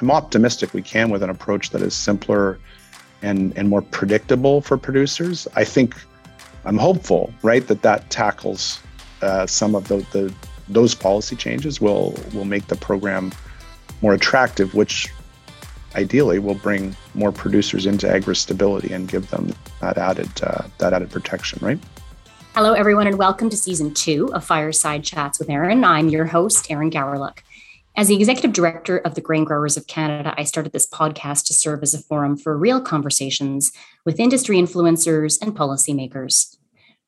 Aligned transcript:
I'm 0.00 0.10
optimistic 0.10 0.74
we 0.74 0.82
can 0.82 1.08
with 1.10 1.22
an 1.22 1.30
approach 1.30 1.70
that 1.70 1.80
is 1.80 1.94
simpler 1.94 2.58
and, 3.22 3.56
and 3.56 3.68
more 3.68 3.80
predictable 3.80 4.60
for 4.60 4.76
producers. 4.76 5.48
I 5.56 5.64
think 5.64 5.94
I'm 6.64 6.76
hopeful, 6.76 7.32
right, 7.42 7.66
that 7.66 7.82
that 7.82 8.10
tackles 8.10 8.80
uh, 9.22 9.46
some 9.46 9.74
of 9.74 9.88
the, 9.88 9.98
the 10.12 10.32
those 10.68 10.94
policy 10.94 11.36
changes 11.36 11.80
will 11.80 12.14
will 12.34 12.44
make 12.44 12.66
the 12.66 12.76
program 12.76 13.32
more 14.02 14.12
attractive, 14.12 14.74
which 14.74 15.08
ideally 15.94 16.38
will 16.38 16.56
bring 16.56 16.94
more 17.14 17.32
producers 17.32 17.86
into 17.86 18.08
agri 18.08 18.36
stability 18.36 18.92
and 18.92 19.08
give 19.08 19.30
them 19.30 19.54
that 19.80 19.96
added 19.96 20.28
uh, 20.42 20.64
that 20.78 20.92
added 20.92 21.10
protection, 21.10 21.58
right? 21.64 21.78
Hello, 22.54 22.72
everyone, 22.74 23.06
and 23.06 23.16
welcome 23.16 23.48
to 23.48 23.56
season 23.56 23.94
two 23.94 24.30
of 24.34 24.44
Fireside 24.44 25.04
Chats 25.04 25.38
with 25.38 25.48
Erin. 25.48 25.84
I'm 25.84 26.08
your 26.08 26.26
host, 26.26 26.70
Erin 26.70 26.90
Gowriluk. 26.90 27.38
As 27.98 28.08
the 28.08 28.14
executive 28.14 28.52
director 28.52 28.98
of 28.98 29.14
the 29.14 29.22
Grain 29.22 29.44
Growers 29.44 29.78
of 29.78 29.86
Canada, 29.86 30.34
I 30.36 30.44
started 30.44 30.72
this 30.72 30.86
podcast 30.86 31.46
to 31.46 31.54
serve 31.54 31.82
as 31.82 31.94
a 31.94 31.98
forum 31.98 32.36
for 32.36 32.58
real 32.58 32.78
conversations 32.78 33.72
with 34.04 34.20
industry 34.20 34.58
influencers 34.58 35.40
and 35.40 35.56
policymakers. 35.56 36.58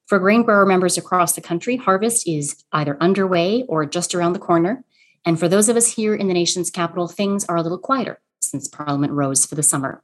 For 0.06 0.19
grain 0.19 0.45
grower 0.45 0.64
members 0.64 0.97
across 0.97 1.34
the 1.34 1.42
country, 1.42 1.77
harvest 1.77 2.27
is 2.27 2.64
either 2.73 2.97
underway 3.02 3.64
or 3.69 3.84
just 3.84 4.14
around 4.14 4.33
the 4.33 4.38
corner. 4.38 4.83
And 5.27 5.38
for 5.38 5.47
those 5.47 5.69
of 5.69 5.77
us 5.77 5.92
here 5.92 6.14
in 6.14 6.27
the 6.27 6.33
nation's 6.33 6.70
capital, 6.70 7.06
things 7.06 7.45
are 7.45 7.56
a 7.56 7.62
little 7.62 7.77
quieter 7.77 8.19
since 8.41 8.66
Parliament 8.66 9.12
rose 9.12 9.45
for 9.45 9.56
the 9.56 9.62
summer. 9.62 10.02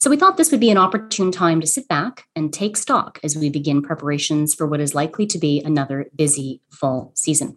So 0.00 0.10
we 0.10 0.16
thought 0.16 0.36
this 0.36 0.50
would 0.50 0.58
be 0.58 0.72
an 0.72 0.78
opportune 0.78 1.30
time 1.30 1.60
to 1.60 1.66
sit 1.68 1.86
back 1.86 2.24
and 2.34 2.52
take 2.52 2.76
stock 2.76 3.20
as 3.22 3.36
we 3.36 3.50
begin 3.50 3.82
preparations 3.82 4.52
for 4.52 4.66
what 4.66 4.80
is 4.80 4.96
likely 4.96 5.26
to 5.26 5.38
be 5.38 5.62
another 5.64 6.06
busy 6.16 6.60
fall 6.70 7.12
season. 7.14 7.56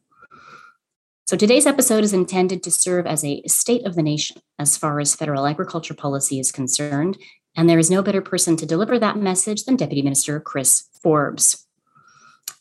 So 1.28 1.36
today's 1.36 1.66
episode 1.66 2.04
is 2.04 2.14
intended 2.14 2.62
to 2.62 2.70
serve 2.70 3.08
as 3.08 3.26
a 3.26 3.42
state 3.48 3.84
of 3.88 3.96
the 3.96 4.04
nation 4.04 4.38
as 4.60 4.78
far 4.78 5.00
as 5.00 5.16
federal 5.16 5.48
agriculture 5.48 5.96
policy 5.96 6.40
is 6.40 6.52
concerned. 6.52 7.18
And 7.56 7.68
there 7.68 7.80
is 7.80 7.90
no 7.90 8.04
better 8.04 8.22
person 8.22 8.56
to 8.58 8.66
deliver 8.68 9.00
that 9.00 9.18
message 9.18 9.64
than 9.64 9.76
Deputy 9.76 10.04
Minister 10.04 10.40
Chris 10.40 10.88
Forbes. 11.02 11.66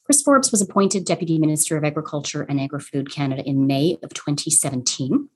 Chris 0.04 0.22
Forbes 0.22 0.50
was 0.50 0.62
appointed 0.62 1.04
Deputy 1.04 1.38
Minister 1.38 1.76
of 1.76 1.84
Agriculture 1.84 2.46
and 2.48 2.58
Agri 2.58 2.80
Food 2.80 3.12
Canada 3.12 3.42
in 3.46 3.66
May 3.66 3.98
of 4.02 4.14
2017. 4.14 5.28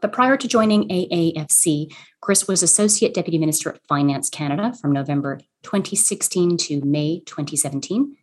But 0.00 0.12
prior 0.12 0.36
to 0.36 0.46
joining 0.46 0.88
AAFC, 0.88 1.92
Chris 2.20 2.46
was 2.46 2.62
Associate 2.62 3.12
Deputy 3.12 3.38
Minister 3.38 3.70
of 3.70 3.80
Finance 3.88 4.30
Canada 4.30 4.74
from 4.80 4.92
November 4.92 5.40
2016 5.64 6.56
to 6.58 6.80
May 6.82 7.18
2017, 7.26 8.16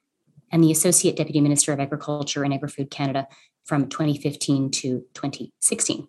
and 0.52 0.64
the 0.64 0.72
Associate 0.72 1.16
Deputy 1.16 1.42
Minister 1.42 1.74
of 1.74 1.80
Agriculture 1.80 2.44
and 2.44 2.54
Agri 2.54 2.70
Food 2.70 2.92
Canada 2.92 3.28
from 3.66 3.90
2015 3.90 4.72
to 4.72 5.06
2016. 5.14 6.08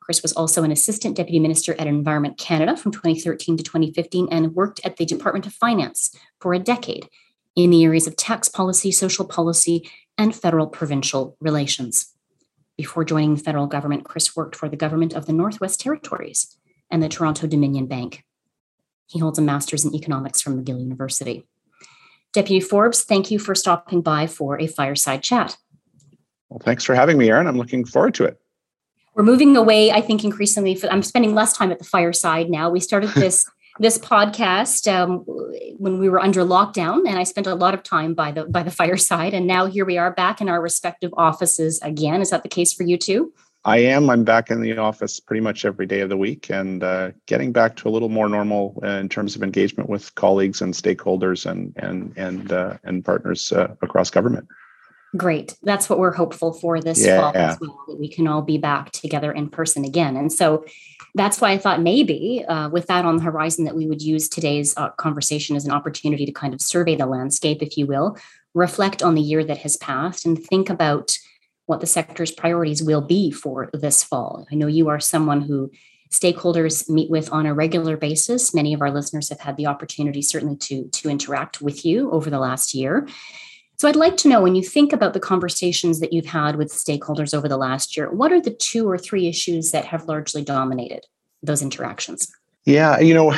Chris 0.00 0.22
was 0.22 0.32
also 0.34 0.62
an 0.62 0.70
assistant 0.70 1.16
deputy 1.16 1.40
minister 1.40 1.74
at 1.80 1.88
Environment 1.88 2.38
Canada 2.38 2.76
from 2.76 2.92
2013 2.92 3.56
to 3.56 3.62
2015 3.64 4.28
and 4.30 4.54
worked 4.54 4.80
at 4.84 4.98
the 4.98 5.04
Department 5.04 5.46
of 5.46 5.52
Finance 5.52 6.16
for 6.40 6.54
a 6.54 6.60
decade 6.60 7.08
in 7.56 7.70
the 7.70 7.82
areas 7.82 8.06
of 8.06 8.14
tax 8.14 8.48
policy, 8.48 8.92
social 8.92 9.24
policy, 9.24 9.90
and 10.16 10.36
federal 10.36 10.68
provincial 10.68 11.36
relations. 11.40 12.12
Before 12.76 13.04
joining 13.04 13.34
the 13.34 13.42
federal 13.42 13.66
government, 13.66 14.04
Chris 14.04 14.36
worked 14.36 14.54
for 14.54 14.68
the 14.68 14.76
government 14.76 15.12
of 15.12 15.26
the 15.26 15.32
Northwest 15.32 15.80
Territories 15.80 16.56
and 16.88 17.02
the 17.02 17.08
Toronto 17.08 17.48
Dominion 17.48 17.86
Bank. 17.86 18.22
He 19.06 19.18
holds 19.18 19.40
a 19.40 19.42
master's 19.42 19.84
in 19.84 19.94
economics 19.94 20.40
from 20.40 20.62
McGill 20.62 20.78
University. 20.80 21.46
Deputy 22.36 22.60
Forbes, 22.60 23.02
thank 23.02 23.30
you 23.30 23.38
for 23.38 23.54
stopping 23.54 24.02
by 24.02 24.26
for 24.26 24.60
a 24.60 24.66
fireside 24.66 25.22
chat. 25.22 25.56
Well, 26.50 26.60
thanks 26.62 26.84
for 26.84 26.94
having 26.94 27.16
me, 27.16 27.30
Erin. 27.30 27.46
I'm 27.46 27.56
looking 27.56 27.82
forward 27.86 28.12
to 28.16 28.24
it. 28.24 28.38
We're 29.14 29.22
moving 29.22 29.56
away, 29.56 29.90
I 29.90 30.02
think, 30.02 30.22
increasingly. 30.22 30.74
For, 30.74 30.86
I'm 30.92 31.02
spending 31.02 31.34
less 31.34 31.56
time 31.56 31.72
at 31.72 31.78
the 31.78 31.86
fireside 31.86 32.50
now. 32.50 32.68
We 32.68 32.80
started 32.80 33.08
this 33.14 33.48
this 33.78 33.96
podcast 33.96 34.86
um, 34.86 35.20
when 35.78 35.98
we 35.98 36.10
were 36.10 36.20
under 36.20 36.42
lockdown, 36.44 37.08
and 37.08 37.18
I 37.18 37.22
spent 37.22 37.46
a 37.46 37.54
lot 37.54 37.72
of 37.72 37.82
time 37.82 38.12
by 38.12 38.32
the 38.32 38.44
by 38.44 38.62
the 38.62 38.70
fireside. 38.70 39.32
And 39.32 39.46
now 39.46 39.64
here 39.64 39.86
we 39.86 39.96
are 39.96 40.10
back 40.10 40.42
in 40.42 40.50
our 40.50 40.60
respective 40.60 41.14
offices 41.16 41.80
again. 41.80 42.20
Is 42.20 42.28
that 42.28 42.42
the 42.42 42.50
case 42.50 42.70
for 42.70 42.82
you 42.82 42.98
too? 42.98 43.32
I 43.66 43.78
am. 43.78 44.08
I'm 44.10 44.22
back 44.22 44.52
in 44.52 44.60
the 44.60 44.78
office 44.78 45.18
pretty 45.18 45.40
much 45.40 45.64
every 45.64 45.86
day 45.86 46.00
of 46.00 46.08
the 46.08 46.16
week, 46.16 46.50
and 46.50 46.84
uh, 46.84 47.10
getting 47.26 47.50
back 47.50 47.74
to 47.76 47.88
a 47.88 47.90
little 47.90 48.08
more 48.08 48.28
normal 48.28 48.80
uh, 48.84 48.86
in 48.86 49.08
terms 49.08 49.34
of 49.34 49.42
engagement 49.42 49.90
with 49.90 50.14
colleagues 50.14 50.62
and 50.62 50.72
stakeholders 50.72 51.50
and 51.50 51.74
and 51.76 52.16
and 52.16 52.52
uh, 52.52 52.78
and 52.84 53.04
partners 53.04 53.50
uh, 53.50 53.74
across 53.82 54.08
government. 54.08 54.46
Great. 55.16 55.56
That's 55.64 55.90
what 55.90 55.98
we're 55.98 56.12
hopeful 56.12 56.52
for 56.52 56.80
this 56.80 57.04
yeah. 57.04 57.20
fall 57.20 57.32
as 57.34 57.58
well, 57.58 57.84
that 57.88 57.98
we 57.98 58.08
can 58.08 58.28
all 58.28 58.42
be 58.42 58.56
back 58.56 58.92
together 58.92 59.32
in 59.32 59.48
person 59.48 59.84
again. 59.84 60.16
And 60.16 60.32
so 60.32 60.64
that's 61.16 61.40
why 61.40 61.50
I 61.50 61.58
thought 61.58 61.80
maybe 61.80 62.44
uh, 62.46 62.68
with 62.68 62.86
that 62.86 63.04
on 63.04 63.16
the 63.16 63.22
horizon 63.24 63.64
that 63.64 63.74
we 63.74 63.88
would 63.88 64.02
use 64.02 64.28
today's 64.28 64.76
uh, 64.76 64.90
conversation 64.90 65.56
as 65.56 65.64
an 65.64 65.72
opportunity 65.72 66.24
to 66.24 66.32
kind 66.32 66.54
of 66.54 66.60
survey 66.60 66.94
the 66.94 67.06
landscape, 67.06 67.62
if 67.62 67.76
you 67.76 67.86
will, 67.86 68.16
reflect 68.54 69.02
on 69.02 69.16
the 69.16 69.22
year 69.22 69.42
that 69.42 69.58
has 69.58 69.76
passed 69.76 70.24
and 70.24 70.44
think 70.44 70.70
about 70.70 71.18
what 71.66 71.80
the 71.80 71.86
sector's 71.86 72.30
priorities 72.30 72.82
will 72.82 73.00
be 73.00 73.30
for 73.30 73.70
this 73.72 74.02
fall. 74.02 74.46
I 74.50 74.54
know 74.54 74.66
you 74.66 74.88
are 74.88 75.00
someone 75.00 75.42
who 75.42 75.70
stakeholders 76.10 76.88
meet 76.88 77.10
with 77.10 77.32
on 77.32 77.46
a 77.46 77.54
regular 77.54 77.96
basis. 77.96 78.54
Many 78.54 78.72
of 78.72 78.80
our 78.80 78.90
listeners 78.90 79.28
have 79.28 79.40
had 79.40 79.56
the 79.56 79.66
opportunity 79.66 80.22
certainly 80.22 80.56
to, 80.56 80.88
to 80.88 81.10
interact 81.10 81.60
with 81.60 81.84
you 81.84 82.10
over 82.12 82.30
the 82.30 82.38
last 82.38 82.74
year. 82.74 83.08
So 83.78 83.88
I'd 83.88 83.96
like 83.96 84.16
to 84.18 84.28
know 84.28 84.40
when 84.40 84.54
you 84.54 84.62
think 84.62 84.92
about 84.92 85.12
the 85.12 85.20
conversations 85.20 86.00
that 86.00 86.12
you've 86.12 86.26
had 86.26 86.56
with 86.56 86.72
stakeholders 86.72 87.34
over 87.34 87.46
the 87.46 87.58
last 87.58 87.96
year, 87.96 88.10
what 88.10 88.32
are 88.32 88.40
the 88.40 88.54
two 88.54 88.88
or 88.88 88.96
three 88.96 89.28
issues 89.28 89.72
that 89.72 89.84
have 89.84 90.06
largely 90.06 90.42
dominated 90.42 91.04
those 91.42 91.60
interactions? 91.60 92.26
Yeah, 92.64 92.98
you 92.98 93.12
know, 93.12 93.34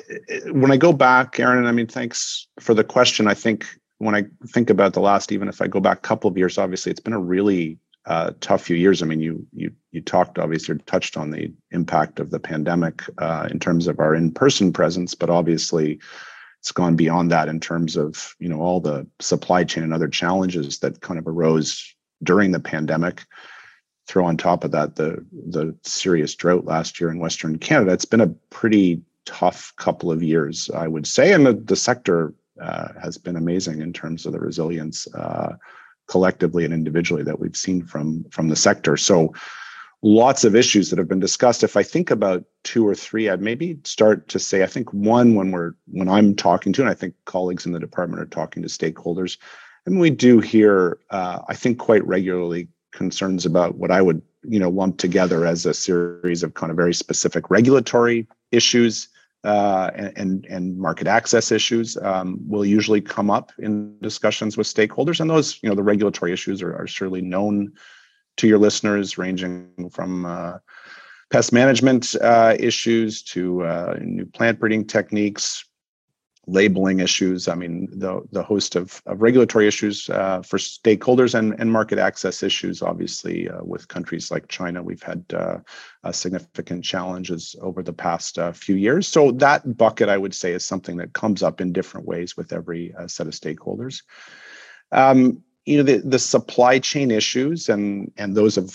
when 0.52 0.70
I 0.70 0.76
go 0.76 0.92
back, 0.92 1.40
Erin, 1.40 1.66
I 1.66 1.72
mean, 1.72 1.88
thanks 1.88 2.46
for 2.60 2.72
the 2.72 2.84
question. 2.84 3.26
I 3.26 3.34
think 3.34 3.66
when 4.00 4.14
I 4.14 4.24
think 4.48 4.70
about 4.70 4.94
the 4.94 5.00
last, 5.00 5.30
even 5.30 5.46
if 5.46 5.60
I 5.60 5.68
go 5.68 5.78
back 5.78 5.98
a 5.98 6.00
couple 6.00 6.30
of 6.30 6.38
years, 6.38 6.56
obviously 6.56 6.90
it's 6.90 7.00
been 7.00 7.12
a 7.12 7.20
really 7.20 7.78
uh, 8.06 8.32
tough 8.40 8.62
few 8.62 8.76
years. 8.76 9.02
I 9.02 9.06
mean, 9.06 9.20
you 9.20 9.46
you 9.52 9.70
you 9.92 10.00
talked 10.00 10.38
obviously 10.38 10.78
touched 10.86 11.18
on 11.18 11.30
the 11.30 11.52
impact 11.70 12.18
of 12.18 12.30
the 12.30 12.40
pandemic 12.40 13.02
uh, 13.18 13.46
in 13.50 13.60
terms 13.60 13.86
of 13.86 14.00
our 14.00 14.14
in-person 14.14 14.72
presence, 14.72 15.14
but 15.14 15.28
obviously 15.28 16.00
it's 16.60 16.72
gone 16.72 16.96
beyond 16.96 17.30
that 17.30 17.48
in 17.48 17.60
terms 17.60 17.96
of 17.96 18.34
you 18.38 18.48
know 18.48 18.60
all 18.60 18.80
the 18.80 19.06
supply 19.20 19.64
chain 19.64 19.84
and 19.84 19.92
other 19.92 20.08
challenges 20.08 20.78
that 20.78 21.02
kind 21.02 21.18
of 21.18 21.28
arose 21.28 21.94
during 22.22 22.52
the 22.52 22.60
pandemic 22.60 23.24
throw 24.06 24.24
on 24.24 24.36
top 24.36 24.64
of 24.64 24.70
that 24.72 24.96
the 24.96 25.24
the 25.32 25.74
serious 25.84 26.34
drought 26.34 26.64
last 26.64 27.00
year 27.00 27.10
in 27.10 27.18
western 27.18 27.58
canada 27.58 27.92
it's 27.92 28.04
been 28.04 28.20
a 28.20 28.34
pretty 28.50 29.00
tough 29.24 29.72
couple 29.76 30.10
of 30.10 30.22
years 30.22 30.68
i 30.74 30.86
would 30.86 31.06
say 31.06 31.32
and 31.32 31.46
the, 31.46 31.54
the 31.54 31.76
sector 31.76 32.34
uh, 32.60 32.88
has 33.02 33.18
been 33.18 33.36
amazing 33.36 33.80
in 33.80 33.92
terms 33.92 34.26
of 34.26 34.32
the 34.32 34.40
resilience 34.40 35.06
uh, 35.14 35.54
collectively 36.08 36.64
and 36.64 36.74
individually 36.74 37.22
that 37.22 37.38
we've 37.38 37.56
seen 37.56 37.84
from 37.84 38.24
from 38.30 38.48
the 38.48 38.56
sector 38.56 38.96
so 38.96 39.32
lots 40.02 40.44
of 40.44 40.56
issues 40.56 40.90
that 40.90 40.98
have 40.98 41.08
been 41.08 41.20
discussed. 41.20 41.62
If 41.62 41.76
I 41.76 41.82
think 41.82 42.10
about 42.10 42.44
two 42.64 42.86
or 42.86 42.94
three, 42.94 43.28
I'd 43.28 43.42
maybe 43.42 43.78
start 43.84 44.28
to 44.28 44.38
say, 44.38 44.62
I 44.62 44.66
think 44.66 44.92
one 44.92 45.34
when 45.34 45.50
we're 45.50 45.72
when 45.88 46.08
I'm 46.08 46.34
talking 46.34 46.72
to, 46.74 46.82
and 46.82 46.90
I 46.90 46.94
think 46.94 47.14
colleagues 47.26 47.66
in 47.66 47.72
the 47.72 47.80
department 47.80 48.22
are 48.22 48.26
talking 48.26 48.62
to 48.62 48.68
stakeholders, 48.68 49.36
and 49.86 50.00
we 50.00 50.10
do 50.10 50.40
hear, 50.40 50.98
uh, 51.10 51.40
I 51.48 51.54
think 51.54 51.78
quite 51.78 52.06
regularly 52.06 52.68
concerns 52.92 53.46
about 53.46 53.76
what 53.76 53.90
I 53.90 54.02
would 54.02 54.22
you 54.42 54.58
know 54.58 54.70
lump 54.70 54.98
together 54.98 55.46
as 55.46 55.66
a 55.66 55.74
series 55.74 56.42
of 56.42 56.54
kind 56.54 56.70
of 56.70 56.76
very 56.76 56.94
specific 56.94 57.50
regulatory 57.50 58.26
issues. 58.52 59.08
Uh, 59.42 59.90
and 60.16 60.44
and 60.50 60.76
market 60.76 61.06
access 61.06 61.50
issues 61.50 61.96
um, 62.02 62.38
will 62.46 62.64
usually 62.64 63.00
come 63.00 63.30
up 63.30 63.52
in 63.58 63.96
discussions 64.02 64.58
with 64.58 64.66
stakeholders, 64.66 65.18
and 65.18 65.30
those 65.30 65.58
you 65.62 65.68
know 65.68 65.74
the 65.74 65.82
regulatory 65.82 66.30
issues 66.30 66.60
are, 66.60 66.76
are 66.76 66.86
surely 66.86 67.22
known 67.22 67.72
to 68.36 68.46
your 68.46 68.58
listeners, 68.58 69.16
ranging 69.16 69.88
from 69.90 70.26
uh, 70.26 70.58
pest 71.30 71.52
management 71.54 72.14
uh, 72.20 72.54
issues 72.58 73.22
to 73.22 73.62
uh, 73.64 73.96
new 74.02 74.26
plant 74.26 74.58
breeding 74.58 74.84
techniques, 74.84 75.64
labeling 76.50 77.00
issues. 77.00 77.48
I 77.48 77.54
mean, 77.54 77.88
the 77.90 78.22
the 78.32 78.42
host 78.42 78.76
of, 78.76 79.00
of 79.06 79.22
regulatory 79.22 79.66
issues 79.66 80.10
uh, 80.10 80.42
for 80.42 80.58
stakeholders 80.58 81.34
and, 81.34 81.58
and 81.58 81.70
market 81.70 81.98
access 81.98 82.42
issues. 82.42 82.82
Obviously, 82.82 83.48
uh, 83.48 83.62
with 83.62 83.88
countries 83.88 84.30
like 84.30 84.48
China, 84.48 84.82
we've 84.82 85.02
had 85.02 85.24
uh, 85.32 85.58
significant 86.12 86.84
challenges 86.84 87.56
over 87.60 87.82
the 87.82 87.92
past 87.92 88.38
few 88.54 88.76
years. 88.76 89.08
So 89.08 89.32
that 89.32 89.76
bucket, 89.76 90.08
I 90.08 90.18
would 90.18 90.34
say, 90.34 90.52
is 90.52 90.64
something 90.66 90.96
that 90.98 91.12
comes 91.12 91.42
up 91.42 91.60
in 91.60 91.72
different 91.72 92.06
ways 92.06 92.36
with 92.36 92.52
every 92.52 92.94
set 93.06 93.26
of 93.26 93.34
stakeholders. 93.34 94.02
Um, 94.92 95.42
you 95.70 95.76
know 95.76 95.84
the, 95.84 95.98
the 95.98 96.18
supply 96.18 96.80
chain 96.80 97.10
issues 97.10 97.68
and 97.68 98.10
and 98.16 98.36
those 98.36 98.56
have 98.56 98.72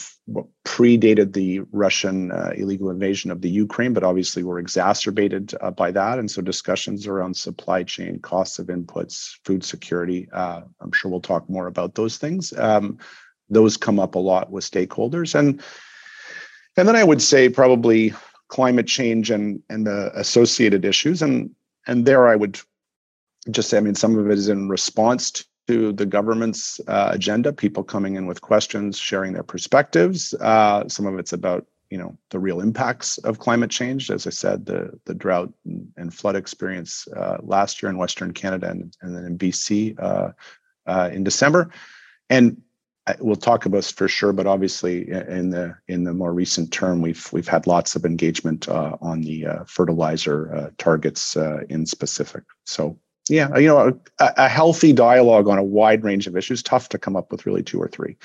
predated 0.64 1.34
the 1.34 1.60
Russian 1.72 2.32
uh, 2.32 2.52
illegal 2.56 2.90
invasion 2.90 3.32
of 3.32 3.42
the 3.42 3.50
Ukraine, 3.50 3.94
but 3.94 4.04
obviously 4.04 4.44
were 4.44 4.60
exacerbated 4.60 5.54
uh, 5.62 5.72
by 5.72 5.92
that. 5.92 6.20
And 6.20 6.32
so 6.32 6.42
discussions 6.42 7.06
around 7.06 7.36
supply 7.36 7.84
chain, 7.84 8.20
costs 8.20 8.60
of 8.60 8.68
inputs, 8.68 9.38
food 9.44 9.64
security. 9.64 10.28
Uh, 10.32 10.62
I'm 10.82 10.94
sure 10.94 11.12
we'll 11.12 11.20
talk 11.22 11.50
more 11.50 11.68
about 11.68 11.96
those 11.96 12.18
things. 12.18 12.54
Um, 12.58 12.98
those 13.50 13.78
come 13.78 14.00
up 14.00 14.16
a 14.16 14.20
lot 14.20 14.50
with 14.52 14.70
stakeholders, 14.72 15.36
and 15.36 15.62
And 16.78 16.88
then 16.88 16.96
I 16.96 17.04
would 17.04 17.22
say 17.22 17.50
probably 17.50 18.14
climate 18.48 18.88
change 18.88 19.32
and 19.32 19.62
and 19.70 19.88
the 19.88 20.12
associated 20.16 20.86
issues. 20.86 21.22
And 21.22 21.52
and 21.88 22.06
there 22.06 22.28
I 22.28 22.36
would 22.36 22.60
just 23.52 23.70
say, 23.70 23.78
I 23.78 23.82
mean, 23.82 23.96
some 23.96 24.18
of 24.18 24.30
it 24.30 24.38
is 24.38 24.50
in 24.50 24.70
response 24.70 25.46
to 25.68 25.94
the 25.94 26.06
government's 26.06 26.80
uh, 26.88 27.10
agenda, 27.12 27.52
people 27.52 27.84
coming 27.84 28.16
in 28.16 28.28
with 28.28 28.42
questions, 28.42 28.98
sharing 28.98 29.34
their 29.34 29.44
perspectives. 29.44 30.34
Uh, 30.36 30.88
some 30.88 31.06
of 31.06 31.18
it's 31.18 31.34
about 31.34 31.66
you 31.90 31.98
know 31.98 32.18
the 32.30 32.40
real 32.40 32.62
impacts 32.62 33.18
of 33.20 33.40
climate 33.40 33.72
change. 33.72 34.10
As 34.12 34.28
I 34.28 34.32
said, 34.32 34.66
the 34.66 35.00
the 35.06 35.14
drought 35.14 35.54
and, 35.66 36.14
flood 36.14 36.36
experience 36.36 37.08
uh, 37.16 37.38
last 37.42 37.82
year 37.82 37.90
in 37.90 37.98
Western 37.98 38.34
Canada 38.34 38.70
and, 38.70 38.96
and 39.02 39.16
then 39.16 39.26
in 39.26 39.38
BC 39.38 40.00
uh, 40.00 40.32
uh, 40.86 41.10
in 41.12 41.24
December, 41.24 41.72
and 42.30 42.62
we'll 43.20 43.36
talk 43.36 43.66
about 43.66 43.86
for 43.86 44.08
sure. 44.08 44.34
But 44.34 44.48
obviously, 44.48 45.10
in 45.10 45.50
the 45.50 45.76
in 45.88 46.04
the 46.04 46.14
more 46.14 46.34
recent 46.34 46.72
term, 46.72 47.02
we've 47.02 47.32
we've 47.32 47.48
had 47.48 47.68
lots 47.68 47.96
of 47.96 48.06
engagement 48.06 48.68
uh, 48.68 48.98
on 49.02 49.22
the 49.22 49.48
fertilizer 49.68 50.74
targets 50.78 51.36
in 51.70 51.86
specific. 51.86 52.44
So 52.66 53.00
yeah, 53.30 53.58
you 53.58 53.68
know, 53.68 54.00
a, 54.20 54.34
a, 54.38 54.50
healthy 54.50 54.94
dialogue 54.94 55.48
on 55.48 55.58
a 55.58 55.64
wide 55.64 56.04
range 56.04 56.28
of 56.28 56.38
issues. 56.38 56.62
Tough 56.62 56.90
to 56.90 56.98
come 56.98 57.16
up 57.16 57.32
with 57.32 57.46
really 57.46 57.64
two 57.64 57.82
or 57.82 57.88
three. 57.88 58.16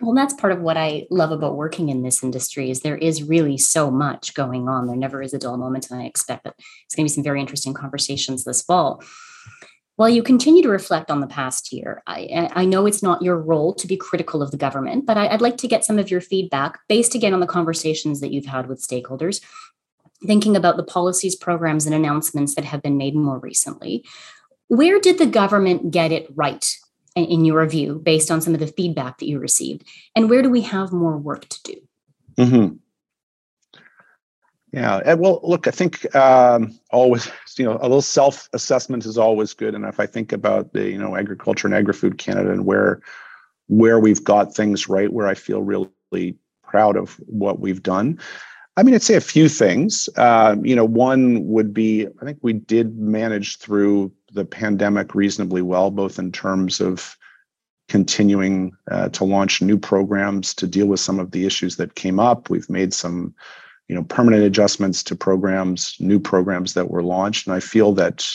Well, 0.00 0.14
that's 0.14 0.32
part 0.32 0.52
of 0.52 0.60
what 0.60 0.78
I 0.78 1.06
love 1.10 1.30
about 1.30 1.56
working 1.56 1.90
in 1.90 2.02
this 2.02 2.22
industry 2.22 2.70
is 2.70 2.80
there 2.80 2.96
is 2.96 3.22
really 3.22 3.58
so 3.58 3.90
much 3.90 4.32
going 4.32 4.66
on. 4.66 4.86
There 4.86 4.96
never 4.96 5.20
is 5.20 5.34
a 5.34 5.38
dull 5.38 5.58
moment, 5.58 5.90
and 5.90 6.00
I 6.00 6.06
expect 6.06 6.44
that 6.44 6.54
it's 6.86 6.94
going 6.94 7.06
to 7.06 7.12
be 7.12 7.14
some 7.14 7.24
very 7.24 7.40
interesting 7.40 7.74
conversations 7.74 8.44
this 8.44 8.62
fall. 8.62 9.02
While 9.96 10.08
you 10.08 10.22
continue 10.22 10.62
to 10.62 10.70
reflect 10.70 11.10
on 11.10 11.20
the 11.20 11.26
past 11.26 11.70
year, 11.74 12.02
I, 12.06 12.48
I 12.52 12.64
know 12.64 12.86
it's 12.86 13.02
not 13.02 13.20
your 13.20 13.38
role 13.38 13.74
to 13.74 13.86
be 13.86 13.98
critical 13.98 14.40
of 14.40 14.50
the 14.50 14.56
government, 14.56 15.04
but 15.04 15.18
I, 15.18 15.28
I'd 15.28 15.42
like 15.42 15.58
to 15.58 15.68
get 15.68 15.84
some 15.84 15.98
of 15.98 16.10
your 16.10 16.22
feedback 16.22 16.78
based 16.88 17.14
again 17.14 17.34
on 17.34 17.40
the 17.40 17.46
conversations 17.46 18.20
that 18.20 18.32
you've 18.32 18.46
had 18.46 18.66
with 18.66 18.80
stakeholders 18.80 19.42
thinking 20.26 20.56
about 20.56 20.76
the 20.76 20.82
policies, 20.82 21.34
programs, 21.34 21.86
and 21.86 21.94
announcements 21.94 22.54
that 22.54 22.64
have 22.64 22.82
been 22.82 22.96
made 22.96 23.14
more 23.14 23.38
recently. 23.38 24.04
Where 24.68 25.00
did 25.00 25.18
the 25.18 25.26
government 25.26 25.90
get 25.90 26.12
it 26.12 26.28
right, 26.34 26.64
in 27.16 27.44
your 27.44 27.66
view, 27.66 27.98
based 27.98 28.30
on 28.30 28.40
some 28.40 28.54
of 28.54 28.60
the 28.60 28.66
feedback 28.66 29.18
that 29.18 29.26
you 29.26 29.38
received? 29.38 29.84
And 30.14 30.30
where 30.30 30.42
do 30.42 30.50
we 30.50 30.60
have 30.62 30.92
more 30.92 31.16
work 31.16 31.48
to 31.48 31.62
do? 31.64 31.74
Mm-hmm. 32.36 32.76
Yeah, 34.72 35.14
well, 35.14 35.40
look, 35.42 35.66
I 35.66 35.72
think 35.72 36.14
um, 36.14 36.78
always, 36.92 37.28
you 37.58 37.64
know, 37.64 37.76
a 37.80 37.82
little 37.82 38.02
self-assessment 38.02 39.04
is 39.04 39.18
always 39.18 39.52
good. 39.52 39.74
And 39.74 39.84
if 39.84 39.98
I 39.98 40.06
think 40.06 40.32
about 40.32 40.72
the, 40.72 40.88
you 40.88 40.98
know, 40.98 41.16
agriculture 41.16 41.66
and 41.66 41.74
agri-food 41.74 42.18
Canada 42.18 42.52
and 42.52 42.64
where 42.64 43.00
where 43.66 43.98
we've 43.98 44.22
got 44.22 44.54
things 44.54 44.88
right, 44.88 45.12
where 45.12 45.26
I 45.26 45.34
feel 45.34 45.62
really 45.62 46.36
proud 46.62 46.96
of 46.96 47.14
what 47.26 47.58
we've 47.58 47.82
done. 47.82 48.20
I 48.76 48.82
mean, 48.82 48.94
I'd 48.94 49.02
say 49.02 49.16
a 49.16 49.20
few 49.20 49.48
things. 49.48 50.08
Uh, 50.16 50.56
you 50.62 50.76
know, 50.76 50.84
one 50.84 51.46
would 51.46 51.74
be 51.74 52.06
I 52.06 52.24
think 52.24 52.38
we 52.42 52.52
did 52.52 52.96
manage 52.98 53.58
through 53.58 54.12
the 54.32 54.44
pandemic 54.44 55.14
reasonably 55.14 55.62
well, 55.62 55.90
both 55.90 56.18
in 56.18 56.32
terms 56.32 56.80
of 56.80 57.16
continuing 57.88 58.72
uh, 58.90 59.08
to 59.08 59.24
launch 59.24 59.60
new 59.60 59.76
programs 59.76 60.54
to 60.54 60.66
deal 60.66 60.86
with 60.86 61.00
some 61.00 61.18
of 61.18 61.32
the 61.32 61.44
issues 61.44 61.76
that 61.76 61.96
came 61.96 62.20
up. 62.20 62.48
We've 62.48 62.70
made 62.70 62.94
some, 62.94 63.34
you 63.88 63.96
know, 63.96 64.04
permanent 64.04 64.44
adjustments 64.44 65.02
to 65.04 65.16
programs, 65.16 65.96
new 65.98 66.20
programs 66.20 66.74
that 66.74 66.88
were 66.88 67.02
launched, 67.02 67.48
and 67.48 67.56
I 67.56 67.60
feel 67.60 67.92
that 67.94 68.28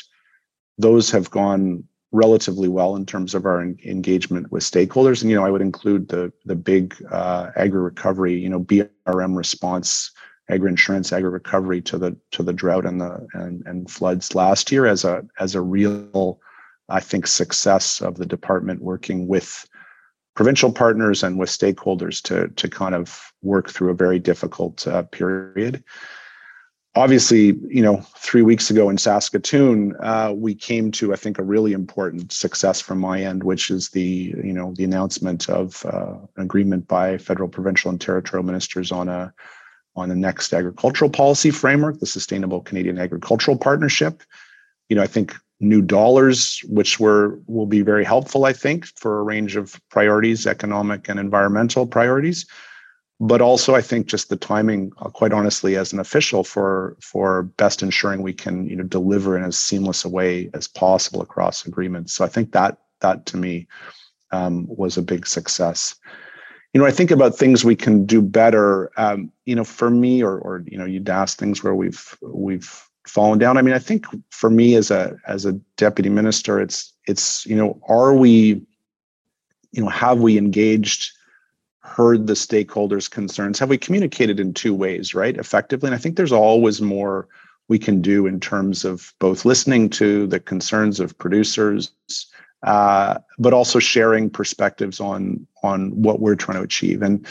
those 0.78 1.10
have 1.12 1.32
gone 1.32 1.86
relatively 2.12 2.68
well 2.68 2.96
in 2.96 3.06
terms 3.06 3.34
of 3.34 3.46
our 3.46 3.62
engagement 3.62 4.52
with 4.52 4.64
stakeholders. 4.64 5.22
And 5.22 5.32
you 5.32 5.38
know, 5.38 5.46
I 5.46 5.52
would 5.52 5.62
include 5.62 6.10
the 6.10 6.34
the 6.44 6.56
big 6.56 6.96
uh, 7.10 7.52
agri 7.56 7.80
recovery, 7.80 8.38
you 8.38 8.50
know, 8.50 8.60
BRM 8.60 9.38
response 9.38 10.12
agri 10.50 10.70
insurance, 10.70 11.12
agri 11.12 11.30
recovery 11.30 11.82
to 11.82 11.98
the 11.98 12.16
to 12.32 12.44
the 12.44 12.54
drought 12.54 12.86
and 12.86 13.02
the 13.02 13.28
and, 13.34 13.64
and 13.66 13.90
floods 13.90 14.36
last 14.36 14.72
year 14.72 14.86
as 14.86 15.04
a 15.04 15.26
as 15.40 15.56
a 15.56 15.62
real, 15.62 16.40
I 16.90 17.00
think, 17.00 17.28
success 17.28 18.02
of 18.02 18.16
the 18.18 18.26
department 18.26 18.82
working 18.82 19.28
with 19.28 19.68
provincial 20.36 20.72
partners 20.72 21.24
and 21.24 21.40
with 21.40 21.50
stakeholders 21.50 22.22
to 22.24 22.50
to 22.50 22.70
kind 22.70 22.94
of 22.94 23.32
work 23.42 23.70
through 23.70 23.90
a 23.90 23.96
very 23.96 24.20
difficult 24.20 24.88
uh, 24.88 25.04
period. 25.04 25.84
Obviously, 26.98 27.58
you 27.68 27.82
know, 27.82 27.98
three 28.18 28.42
weeks 28.42 28.70
ago 28.70 28.90
in 28.90 28.98
Saskatoon, 28.98 29.94
uh, 30.00 30.32
we 30.34 30.56
came 30.56 30.92
to 30.92 31.12
I 31.12 31.18
think 31.18 31.40
a 31.40 31.44
really 31.44 31.74
important 31.74 32.32
success 32.32 32.80
from 32.80 33.00
my 33.00 33.22
end, 33.22 33.44
which 33.44 33.72
is 33.72 33.90
the 33.90 34.34
you 34.44 34.54
know 34.54 34.74
the 34.78 34.84
announcement 34.84 35.50
of 35.50 35.84
uh, 35.88 36.16
an 36.38 36.44
agreement 36.44 36.88
by 36.88 37.18
federal, 37.18 37.50
provincial, 37.50 37.90
and 37.90 38.00
territorial 38.00 38.46
ministers 38.46 38.92
on 38.92 39.10
a 39.10 39.34
on 39.96 40.10
the 40.10 40.16
next 40.16 40.54
agricultural 40.54 41.10
policy 41.10 41.52
framework, 41.52 42.00
the 42.00 42.06
Sustainable 42.06 42.62
Canadian 42.62 42.98
Agricultural 42.98 43.58
Partnership. 43.58 44.24
You 44.90 44.96
know, 44.96 45.02
I 45.02 45.08
think 45.08 45.36
new 45.60 45.82
dollars, 45.82 46.62
which 46.68 47.00
were 47.00 47.40
will 47.48 47.66
be 47.66 47.82
very 47.82 48.04
helpful, 48.04 48.46
I 48.46 48.54
think, 48.54 48.86
for 48.86 49.20
a 49.20 49.24
range 49.24 49.56
of 49.56 49.80
priorities, 49.90 50.46
economic 50.46 51.08
and 51.08 51.20
environmental 51.20 51.88
priorities. 51.88 52.46
But 53.22 53.40
also, 53.40 53.74
I 53.74 53.82
think 53.82 54.08
just 54.08 54.28
the 54.28 54.36
timing, 54.36 54.92
uh, 55.00 55.10
quite 55.10 55.32
honestly, 55.32 55.78
as 55.78 55.94
an 55.94 56.00
official, 56.00 56.44
for 56.44 56.98
for 57.02 57.44
best 57.44 57.82
ensuring 57.82 58.22
we 58.22 58.34
can 58.34 58.68
you 58.68 58.76
know 58.76 58.84
deliver 58.84 59.38
in 59.38 59.44
as 59.44 59.58
seamless 59.58 60.04
a 60.04 60.10
way 60.10 60.50
as 60.54 60.68
possible 60.68 61.22
across 61.22 61.66
agreements. 61.66 62.14
So 62.14 62.26
I 62.26 62.28
think 62.28 62.52
that 62.52 62.78
that 63.00 63.26
to 63.28 63.38
me 63.38 63.68
um, 64.32 64.66
was 64.68 64.98
a 64.98 65.02
big 65.02 65.26
success 65.26 65.96
you 66.76 66.82
know, 66.82 66.86
I 66.86 66.92
think 66.92 67.10
about 67.10 67.38
things 67.38 67.64
we 67.64 67.78
can 67.78 68.06
do 68.06 68.22
better. 68.22 68.92
Um, 68.98 69.32
you 69.46 69.56
know, 69.56 69.64
for 69.64 69.90
me, 69.90 70.22
or 70.22 70.38
or 70.38 70.62
you 70.68 70.78
know, 70.78 70.84
you'd 70.84 71.08
ask 71.08 71.40
things 71.40 71.64
where 71.64 71.74
we've 71.74 72.18
we've 72.22 72.90
fallen 73.08 73.40
down. 73.40 73.58
I 73.58 73.62
mean, 73.62 73.74
I 73.74 73.80
think 73.80 74.06
for 74.30 74.50
me 74.50 74.76
as 74.76 74.92
a 74.92 75.16
as 75.26 75.46
a 75.46 75.54
deputy 75.78 76.10
minister, 76.10 76.60
it's 76.60 76.92
it's 77.08 77.46
you 77.46 77.56
know, 77.56 77.80
are 77.88 78.14
we, 78.14 78.62
you 79.72 79.82
know, 79.82 79.88
have 79.88 80.20
we 80.20 80.38
engaged, 80.38 81.14
heard 81.80 82.28
the 82.28 82.34
stakeholders' 82.34 83.10
concerns? 83.10 83.58
Have 83.60 83.70
we 83.70 83.78
communicated 83.78 84.38
in 84.38 84.54
two 84.54 84.74
ways, 84.74 85.16
right, 85.16 85.38
effectively? 85.38 85.88
And 85.88 85.96
I 85.96 85.98
think 85.98 86.18
there's 86.18 86.34
always 86.34 86.82
more 86.82 87.30
we 87.70 87.80
can 87.80 88.02
do 88.02 88.28
in 88.28 88.42
terms 88.42 88.84
of 88.84 89.14
both 89.20 89.46
listening 89.46 89.90
to 89.92 90.28
the 90.28 90.42
concerns 90.42 91.00
of 91.00 91.18
producers 91.20 91.92
uh, 92.66 93.20
but 93.38 93.54
also 93.54 93.80
sharing 93.80 94.30
perspectives 94.30 95.00
on 95.00 95.48
on 95.64 95.92
what 96.02 96.20
we're 96.20 96.36
trying 96.36 96.58
to 96.58 96.64
achieve. 96.64 97.02
And 97.02 97.26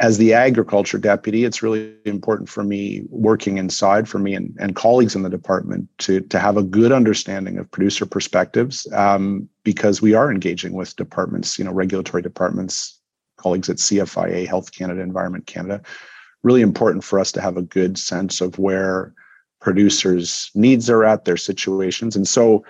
as 0.00 0.18
the 0.18 0.34
agriculture 0.34 0.98
deputy, 0.98 1.44
it's 1.44 1.62
really 1.62 1.94
important 2.04 2.50
for 2.50 2.62
me 2.62 3.02
working 3.08 3.56
inside 3.56 4.06
for 4.06 4.18
me 4.18 4.34
and, 4.34 4.54
and 4.60 4.76
colleagues 4.76 5.14
in 5.14 5.22
the 5.22 5.30
department 5.30 5.88
to, 5.98 6.20
to 6.20 6.38
have 6.38 6.58
a 6.58 6.62
good 6.62 6.92
understanding 6.92 7.56
of 7.56 7.70
producer 7.70 8.04
perspectives 8.04 8.86
um, 8.92 9.48
because 9.64 10.02
we 10.02 10.12
are 10.12 10.30
engaging 10.30 10.74
with 10.74 10.94
departments, 10.96 11.58
you 11.58 11.64
know, 11.64 11.72
regulatory 11.72 12.22
departments, 12.22 13.00
colleagues 13.38 13.70
at 13.70 13.78
CFIA, 13.78 14.46
Health 14.46 14.70
Canada, 14.72 15.00
Environment 15.00 15.46
Canada. 15.46 15.80
Really 16.42 16.60
important 16.60 17.02
for 17.02 17.18
us 17.18 17.32
to 17.32 17.40
have 17.40 17.56
a 17.56 17.62
good 17.62 17.96
sense 17.96 18.42
of 18.42 18.58
where 18.58 19.14
producers' 19.62 20.50
needs 20.54 20.90
are 20.90 21.04
at, 21.04 21.24
their 21.24 21.38
situations. 21.38 22.16
And 22.16 22.28
so 22.28 22.64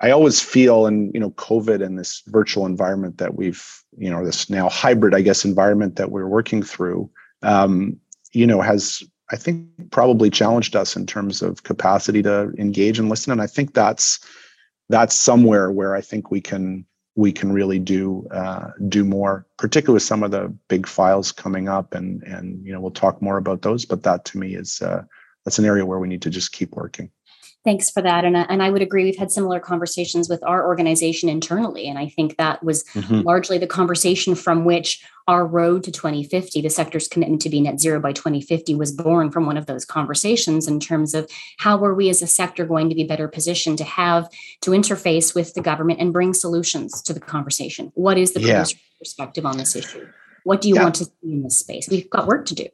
I 0.00 0.10
always 0.10 0.40
feel, 0.40 0.86
and 0.86 1.12
you 1.12 1.20
know, 1.20 1.30
COVID 1.32 1.84
and 1.84 1.98
this 1.98 2.22
virtual 2.26 2.64
environment 2.64 3.18
that 3.18 3.34
we've, 3.34 3.64
you 3.98 4.10
know, 4.10 4.24
this 4.24 4.48
now 4.48 4.68
hybrid, 4.68 5.14
I 5.14 5.20
guess, 5.20 5.44
environment 5.44 5.96
that 5.96 6.10
we're 6.10 6.26
working 6.26 6.62
through, 6.62 7.10
um, 7.42 7.98
you 8.32 8.46
know, 8.46 8.62
has 8.62 9.02
I 9.30 9.36
think 9.36 9.68
probably 9.90 10.30
challenged 10.30 10.74
us 10.74 10.96
in 10.96 11.06
terms 11.06 11.42
of 11.42 11.62
capacity 11.62 12.22
to 12.22 12.52
engage 12.58 12.98
and 12.98 13.08
listen. 13.08 13.30
And 13.30 13.42
I 13.42 13.46
think 13.46 13.74
that's 13.74 14.20
that's 14.88 15.14
somewhere 15.14 15.70
where 15.70 15.94
I 15.94 16.00
think 16.00 16.30
we 16.30 16.40
can 16.40 16.86
we 17.14 17.30
can 17.30 17.52
really 17.52 17.78
do 17.78 18.26
uh, 18.30 18.70
do 18.88 19.04
more, 19.04 19.46
particularly 19.58 19.96
with 19.96 20.02
some 20.02 20.22
of 20.22 20.30
the 20.30 20.48
big 20.68 20.86
files 20.86 21.30
coming 21.30 21.68
up, 21.68 21.94
and 21.94 22.22
and 22.22 22.64
you 22.64 22.72
know, 22.72 22.80
we'll 22.80 22.90
talk 22.90 23.20
more 23.20 23.36
about 23.36 23.62
those. 23.62 23.84
But 23.84 24.02
that 24.04 24.24
to 24.26 24.38
me 24.38 24.54
is 24.54 24.80
uh, 24.80 25.02
that's 25.44 25.58
an 25.58 25.66
area 25.66 25.84
where 25.84 25.98
we 25.98 26.08
need 26.08 26.22
to 26.22 26.30
just 26.30 26.52
keep 26.52 26.74
working 26.74 27.10
thanks 27.64 27.90
for 27.90 28.02
that 28.02 28.24
and, 28.24 28.36
and 28.36 28.62
i 28.62 28.70
would 28.70 28.82
agree 28.82 29.04
we've 29.04 29.16
had 29.16 29.30
similar 29.30 29.60
conversations 29.60 30.28
with 30.28 30.42
our 30.44 30.66
organization 30.66 31.28
internally 31.28 31.86
and 31.88 31.98
i 31.98 32.08
think 32.08 32.36
that 32.36 32.62
was 32.62 32.84
mm-hmm. 32.94 33.20
largely 33.20 33.58
the 33.58 33.66
conversation 33.66 34.34
from 34.34 34.64
which 34.64 35.04
our 35.28 35.46
road 35.46 35.84
to 35.84 35.92
2050 35.92 36.60
the 36.60 36.70
sector's 36.70 37.08
commitment 37.08 37.42
to 37.42 37.50
be 37.50 37.60
net 37.60 37.80
zero 37.80 38.00
by 38.00 38.12
2050 38.12 38.74
was 38.74 38.92
born 38.92 39.30
from 39.30 39.46
one 39.46 39.56
of 39.56 39.66
those 39.66 39.84
conversations 39.84 40.66
in 40.66 40.80
terms 40.80 41.14
of 41.14 41.30
how 41.58 41.82
are 41.84 41.94
we 41.94 42.08
as 42.08 42.22
a 42.22 42.26
sector 42.26 42.64
going 42.64 42.88
to 42.88 42.94
be 42.94 43.04
better 43.04 43.28
positioned 43.28 43.78
to 43.78 43.84
have 43.84 44.28
to 44.62 44.70
interface 44.70 45.34
with 45.34 45.54
the 45.54 45.60
government 45.60 46.00
and 46.00 46.12
bring 46.12 46.32
solutions 46.32 47.02
to 47.02 47.12
the 47.12 47.20
conversation 47.20 47.92
what 47.94 48.18
is 48.18 48.32
the 48.32 48.40
yeah. 48.40 48.64
perspective 48.98 49.44
on 49.44 49.56
this 49.56 49.76
issue 49.76 50.06
what 50.44 50.60
do 50.60 50.68
you 50.68 50.74
yeah. 50.74 50.82
want 50.82 50.94
to 50.94 51.04
see 51.04 51.12
in 51.22 51.42
this 51.42 51.58
space 51.58 51.88
we've 51.88 52.10
got 52.10 52.26
work 52.26 52.46
to 52.46 52.54
do 52.54 52.66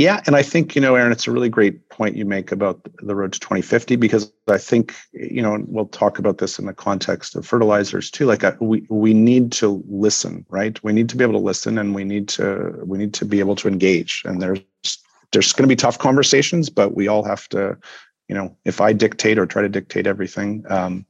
Yeah, 0.00 0.22
and 0.24 0.34
I 0.34 0.42
think 0.42 0.74
you 0.74 0.80
know, 0.80 0.94
Erin, 0.94 1.12
it's 1.12 1.26
a 1.26 1.30
really 1.30 1.50
great 1.50 1.90
point 1.90 2.16
you 2.16 2.24
make 2.24 2.52
about 2.52 2.80
the 3.02 3.14
road 3.14 3.34
to 3.34 3.38
2050 3.38 3.96
because 3.96 4.32
I 4.48 4.56
think 4.56 4.94
you 5.12 5.42
know, 5.42 5.52
and 5.54 5.66
we'll 5.68 5.88
talk 5.88 6.18
about 6.18 6.38
this 6.38 6.58
in 6.58 6.64
the 6.64 6.72
context 6.72 7.36
of 7.36 7.44
fertilizers 7.44 8.10
too. 8.10 8.24
Like 8.24 8.42
uh, 8.42 8.54
we 8.62 8.86
we 8.88 9.12
need 9.12 9.52
to 9.52 9.84
listen, 9.90 10.46
right? 10.48 10.82
We 10.82 10.94
need 10.94 11.10
to 11.10 11.18
be 11.18 11.22
able 11.22 11.34
to 11.34 11.44
listen, 11.44 11.76
and 11.76 11.94
we 11.94 12.04
need 12.04 12.30
to 12.30 12.80
we 12.82 12.96
need 12.96 13.12
to 13.12 13.26
be 13.26 13.40
able 13.40 13.54
to 13.56 13.68
engage. 13.68 14.22
And 14.24 14.40
there's 14.40 14.62
there's 15.32 15.52
going 15.52 15.64
to 15.64 15.72
be 15.72 15.76
tough 15.76 15.98
conversations, 15.98 16.70
but 16.70 16.96
we 16.96 17.06
all 17.06 17.22
have 17.22 17.46
to, 17.50 17.76
you 18.26 18.34
know, 18.34 18.56
if 18.64 18.80
I 18.80 18.94
dictate 18.94 19.38
or 19.38 19.44
try 19.44 19.60
to 19.60 19.68
dictate 19.68 20.06
everything, 20.06 20.64
um, 20.70 21.04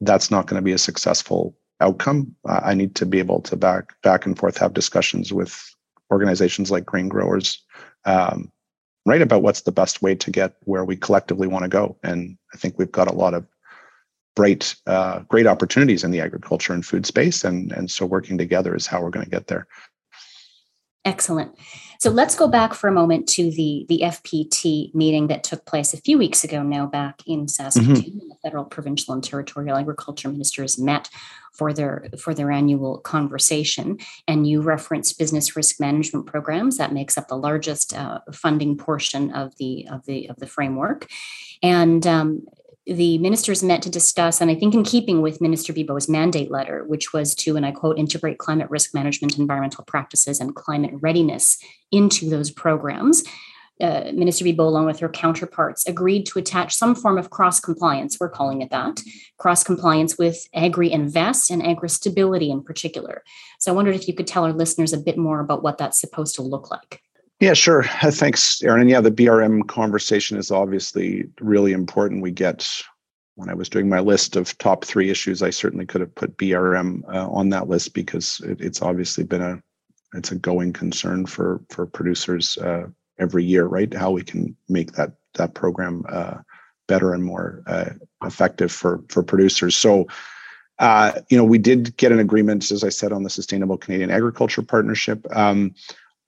that's 0.00 0.32
not 0.32 0.48
going 0.48 0.60
to 0.60 0.64
be 0.64 0.72
a 0.72 0.78
successful 0.78 1.56
outcome. 1.80 2.34
I 2.44 2.74
need 2.74 2.96
to 2.96 3.06
be 3.06 3.20
able 3.20 3.42
to 3.42 3.54
back 3.54 3.94
back 4.02 4.26
and 4.26 4.36
forth 4.36 4.58
have 4.58 4.74
discussions 4.74 5.32
with 5.32 5.73
organizations 6.14 6.70
like 6.70 6.86
Grain 6.86 7.08
Growers 7.08 7.62
um, 8.04 8.50
right 9.04 9.20
about 9.20 9.42
what's 9.42 9.62
the 9.62 9.72
best 9.72 10.00
way 10.00 10.14
to 10.14 10.30
get 10.30 10.54
where 10.62 10.84
we 10.84 10.96
collectively 10.96 11.46
want 11.46 11.64
to 11.64 11.68
go. 11.68 11.96
And 12.02 12.38
I 12.54 12.56
think 12.56 12.78
we've 12.78 12.92
got 12.92 13.10
a 13.10 13.14
lot 13.14 13.34
of 13.34 13.46
bright, 14.34 14.74
uh, 14.86 15.20
great 15.28 15.46
opportunities 15.46 16.04
in 16.04 16.10
the 16.10 16.20
agriculture 16.20 16.72
and 16.72 16.86
food 16.86 17.04
space, 17.04 17.44
and 17.44 17.72
and 17.72 17.90
so 17.90 18.06
working 18.06 18.38
together 18.38 18.74
is 18.74 18.86
how 18.86 19.02
we're 19.02 19.10
going 19.10 19.26
to 19.26 19.30
get 19.30 19.48
there. 19.48 19.66
Excellent. 21.04 21.52
So 22.00 22.10
let's 22.10 22.34
go 22.34 22.48
back 22.48 22.72
for 22.72 22.88
a 22.88 22.92
moment 22.92 23.28
to 23.30 23.50
the, 23.50 23.84
the 23.88 24.00
FPT 24.04 24.94
meeting 24.94 25.26
that 25.26 25.44
took 25.44 25.66
place 25.66 25.92
a 25.92 25.98
few 25.98 26.16
weeks 26.16 26.44
ago 26.44 26.62
now 26.62 26.86
back 26.86 27.20
in 27.26 27.46
Saskatoon. 27.46 27.94
Mm-hmm. 27.94 28.28
The 28.28 28.36
federal, 28.42 28.64
provincial, 28.64 29.12
and 29.12 29.22
territorial 29.22 29.76
agriculture 29.76 30.30
ministers 30.30 30.78
met 30.78 31.10
for 31.54 31.72
their 31.72 32.08
for 32.18 32.34
their 32.34 32.50
annual 32.50 32.98
conversation. 32.98 33.98
And 34.28 34.46
you 34.46 34.60
reference 34.60 35.12
business 35.12 35.56
risk 35.56 35.80
management 35.80 36.26
programs 36.26 36.76
that 36.76 36.92
makes 36.92 37.16
up 37.16 37.28
the 37.28 37.36
largest 37.36 37.94
uh, 37.94 38.20
funding 38.32 38.76
portion 38.76 39.32
of 39.32 39.56
the 39.56 39.86
of 39.90 40.04
the 40.06 40.28
of 40.28 40.36
the 40.36 40.46
framework. 40.46 41.08
And 41.62 42.06
um, 42.06 42.46
the 42.86 43.16
ministers 43.18 43.62
met 43.62 43.80
to 43.82 43.90
discuss, 43.90 44.40
and 44.40 44.50
I 44.50 44.54
think 44.54 44.74
in 44.74 44.84
keeping 44.84 45.22
with 45.22 45.40
Minister 45.40 45.72
Bibeau's 45.72 46.08
mandate 46.08 46.50
letter, 46.50 46.84
which 46.84 47.14
was 47.14 47.34
to, 47.36 47.56
and 47.56 47.64
I 47.64 47.72
quote, 47.72 47.98
integrate 47.98 48.36
climate 48.36 48.68
risk 48.68 48.92
management, 48.92 49.38
environmental 49.38 49.84
practices, 49.84 50.38
and 50.38 50.54
climate 50.54 50.90
readiness 50.94 51.58
into 51.90 52.28
those 52.28 52.50
programs. 52.50 53.24
Uh, 53.80 54.12
Minister 54.14 54.44
Bibeau, 54.44 54.68
along 54.68 54.86
with 54.86 55.00
her 55.00 55.08
counterparts, 55.08 55.86
agreed 55.86 56.26
to 56.26 56.38
attach 56.38 56.74
some 56.74 56.94
form 56.94 57.18
of 57.18 57.30
cross 57.30 57.58
compliance, 57.58 58.18
we're 58.20 58.28
calling 58.28 58.62
it 58.62 58.70
that, 58.70 59.00
cross 59.36 59.64
compliance 59.64 60.16
with 60.16 60.46
Agri 60.54 60.92
Invest 60.92 61.50
and 61.50 61.64
Agri 61.66 61.88
Stability 61.88 62.50
in 62.50 62.62
particular. 62.62 63.24
So 63.58 63.72
I 63.72 63.74
wondered 63.74 63.96
if 63.96 64.06
you 64.06 64.14
could 64.14 64.28
tell 64.28 64.44
our 64.44 64.52
listeners 64.52 64.92
a 64.92 64.98
bit 64.98 65.18
more 65.18 65.40
about 65.40 65.64
what 65.64 65.78
that's 65.78 66.00
supposed 66.00 66.36
to 66.36 66.42
look 66.42 66.70
like. 66.70 67.02
Yeah, 67.40 67.54
sure. 67.54 67.84
Uh, 68.00 68.12
thanks, 68.12 68.62
Erin. 68.62 68.82
And 68.82 68.90
yeah, 68.90 69.00
the 69.00 69.10
BRM 69.10 69.66
conversation 69.66 70.38
is 70.38 70.52
obviously 70.52 71.28
really 71.40 71.72
important. 71.72 72.22
We 72.22 72.30
get, 72.30 72.80
when 73.34 73.50
I 73.50 73.54
was 73.54 73.68
doing 73.68 73.88
my 73.88 73.98
list 73.98 74.36
of 74.36 74.56
top 74.58 74.84
three 74.84 75.10
issues, 75.10 75.42
I 75.42 75.50
certainly 75.50 75.84
could 75.84 76.00
have 76.00 76.14
put 76.14 76.36
BRM 76.36 77.02
uh, 77.12 77.28
on 77.28 77.48
that 77.48 77.68
list 77.68 77.92
because 77.92 78.40
it, 78.44 78.60
it's 78.60 78.82
obviously 78.82 79.24
been 79.24 79.42
a, 79.42 79.60
it's 80.14 80.30
a 80.30 80.36
going 80.36 80.72
concern 80.72 81.26
for 81.26 81.60
for 81.70 81.86
producers 81.86 82.56
uh, 82.58 82.86
every 83.18 83.44
year, 83.44 83.66
right? 83.66 83.92
How 83.92 84.10
we 84.10 84.22
can 84.22 84.56
make 84.68 84.92
that 84.92 85.12
that 85.34 85.54
program 85.54 86.04
uh, 86.08 86.38
better 86.86 87.14
and 87.14 87.24
more 87.24 87.62
uh, 87.66 87.90
effective 88.24 88.72
for 88.72 89.02
for 89.08 89.22
producers. 89.22 89.76
So. 89.76 90.06
Uh, 90.80 91.20
you 91.30 91.38
know, 91.38 91.44
we 91.44 91.56
did 91.56 91.96
get 91.98 92.10
an 92.10 92.18
agreement, 92.18 92.72
as 92.72 92.82
I 92.82 92.88
said, 92.88 93.12
on 93.12 93.22
the 93.22 93.30
Sustainable 93.30 93.78
Canadian 93.78 94.10
Agriculture 94.10 94.60
Partnership. 94.60 95.24
Um, 95.30 95.72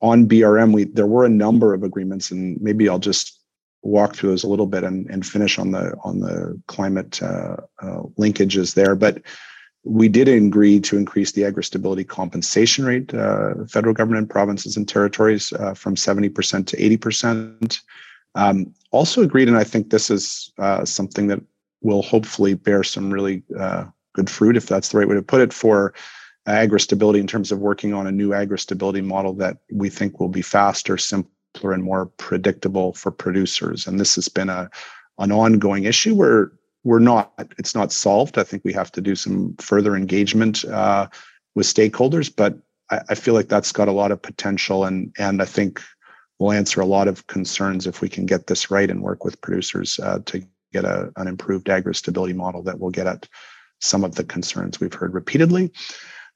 on 0.00 0.28
BRM, 0.28 0.72
we 0.72 0.84
there 0.84 1.08
were 1.08 1.24
a 1.24 1.28
number 1.28 1.74
of 1.74 1.82
agreements, 1.82 2.30
and 2.30 2.56
maybe 2.60 2.88
I'll 2.88 3.00
just 3.00 3.40
walk 3.82 4.14
through 4.14 4.30
those 4.30 4.44
a 4.44 4.48
little 4.48 4.66
bit 4.66 4.84
and, 4.84 5.08
and 5.10 5.26
finish 5.26 5.58
on 5.58 5.70
the 5.70 5.96
on 6.04 6.20
the 6.20 6.60
climate 6.66 7.22
uh, 7.22 7.56
uh, 7.82 8.02
linkages 8.18 8.74
there. 8.74 8.94
But 8.94 9.22
we 9.86 10.08
did 10.08 10.28
agree 10.28 10.80
to 10.80 10.96
increase 10.96 11.32
the 11.32 11.44
agri 11.44 11.62
stability 11.62 12.02
compensation 12.02 12.84
rate, 12.84 13.14
uh, 13.14 13.54
federal 13.68 13.94
government, 13.94 14.28
provinces, 14.28 14.76
and 14.76 14.88
territories 14.88 15.52
uh, 15.52 15.74
from 15.74 15.94
70% 15.94 16.66
to 16.66 16.76
80%. 16.76 17.80
Um, 18.34 18.74
also 18.90 19.22
agreed, 19.22 19.48
and 19.48 19.56
I 19.56 19.64
think 19.64 19.90
this 19.90 20.10
is 20.10 20.52
uh, 20.58 20.84
something 20.84 21.28
that 21.28 21.40
will 21.82 22.02
hopefully 22.02 22.54
bear 22.54 22.82
some 22.82 23.12
really 23.12 23.44
uh, 23.58 23.84
good 24.12 24.28
fruit, 24.28 24.56
if 24.56 24.66
that's 24.66 24.88
the 24.88 24.98
right 24.98 25.08
way 25.08 25.14
to 25.14 25.22
put 25.22 25.40
it, 25.40 25.52
for 25.52 25.94
agri 26.46 26.80
stability 26.80 27.20
in 27.20 27.26
terms 27.26 27.52
of 27.52 27.60
working 27.60 27.94
on 27.94 28.08
a 28.08 28.12
new 28.12 28.32
agri 28.32 28.58
stability 28.58 29.00
model 29.00 29.34
that 29.34 29.58
we 29.70 29.88
think 29.88 30.18
will 30.18 30.28
be 30.28 30.42
faster, 30.42 30.98
simpler, 30.98 31.72
and 31.72 31.84
more 31.84 32.06
predictable 32.16 32.92
for 32.92 33.12
producers. 33.12 33.86
And 33.86 34.00
this 34.00 34.16
has 34.16 34.28
been 34.28 34.48
a 34.48 34.68
an 35.18 35.32
ongoing 35.32 35.84
issue 35.84 36.14
where 36.14 36.52
we're 36.86 36.98
not 37.00 37.32
it's 37.58 37.74
not 37.74 37.92
solved. 37.92 38.38
I 38.38 38.44
think 38.44 38.64
we 38.64 38.72
have 38.72 38.92
to 38.92 39.00
do 39.00 39.14
some 39.14 39.56
further 39.58 39.96
engagement 39.96 40.64
uh, 40.64 41.08
with 41.54 41.66
stakeholders, 41.66 42.32
but 42.34 42.56
I, 42.90 43.00
I 43.10 43.14
feel 43.14 43.34
like 43.34 43.48
that's 43.48 43.72
got 43.72 43.88
a 43.88 43.92
lot 43.92 44.12
of 44.12 44.22
potential, 44.22 44.84
and 44.84 45.12
and 45.18 45.42
I 45.42 45.46
think 45.46 45.82
we'll 46.38 46.52
answer 46.52 46.80
a 46.80 46.86
lot 46.86 47.08
of 47.08 47.26
concerns 47.26 47.86
if 47.86 48.00
we 48.00 48.08
can 48.08 48.26
get 48.26 48.46
this 48.46 48.70
right 48.70 48.90
and 48.90 49.02
work 49.02 49.24
with 49.24 49.40
producers 49.40 49.98
uh, 50.02 50.20
to 50.26 50.46
get 50.72 50.84
a, 50.84 51.12
an 51.16 51.26
improved 51.26 51.68
agri 51.68 51.94
stability 51.94 52.34
model 52.34 52.62
that 52.62 52.78
will 52.78 52.90
get 52.90 53.06
at 53.06 53.28
some 53.80 54.04
of 54.04 54.14
the 54.14 54.24
concerns 54.24 54.80
we've 54.80 54.94
heard 54.94 55.12
repeatedly 55.12 55.70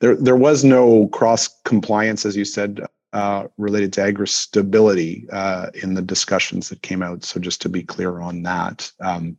there 0.00 0.16
there 0.16 0.36
was 0.36 0.64
no 0.64 1.08
cross 1.08 1.48
compliance, 1.64 2.26
as 2.26 2.36
you 2.36 2.44
said, 2.44 2.80
uh, 3.12 3.44
related 3.58 3.92
to 3.94 4.02
agri 4.02 4.26
stability 4.26 5.26
uh, 5.32 5.68
in 5.82 5.94
the 5.94 6.02
discussions 6.02 6.68
that 6.68 6.82
came 6.82 7.02
out. 7.02 7.24
So 7.24 7.38
just 7.38 7.60
to 7.62 7.68
be 7.68 7.82
clear 7.82 8.20
on 8.20 8.42
that, 8.42 8.90
um, 9.00 9.36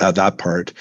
uh, 0.00 0.12
that 0.12 0.38
part. 0.38 0.72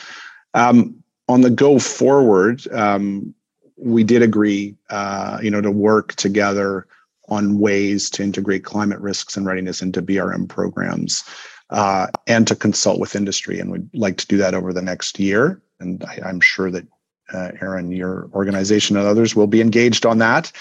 Um, 0.53 0.95
on 1.27 1.41
the 1.41 1.49
go 1.49 1.79
forward, 1.79 2.65
um, 2.73 3.33
we 3.77 4.03
did 4.03 4.21
agree, 4.21 4.75
uh, 4.89 5.39
you 5.41 5.51
know, 5.51 5.61
to 5.61 5.71
work 5.71 6.15
together 6.15 6.87
on 7.29 7.59
ways 7.59 8.09
to 8.09 8.23
integrate 8.23 8.63
climate 8.63 8.99
risks 8.99 9.37
and 9.37 9.45
readiness 9.45 9.81
into 9.81 10.01
BRM 10.01 10.49
programs. 10.49 11.23
Uh, 11.69 12.07
and 12.25 12.47
to 12.47 12.55
consult 12.55 12.99
with 12.99 13.15
industry, 13.15 13.59
and 13.59 13.71
we'd 13.71 13.87
like 13.93 14.17
to 14.17 14.25
do 14.25 14.37
that 14.37 14.55
over 14.55 14.73
the 14.73 14.81
next 14.81 15.19
year. 15.19 15.61
And 15.79 16.03
I, 16.03 16.19
I'm 16.25 16.39
sure 16.39 16.71
that 16.71 16.87
uh, 17.31 17.51
Erin, 17.61 17.91
your 17.91 18.27
organization 18.33 18.97
and 18.97 19.05
others 19.05 19.35
will 19.35 19.45
be 19.45 19.61
engaged 19.61 20.03
on 20.03 20.17
that. 20.17 20.51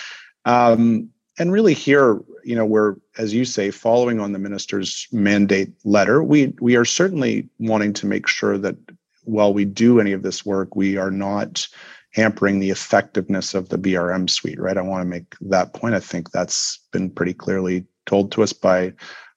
Um, 0.45 1.09
and 1.39 1.53
really 1.53 1.75
here, 1.75 2.21
you 2.45 2.57
know, 2.57 2.67
we're, 2.67 2.97
as 3.17 3.33
you 3.33 3.45
say, 3.45 3.71
following 3.71 4.21
on 4.21 4.33
the 4.33 4.39
minister's 4.39 5.07
mandate 5.13 5.71
letter. 5.85 6.23
We 6.23 6.55
we 6.61 6.77
are 6.77 6.85
certainly 6.85 7.49
wanting 7.59 7.93
to 7.95 8.07
make 8.07 8.27
sure 8.27 8.59
that 8.59 8.77
while 9.25 9.53
we 9.53 9.65
do 9.65 10.01
any 10.01 10.13
of 10.13 10.23
this 10.23 10.45
work, 10.45 10.75
we 10.75 10.97
are 10.97 11.11
not 11.11 11.67
hampering 12.13 12.59
the 12.59 12.71
effectiveness 12.71 13.55
of 13.55 13.69
the 13.69 13.79
BRM 13.79 14.29
suite, 14.29 14.59
right? 14.59 14.79
I 14.79 14.83
want 14.83 15.03
to 15.03 15.09
make 15.09 15.35
that 15.43 15.75
point. 15.75 15.95
I 15.95 16.01
think 16.01 16.31
that's 16.31 16.81
been 16.91 17.11
pretty 17.11 17.35
clearly 17.35 17.85
told 18.07 18.33
to 18.33 18.43
us 18.43 18.53
by 18.53 18.95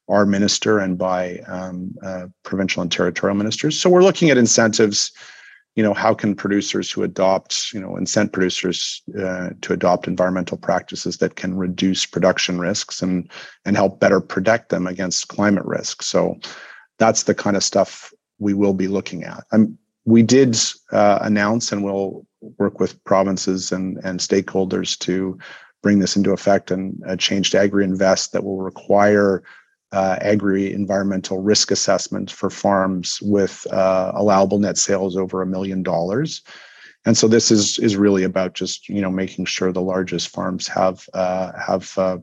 our 0.08 0.26
minister 0.26 0.80
and 0.80 0.98
by 0.98 1.40
um, 1.48 1.94
uh, 2.04 2.28
provincial 2.44 2.82
and 2.82 2.92
territorial 2.92 3.36
ministers. 3.36 3.80
So 3.80 3.90
we're 3.90 4.04
looking 4.04 4.30
at 4.30 4.38
incentives 4.38 5.12
you 5.76 5.84
know 5.84 5.94
how 5.94 6.14
can 6.14 6.36
producers 6.36 6.92
who 6.92 7.04
adopt 7.04 7.72
you 7.74 7.80
know 7.80 7.96
incent 7.96 8.34
producers 8.34 9.02
uh, 9.18 9.50
to 9.62 9.74
adopt 9.74 10.08
environmental 10.08 10.58
practices 10.58 11.18
that 11.18 11.36
can 11.36 11.56
reduce 11.56 12.06
production 12.06 12.60
risks 12.60 13.02
and 13.02 13.30
and 13.66 13.76
help 13.76 14.00
better 14.00 14.20
protect 14.20 14.70
them 14.70 14.88
against 14.88 15.30
climate 15.30 15.66
risk? 15.66 16.04
So 16.04 16.38
that's 17.00 17.24
the 17.24 17.36
kind 17.36 17.56
of 17.56 17.64
stuff 17.64 18.12
we 18.40 18.54
will 18.54 18.74
be 18.74 18.88
looking 18.88 19.24
at. 19.24 19.44
I'm, 19.52 19.78
we 20.06 20.24
did 20.24 20.58
uh, 20.92 21.20
announce 21.22 21.72
and 21.72 21.84
we'll 21.84 22.26
work 22.58 22.80
with 22.80 23.02
provinces 23.04 23.72
and 23.72 23.98
and 24.04 24.20
stakeholders 24.20 24.98
to 25.00 25.38
bring 25.82 26.00
this 26.00 26.16
into 26.16 26.32
effect 26.32 26.70
and 26.70 27.02
a 27.06 27.18
change 27.18 27.52
to 27.52 27.60
agri 27.60 27.84
invest 27.84 28.34
that 28.34 28.44
will 28.44 28.62
require 28.62 29.42
uh, 29.92 30.18
agri 30.22 30.74
environmental 30.74 31.42
risk 31.42 31.72
assessment 31.72 32.32
for 32.32 32.50
farms 32.50 33.20
with 33.22 33.66
uh, 33.72 34.12
allowable 34.16 34.60
net 34.60 34.78
sales 34.78 35.18
over 35.18 35.42
a 35.42 35.48
million 35.48 35.84
dollars. 35.84 36.42
And 37.06 37.18
so 37.18 37.28
this 37.28 37.52
is 37.52 37.80
is 37.80 37.98
really 37.98 38.24
about 38.24 38.54
just 38.54 38.88
you 38.88 39.02
know 39.02 39.12
making 39.12 39.46
sure 39.46 39.72
the 39.72 39.82
largest 39.82 40.30
farms 40.30 40.68
have 40.68 41.08
uh, 41.14 41.52
have 41.60 41.98
uh, 41.98 42.20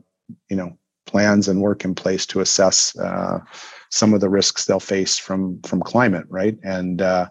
you 0.49 0.55
know 0.55 0.77
plans 1.05 1.47
and 1.47 1.61
work 1.61 1.83
in 1.83 1.95
place 1.95 2.25
to 2.27 2.39
assess 2.39 2.97
uh, 2.99 3.39
some 3.89 4.13
of 4.13 4.21
the 4.21 4.29
risks 4.29 4.65
they'll 4.65 4.79
face 4.79 5.17
from 5.17 5.61
from 5.63 5.81
climate, 5.81 6.25
right? 6.29 6.57
And 6.63 7.01
uh, 7.01 7.29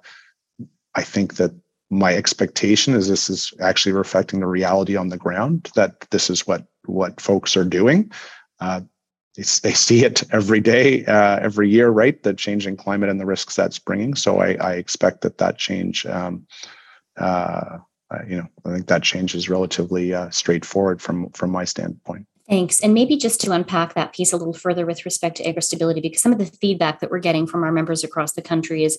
I 0.95 1.02
think 1.02 1.37
that 1.37 1.52
my 1.90 2.14
expectation 2.14 2.95
is 2.95 3.09
this 3.09 3.30
is 3.30 3.52
actually 3.61 3.92
reflecting 3.92 4.40
the 4.40 4.47
reality 4.47 4.95
on 4.97 5.09
the 5.09 5.16
ground 5.16 5.71
that 5.75 6.00
this 6.11 6.28
is 6.28 6.47
what 6.47 6.66
what 6.85 7.21
folks 7.21 7.57
are 7.57 7.64
doing. 7.64 8.12
Uh, 8.61 8.83
they 9.38 9.73
see 9.73 10.04
it 10.04 10.23
every 10.33 10.61
day, 10.61 11.04
uh, 11.07 11.38
every 11.40 11.71
year, 11.71 11.90
right? 11.90 12.23
The 12.23 12.35
changing 12.35 12.76
climate 12.76 13.09
and 13.09 13.21
the 13.21 13.26
risks 13.26 13.54
that's 13.54 13.78
bringing. 13.78 14.16
So 14.16 14.40
I, 14.40 14.54
I 14.54 14.73
expect 14.75 15.21
that 15.21 15.38
that 15.38 15.59
change, 15.59 16.04
um, 16.07 16.47
uh, 17.16 17.78
you 18.26 18.38
know, 18.38 18.49
I 18.66 18.73
think 18.75 18.87
that 18.88 19.02
change 19.02 19.35
is 19.35 19.49
relatively 19.49 20.12
uh, 20.12 20.30
straightforward 20.30 21.00
from 21.00 21.30
from 21.30 21.50
my 21.50 21.64
standpoint. 21.64 22.26
Thanks. 22.49 22.80
And 22.80 22.95
maybe 22.95 23.16
just 23.16 23.40
to 23.42 23.52
unpack 23.52 23.95
that 23.95 24.14
piece 24.14 24.33
a 24.33 24.38
little 24.38 24.54
further 24.54 24.87
with 24.87 25.04
respect 25.04 25.37
to 25.37 25.47
agri-stability, 25.47 26.00
because 26.00 26.23
some 26.23 26.33
of 26.33 26.38
the 26.38 26.47
feedback 26.47 27.00
that 27.00 27.11
we're 27.11 27.18
getting 27.18 27.47
from 27.47 27.62
our 27.62 27.71
members 27.71 28.02
across 28.02 28.33
the 28.33 28.42
country 28.42 28.85
is 28.85 28.99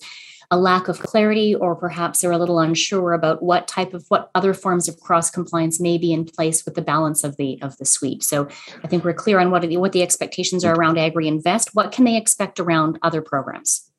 a 0.51 0.57
lack 0.57 0.87
of 0.87 0.99
clarity, 0.99 1.53
or 1.53 1.75
perhaps 1.75 2.21
they're 2.21 2.31
a 2.31 2.37
little 2.37 2.59
unsure 2.59 3.13
about 3.13 3.43
what 3.43 3.67
type 3.67 3.93
of 3.93 4.05
what 4.07 4.31
other 4.33 4.53
forms 4.53 4.87
of 4.87 4.99
cross 4.99 5.29
compliance 5.29 5.79
may 5.79 5.97
be 5.97 6.11
in 6.11 6.25
place 6.25 6.65
with 6.65 6.73
the 6.73 6.81
balance 6.81 7.23
of 7.23 7.37
the 7.37 7.61
of 7.61 7.77
the 7.77 7.85
suite. 7.85 8.23
So 8.23 8.47
I 8.83 8.87
think 8.87 9.03
we're 9.03 9.13
clear 9.13 9.39
on 9.39 9.51
what 9.51 9.61
the, 9.61 9.77
what 9.77 9.91
the 9.91 10.01
expectations 10.01 10.65
are 10.65 10.73
around 10.73 10.97
Agri 10.97 11.27
Invest. 11.27 11.69
What 11.73 11.91
can 11.91 12.05
they 12.05 12.17
expect 12.17 12.59
around 12.59 12.97
other 13.03 13.21
programs? 13.21 13.89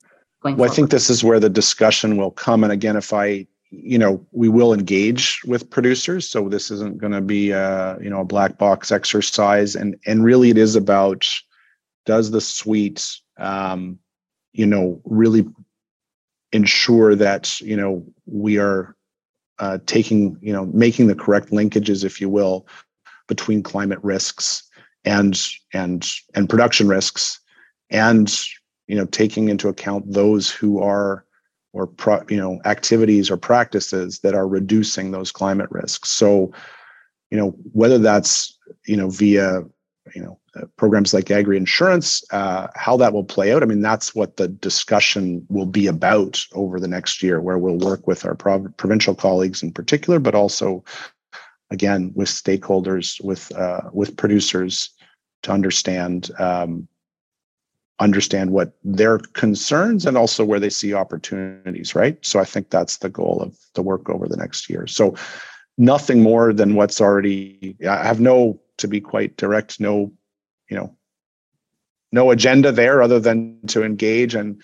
Going 0.42 0.56
well, 0.56 0.68
forward? 0.68 0.72
I 0.72 0.76
think 0.76 0.90
this 0.90 1.08
is 1.08 1.22
where 1.22 1.38
the 1.38 1.50
discussion 1.50 2.16
will 2.16 2.32
come. 2.32 2.64
And 2.64 2.72
again, 2.72 2.96
if 2.96 3.12
I 3.12 3.46
you 3.70 3.98
know 3.98 4.24
we 4.32 4.48
will 4.48 4.74
engage 4.74 5.40
with 5.44 5.70
producers 5.70 6.28
so 6.28 6.48
this 6.48 6.72
isn't 6.72 6.98
going 6.98 7.12
to 7.12 7.20
be 7.20 7.52
a 7.52 7.96
you 8.00 8.10
know 8.10 8.22
a 8.22 8.24
black 8.24 8.58
box 8.58 8.90
exercise 8.90 9.76
and 9.76 9.96
and 10.06 10.24
really 10.24 10.50
it 10.50 10.58
is 10.58 10.74
about 10.74 11.28
does 12.04 12.32
the 12.32 12.40
suite 12.40 13.16
um, 13.38 13.98
you 14.52 14.66
know 14.66 15.00
really 15.04 15.46
ensure 16.52 17.14
that 17.14 17.60
you 17.60 17.76
know 17.76 18.04
we 18.26 18.58
are 18.58 18.96
uh, 19.58 19.78
taking 19.86 20.36
you 20.40 20.52
know 20.52 20.66
making 20.66 21.06
the 21.06 21.14
correct 21.14 21.50
linkages 21.50 22.04
if 22.04 22.20
you 22.20 22.28
will 22.28 22.66
between 23.28 23.62
climate 23.62 24.00
risks 24.02 24.62
and 25.04 25.40
and 25.72 26.10
and 26.34 26.48
production 26.48 26.88
risks 26.88 27.40
and 27.90 28.40
you 28.86 28.96
know 28.96 29.06
taking 29.06 29.48
into 29.48 29.68
account 29.68 30.12
those 30.12 30.50
who 30.50 30.82
are 30.82 31.24
or 31.72 31.86
pro, 31.86 32.22
you 32.28 32.36
know 32.36 32.60
activities 32.64 33.30
or 33.30 33.36
practices 33.36 34.20
that 34.20 34.34
are 34.34 34.48
reducing 34.48 35.10
those 35.10 35.30
climate 35.30 35.68
risks. 35.70 36.10
So 36.10 36.52
you 37.30 37.38
know 37.38 37.50
whether 37.72 37.98
that's 37.98 38.56
you 38.86 38.96
know 38.96 39.08
via 39.08 39.62
you 40.14 40.22
know 40.22 40.38
uh, 40.56 40.66
programs 40.76 41.14
like 41.14 41.30
agri 41.30 41.56
insurance 41.56 42.24
uh, 42.32 42.68
how 42.74 42.96
that 42.96 43.12
will 43.12 43.24
play 43.24 43.52
out. 43.52 43.62
I 43.62 43.66
mean 43.66 43.80
that's 43.80 44.14
what 44.14 44.36
the 44.36 44.48
discussion 44.48 45.46
will 45.48 45.66
be 45.66 45.86
about 45.86 46.40
over 46.52 46.80
the 46.80 46.88
next 46.88 47.22
year 47.22 47.40
where 47.40 47.58
we'll 47.58 47.78
work 47.78 48.06
with 48.06 48.24
our 48.24 48.34
prov- 48.34 48.76
provincial 48.76 49.14
colleagues 49.14 49.62
in 49.62 49.72
particular 49.72 50.18
but 50.18 50.34
also 50.34 50.84
again 51.70 52.12
with 52.14 52.28
stakeholders 52.28 53.22
with 53.22 53.52
uh, 53.56 53.82
with 53.92 54.16
producers 54.16 54.90
to 55.42 55.52
understand 55.52 56.30
um, 56.38 56.88
understand 57.98 58.50
what 58.50 58.72
their 58.82 59.18
concerns 59.18 60.06
and 60.06 60.16
also 60.16 60.42
where 60.42 60.60
they 60.60 60.70
see 60.70 60.94
opportunities 60.94 61.94
right? 61.94 62.18
So 62.24 62.40
i 62.40 62.44
think 62.44 62.70
that's 62.70 62.98
the 62.98 63.10
goal 63.10 63.40
of 63.42 63.56
the 63.74 63.82
work 63.82 64.08
over 64.08 64.26
the 64.26 64.36
next 64.36 64.70
year. 64.70 64.86
So 64.86 65.14
nothing 65.78 66.22
more 66.22 66.52
than 66.52 66.74
what's 66.74 67.00
already 67.00 67.76
i 67.88 68.04
have 68.04 68.20
no 68.20 68.60
to 68.80 68.88
be 68.88 69.00
quite 69.00 69.36
direct 69.36 69.80
no 69.80 70.12
you 70.68 70.76
know 70.76 70.94
no 72.12 72.30
agenda 72.30 72.72
there 72.72 73.02
other 73.02 73.20
than 73.20 73.58
to 73.66 73.82
engage 73.82 74.34
and 74.34 74.62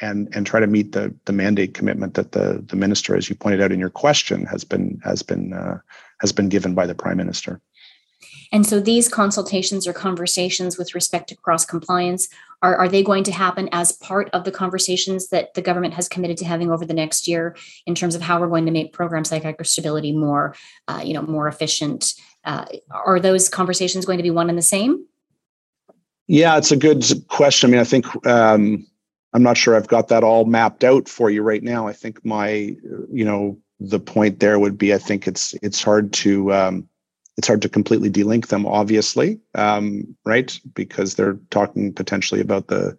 and 0.00 0.28
and 0.34 0.46
try 0.46 0.60
to 0.60 0.66
meet 0.66 0.92
the 0.92 1.14
the 1.24 1.32
mandate 1.32 1.74
commitment 1.74 2.14
that 2.14 2.32
the 2.32 2.62
the 2.66 2.76
minister 2.76 3.16
as 3.16 3.28
you 3.28 3.36
pointed 3.36 3.60
out 3.60 3.72
in 3.72 3.80
your 3.80 3.90
question 3.90 4.44
has 4.46 4.64
been 4.64 5.00
has 5.04 5.22
been 5.22 5.52
uh, 5.52 5.78
has 6.20 6.32
been 6.32 6.48
given 6.48 6.74
by 6.74 6.86
the 6.86 6.94
prime 6.94 7.16
minister 7.16 7.60
and 8.52 8.66
so 8.66 8.80
these 8.80 9.08
consultations 9.08 9.86
or 9.86 9.94
conversations 9.94 10.76
with 10.76 10.94
respect 10.94 11.28
to 11.30 11.36
cross 11.36 11.64
compliance 11.64 12.28
are, 12.60 12.76
are 12.76 12.88
they 12.88 13.02
going 13.02 13.24
to 13.24 13.32
happen 13.32 13.68
as 13.72 13.92
part 13.92 14.28
of 14.30 14.44
the 14.44 14.52
conversations 14.52 15.28
that 15.28 15.54
the 15.54 15.62
government 15.62 15.94
has 15.94 16.08
committed 16.08 16.36
to 16.38 16.44
having 16.44 16.70
over 16.70 16.84
the 16.84 16.94
next 16.94 17.26
year 17.26 17.56
in 17.86 17.94
terms 17.94 18.14
of 18.14 18.20
how 18.20 18.38
we're 18.38 18.48
going 18.48 18.66
to 18.66 18.72
make 18.72 18.92
programs 18.92 19.32
like 19.32 19.44
agri-stability 19.44 20.12
more, 20.12 20.54
uh, 20.86 21.02
you 21.04 21.14
know, 21.14 21.22
more 21.22 21.48
efficient? 21.48 22.14
Uh, 22.44 22.64
are 22.90 23.20
those 23.20 23.48
conversations 23.48 24.04
going 24.04 24.18
to 24.18 24.22
be 24.22 24.30
one 24.30 24.48
and 24.48 24.58
the 24.58 24.62
same? 24.62 25.06
Yeah, 26.26 26.56
it's 26.56 26.72
a 26.72 26.76
good 26.76 27.04
question. 27.28 27.68
I 27.68 27.70
mean, 27.70 27.80
I 27.80 27.84
think 27.84 28.26
um, 28.26 28.86
I'm 29.32 29.42
not 29.42 29.56
sure 29.56 29.76
I've 29.76 29.88
got 29.88 30.08
that 30.08 30.24
all 30.24 30.44
mapped 30.44 30.84
out 30.84 31.08
for 31.08 31.30
you 31.30 31.42
right 31.42 31.62
now. 31.62 31.86
I 31.86 31.92
think 31.92 32.24
my, 32.24 32.76
you 33.10 33.24
know, 33.24 33.58
the 33.80 34.00
point 34.00 34.40
there 34.40 34.58
would 34.58 34.78
be 34.78 34.94
I 34.94 34.98
think 34.98 35.26
it's 35.26 35.54
it's 35.62 35.82
hard 35.82 36.12
to 36.14 36.52
um, 36.52 36.88
it's 37.36 37.48
hard 37.48 37.62
to 37.62 37.68
completely 37.68 38.10
delink 38.10 38.48
them, 38.48 38.66
obviously, 38.66 39.40
um, 39.54 40.16
right? 40.24 40.58
Because 40.74 41.14
they're 41.14 41.38
talking 41.50 41.92
potentially 41.92 42.40
about 42.40 42.68
the 42.68 42.96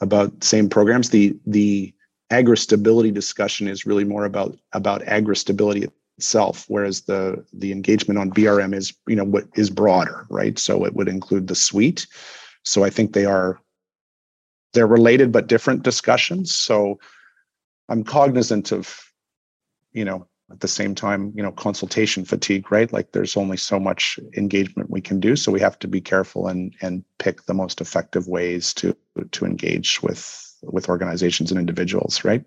about 0.00 0.44
same 0.44 0.68
programs. 0.68 1.10
The 1.10 1.36
the 1.46 1.92
agri 2.30 2.56
stability 2.56 3.10
discussion 3.10 3.66
is 3.66 3.86
really 3.86 4.04
more 4.04 4.24
about 4.24 4.56
about 4.72 5.02
agri 5.02 5.36
stability 5.36 5.88
itself, 6.20 6.66
whereas 6.68 7.02
the 7.02 7.42
the 7.52 7.72
engagement 7.72 8.18
on 8.18 8.30
BRM 8.30 8.74
is 8.74 8.92
you 9.06 9.16
know 9.16 9.24
what 9.24 9.46
is 9.54 9.70
broader, 9.70 10.26
right? 10.28 10.58
So 10.58 10.84
it 10.84 10.94
would 10.94 11.08
include 11.08 11.46
the 11.46 11.54
suite. 11.54 12.06
So 12.62 12.84
I 12.84 12.90
think 12.90 13.12
they 13.12 13.24
are 13.24 13.58
they're 14.74 14.86
related 14.98 15.32
but 15.32 15.48
different 15.48 15.82
discussions. 15.82 16.54
So 16.54 17.00
I'm 17.88 18.04
cognizant 18.04 18.70
of 18.70 19.00
you 19.92 20.04
know 20.04 20.26
at 20.52 20.60
the 20.60 20.68
same 20.68 20.94
time 20.94 21.32
you 21.34 21.42
know 21.42 21.52
consultation 21.52 22.24
fatigue 22.24 22.70
right 22.70 22.92
like 22.92 23.12
there's 23.12 23.36
only 23.36 23.56
so 23.56 23.78
much 23.78 24.18
engagement 24.36 24.90
we 24.90 25.00
can 25.00 25.20
do 25.20 25.36
so 25.36 25.52
we 25.52 25.60
have 25.60 25.78
to 25.78 25.88
be 25.88 26.00
careful 26.00 26.48
and 26.48 26.74
and 26.82 27.04
pick 27.18 27.46
the 27.46 27.54
most 27.54 27.80
effective 27.80 28.26
ways 28.28 28.74
to 28.74 28.94
to 29.30 29.44
engage 29.44 30.02
with 30.02 30.22
with 30.62 30.88
organizations 30.88 31.50
and 31.50 31.60
individuals 31.60 32.24
right 32.24 32.44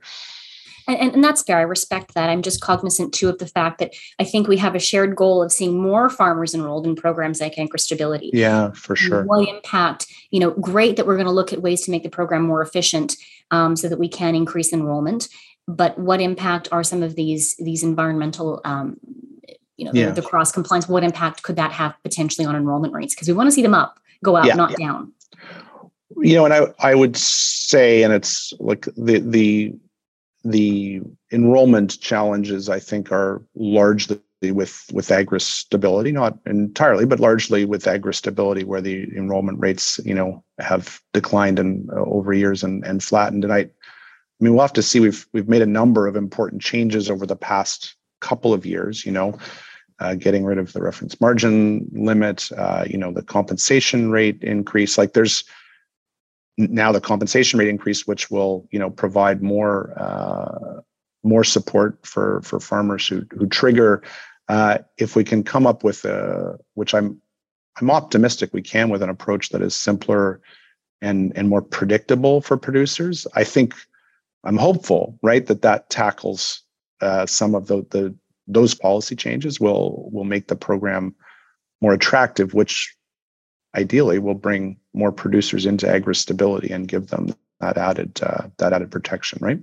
and, 0.88 1.14
and, 1.14 1.24
that's 1.24 1.44
fair. 1.44 1.58
I 1.58 1.62
respect 1.62 2.14
that. 2.14 2.30
I'm 2.30 2.42
just 2.42 2.62
cognizant 2.62 3.14
too 3.14 3.30
of 3.30 3.38
the 3.38 3.48
fact 3.48 3.80
that 3.80 3.94
I 4.20 4.24
think 4.24 4.48
we 4.48 4.58
have 4.58 4.76
a 4.76 4.80
shared 4.80 5.16
goal 5.16 5.42
of 5.42 5.52
seeing 5.52 5.82
more 5.82 6.10
farmers 6.10 6.54
enrolled 6.54 6.86
in 6.86 6.96
programs 6.96 7.40
like 7.42 7.58
Agri 7.58 7.80
Stability. 7.80 8.32
Yeah, 8.34 8.72
for 8.72 8.96
sure. 8.96 9.24
What 9.24 9.48
impact? 9.48 10.08
You 10.32 10.40
know, 10.40 10.52
great 10.52 10.98
that 10.98 11.08
we're 11.08 11.16
going 11.16 11.28
to 11.28 11.32
look 11.32 11.54
at 11.54 11.62
ways 11.62 11.82
to 11.84 11.92
make 11.92 12.04
the 12.04 12.10
program 12.10 12.44
more 12.44 12.62
efficient 12.62 13.16
um, 13.52 13.76
so 13.76 13.90
that 13.90 14.00
we 14.00 14.10
can 14.10 14.36
increase 14.36 14.74
enrollment 14.74 15.28
but 15.68 15.98
what 15.98 16.20
impact 16.20 16.68
are 16.72 16.84
some 16.84 17.04
of 17.04 17.16
these 17.16 17.56
these 17.58 17.84
environmental 17.84 18.62
um, 18.66 18.98
you 19.78 19.86
know 19.86 19.92
yeah. 19.94 20.08
the, 20.08 20.22
the, 20.22 20.22
cross 20.22 20.52
compliance 20.52 20.88
what 20.88 21.04
impact 21.04 21.44
could 21.44 21.56
that 21.56 21.72
have 21.72 21.96
potentially 22.04 22.46
on 22.46 22.56
enrollment 22.56 22.94
rates 22.94 23.16
because 23.16 23.28
we 23.28 23.34
want 23.34 23.48
to 23.48 23.52
see 23.52 23.62
them 23.62 23.74
up 23.74 24.00
go 24.24 24.36
up 24.36 24.46
yeah, 24.46 24.56
not 24.56 24.72
yeah. 24.72 24.88
down 24.88 25.14
you 26.18 26.36
know 26.36 26.46
and 26.46 26.54
i 26.54 26.68
i 26.80 26.94
would 26.94 27.16
say 27.18 28.04
and 28.04 28.14
it's 28.14 28.54
like 28.60 28.88
the 28.96 29.20
the 29.20 29.74
the 30.44 31.02
enrollment 31.32 32.00
challenges 32.00 32.70
i 32.70 32.80
think 32.80 33.12
are 33.12 33.42
largely 33.56 34.20
with 34.42 34.86
with 34.92 35.10
agri 35.10 35.40
stability 35.40 36.12
not 36.12 36.38
entirely 36.46 37.06
but 37.06 37.20
largely 37.20 37.64
with 37.64 37.88
agri 37.88 38.14
stability 38.14 38.64
where 38.64 38.82
the 38.82 39.04
enrollment 39.16 39.60
rates 39.60 40.00
you 40.04 40.14
know 40.14 40.44
have 40.60 41.02
declined 41.14 41.60
and 41.60 41.90
uh, 41.92 42.04
over 42.04 42.34
years 42.34 42.64
and 42.64 42.86
and 42.86 43.04
flattened 43.04 43.44
and 43.44 43.54
i 43.54 43.70
I 44.44 44.44
mean, 44.44 44.56
we'll 44.56 44.64
have 44.64 44.74
to 44.74 44.82
see. 44.82 45.00
We've 45.00 45.26
we've 45.32 45.48
made 45.48 45.62
a 45.62 45.66
number 45.66 46.06
of 46.06 46.18
important 46.18 46.62
changes 46.62 47.10
over 47.10 47.26
the 47.26 47.36
past 47.36 47.96
couple 48.20 48.54
of 48.54 48.66
years. 48.66 49.06
You 49.06 49.14
know, 49.14 49.38
uh, 50.00 50.16
getting 50.16 50.44
rid 50.44 50.58
of 50.58 50.74
the 50.74 50.82
reference 50.82 51.22
margin 51.22 51.88
limit. 51.94 52.50
Uh, 52.58 52.84
you 52.86 52.98
know, 52.98 53.14
the 53.14 53.22
compensation 53.22 54.12
rate 54.12 54.44
increase. 54.44 54.98
Like 54.98 55.14
there's 55.14 55.46
now 56.58 56.92
the 56.92 57.02
compensation 57.02 57.60
rate 57.60 57.68
increase, 57.68 58.08
which 58.08 58.30
will 58.30 58.68
you 58.72 58.80
know 58.80 58.90
provide 58.90 59.42
more 59.42 59.94
uh, 59.98 60.82
more 61.24 61.44
support 61.44 62.06
for 62.06 62.42
for 62.42 62.60
farmers 62.60 63.08
who 63.08 63.24
who 63.32 63.48
trigger. 63.48 64.04
Uh, 64.50 64.80
if 64.98 65.16
we 65.16 65.24
can 65.24 65.42
come 65.42 65.66
up 65.66 65.84
with 65.84 66.04
a, 66.04 66.58
which 66.74 66.94
I'm 66.94 67.22
I'm 67.80 67.90
optimistic 67.90 68.54
we 68.54 68.62
can 68.62 68.90
with 68.90 69.02
an 69.02 69.10
approach 69.10 69.50
that 69.50 69.62
is 69.62 69.76
simpler 69.76 70.42
and 71.02 71.32
and 71.36 71.50
more 71.50 71.62
predictable 71.62 72.42
for 72.42 72.58
producers. 72.58 73.26
I 73.36 73.44
think 73.44 73.74
I'm 74.44 74.58
hopeful, 74.58 75.18
right, 75.24 75.46
that 75.46 75.62
that 75.62 75.90
tackles 75.90 76.62
uh, 77.02 77.26
some 77.26 77.56
of 77.56 77.68
the, 77.68 77.86
the 77.92 78.16
those 78.48 78.74
policy 78.74 79.16
changes 79.16 79.60
will 79.60 80.10
will 80.12 80.26
make 80.26 80.48
the 80.48 80.56
program 80.56 81.16
more 81.82 81.94
attractive, 81.94 82.54
which 82.54 82.96
ideally 83.76 84.20
will 84.20 84.36
bring 84.36 84.78
more 84.94 85.12
producers 85.12 85.66
into 85.66 85.90
agri 85.90 86.16
stability 86.16 86.72
and 86.72 86.88
give 86.88 87.08
them 87.08 87.34
that 87.60 87.78
added 87.78 88.20
uh, 88.22 88.48
that 88.58 88.74
added 88.74 88.92
protection, 88.92 89.40
right? 89.42 89.60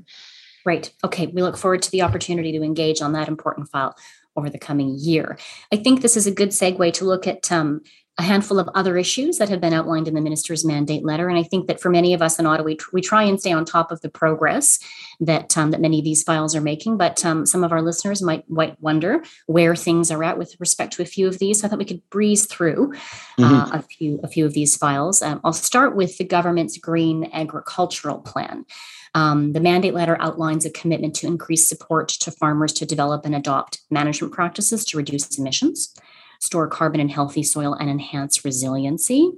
Right. 0.65 0.91
Okay. 1.05 1.27
We 1.29 1.43
look 1.43 1.57
forward 1.57 1.83
to 1.83 1.91
the 1.91 2.03
opportunity 2.03 2.53
to 2.53 2.63
engage 2.63 3.01
on 3.01 3.13
that 3.13 3.29
important 3.29 3.69
file 3.69 3.97
over 4.37 4.51
the 4.51 4.59
coming 4.59 4.97
year. 4.99 5.39
I 5.73 5.77
think 5.77 6.03
this 6.03 6.17
is 6.17 6.27
a 6.27 6.31
good 6.31 6.51
segue 6.51 6.93
to 6.95 7.05
look 7.05 7.27
at 7.27 7.51
um, 7.51 7.83
a 8.21 8.23
handful 8.23 8.59
of 8.59 8.69
other 8.75 8.99
issues 8.99 9.39
that 9.39 9.49
have 9.49 9.63
been 9.63 9.73
outlined 9.73 10.07
in 10.07 10.13
the 10.13 10.21
minister's 10.21 10.63
mandate 10.63 11.03
letter. 11.03 11.31
And 11.31 11.39
I 11.39 11.43
think 11.43 11.69
that 11.69 11.81
for 11.81 11.89
many 11.89 12.13
of 12.13 12.21
us 12.21 12.39
in 12.39 12.45
Ottawa, 12.45 12.67
we, 12.67 12.79
we 12.93 13.01
try 13.01 13.23
and 13.23 13.41
stay 13.41 13.51
on 13.51 13.65
top 13.65 13.91
of 13.91 14.03
the 14.03 14.11
progress 14.11 14.79
that 15.21 15.57
um, 15.57 15.71
that 15.71 15.81
many 15.81 15.99
of 15.99 16.05
these 16.05 16.23
files 16.23 16.55
are 16.55 16.61
making. 16.61 16.99
But 16.99 17.25
um, 17.25 17.47
some 17.47 17.65
of 17.65 17.73
our 17.73 17.81
listeners 17.81 18.21
might, 18.21 18.49
might 18.51 18.79
wonder 18.79 19.25
where 19.47 19.75
things 19.75 20.11
are 20.11 20.23
at 20.23 20.37
with 20.37 20.55
respect 20.61 20.93
to 20.95 21.03
a 21.03 21.07
few 21.07 21.27
of 21.27 21.39
these. 21.39 21.61
So 21.61 21.67
I 21.67 21.71
thought 21.71 21.79
we 21.79 21.87
could 21.87 22.09
breeze 22.11 22.45
through 22.45 22.93
uh, 23.39 23.43
mm-hmm. 23.43 23.75
a 23.75 23.83
few 23.83 24.21
a 24.23 24.29
few 24.29 24.45
of 24.45 24.53
these 24.53 24.77
files. 24.77 25.23
Um, 25.23 25.41
I'll 25.43 25.55
start 25.55 25.97
with 25.97 26.19
the 26.19 26.25
government's 26.25 26.77
green 26.77 27.31
agricultural 27.33 28.19
plan. 28.19 28.67
Um, 29.15 29.55
the 29.55 29.61
mandate 29.61 29.95
letter 29.95 30.19
outlines 30.21 30.67
a 30.67 30.71
commitment 30.71 31.15
to 31.17 31.27
increase 31.27 31.67
support 31.67 32.09
to 32.11 32.31
farmers 32.31 32.75
to 32.75 32.87
develop 32.87 33.25
and 33.25 33.35
adopt 33.35 33.81
management 33.91 34.35
practices 34.35 34.85
to 34.85 34.99
reduce 34.99 35.39
emissions 35.39 35.95
store 36.41 36.67
carbon 36.69 37.01
in 37.01 37.09
healthy 37.09 37.43
soil, 37.43 37.75
and 37.75 37.89
enhance 37.89 38.45
resiliency. 38.45 39.31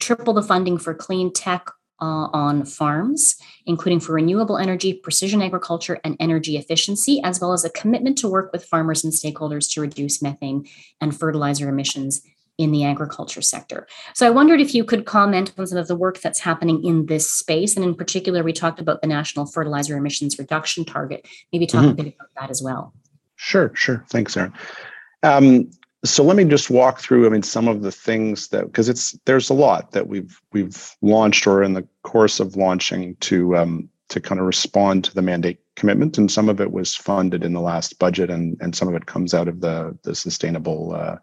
Triple 0.00 0.34
the 0.34 0.42
funding 0.42 0.78
for 0.78 0.94
clean 0.94 1.32
tech 1.32 1.70
uh, 2.00 2.28
on 2.32 2.64
farms, 2.64 3.36
including 3.64 4.00
for 4.00 4.12
renewable 4.12 4.58
energy, 4.58 4.92
precision 4.92 5.42
agriculture, 5.42 5.98
and 6.04 6.16
energy 6.20 6.56
efficiency, 6.56 7.20
as 7.22 7.40
well 7.40 7.52
as 7.52 7.64
a 7.64 7.70
commitment 7.70 8.18
to 8.18 8.28
work 8.28 8.52
with 8.52 8.64
farmers 8.64 9.04
and 9.04 9.12
stakeholders 9.12 9.72
to 9.72 9.80
reduce 9.80 10.22
methane 10.22 10.66
and 11.00 11.18
fertilizer 11.18 11.68
emissions 11.68 12.22
in 12.58 12.72
the 12.72 12.84
agriculture 12.84 13.42
sector. 13.42 13.86
So 14.14 14.26
I 14.26 14.30
wondered 14.30 14.60
if 14.60 14.74
you 14.74 14.84
could 14.84 15.04
comment 15.04 15.52
on 15.58 15.66
some 15.66 15.78
of 15.78 15.88
the 15.88 15.96
work 15.96 16.20
that's 16.20 16.40
happening 16.40 16.82
in 16.84 17.06
this 17.06 17.30
space. 17.30 17.76
And 17.76 17.84
in 17.84 17.94
particular, 17.94 18.42
we 18.42 18.52
talked 18.52 18.80
about 18.80 19.02
the 19.02 19.06
National 19.06 19.44
Fertilizer 19.44 19.96
Emissions 19.96 20.38
Reduction 20.38 20.84
Target. 20.84 21.26
Maybe 21.52 21.66
talk 21.66 21.82
mm-hmm. 21.82 21.90
a 21.90 21.94
bit 21.94 22.14
about 22.14 22.28
that 22.40 22.50
as 22.50 22.62
well. 22.62 22.94
Sure, 23.36 23.72
sure. 23.74 24.02
Thanks, 24.08 24.36
Erin. 24.36 24.54
Um, 25.22 25.70
so 26.10 26.24
let 26.24 26.36
me 26.36 26.44
just 26.44 26.70
walk 26.70 27.00
through 27.00 27.26
i 27.26 27.28
mean 27.28 27.42
some 27.42 27.68
of 27.68 27.82
the 27.82 27.92
things 27.92 28.48
that 28.48 28.66
because 28.66 28.88
it's 28.88 29.12
there's 29.24 29.50
a 29.50 29.54
lot 29.54 29.92
that 29.92 30.08
we've 30.08 30.40
we've 30.52 30.94
launched 31.02 31.46
or 31.46 31.62
in 31.62 31.74
the 31.74 31.86
course 32.02 32.40
of 32.40 32.56
launching 32.56 33.16
to 33.16 33.56
um, 33.56 33.88
to 34.08 34.20
kind 34.20 34.40
of 34.40 34.46
respond 34.46 35.04
to 35.04 35.14
the 35.14 35.22
mandate 35.22 35.58
commitment. 35.74 36.16
And 36.16 36.30
some 36.30 36.48
of 36.48 36.60
it 36.60 36.72
was 36.72 36.94
funded 36.94 37.44
in 37.44 37.52
the 37.52 37.60
last 37.60 37.98
budget 37.98 38.30
and 38.30 38.56
and 38.60 38.74
some 38.74 38.88
of 38.88 38.94
it 38.94 39.06
comes 39.06 39.34
out 39.34 39.48
of 39.48 39.60
the 39.60 39.96
the 40.02 40.14
sustainable 40.14 40.94
uh, 40.94 41.16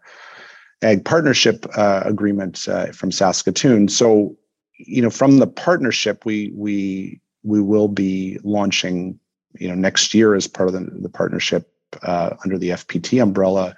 ag 0.82 1.04
partnership 1.04 1.66
uh, 1.76 2.02
agreement 2.04 2.68
uh, 2.68 2.86
from 2.92 3.10
saskatoon. 3.10 3.88
So 3.88 4.36
you 4.78 5.02
know 5.02 5.10
from 5.10 5.38
the 5.38 5.46
partnership 5.46 6.24
we 6.24 6.52
we 6.54 7.20
we 7.42 7.60
will 7.60 7.88
be 7.88 8.38
launching 8.44 9.18
you 9.58 9.68
know 9.68 9.74
next 9.74 10.14
year 10.14 10.34
as 10.34 10.46
part 10.46 10.68
of 10.68 10.74
the, 10.74 10.90
the 11.00 11.08
partnership 11.08 11.70
uh, 12.02 12.30
under 12.42 12.58
the 12.58 12.70
fpt 12.70 13.22
umbrella 13.22 13.76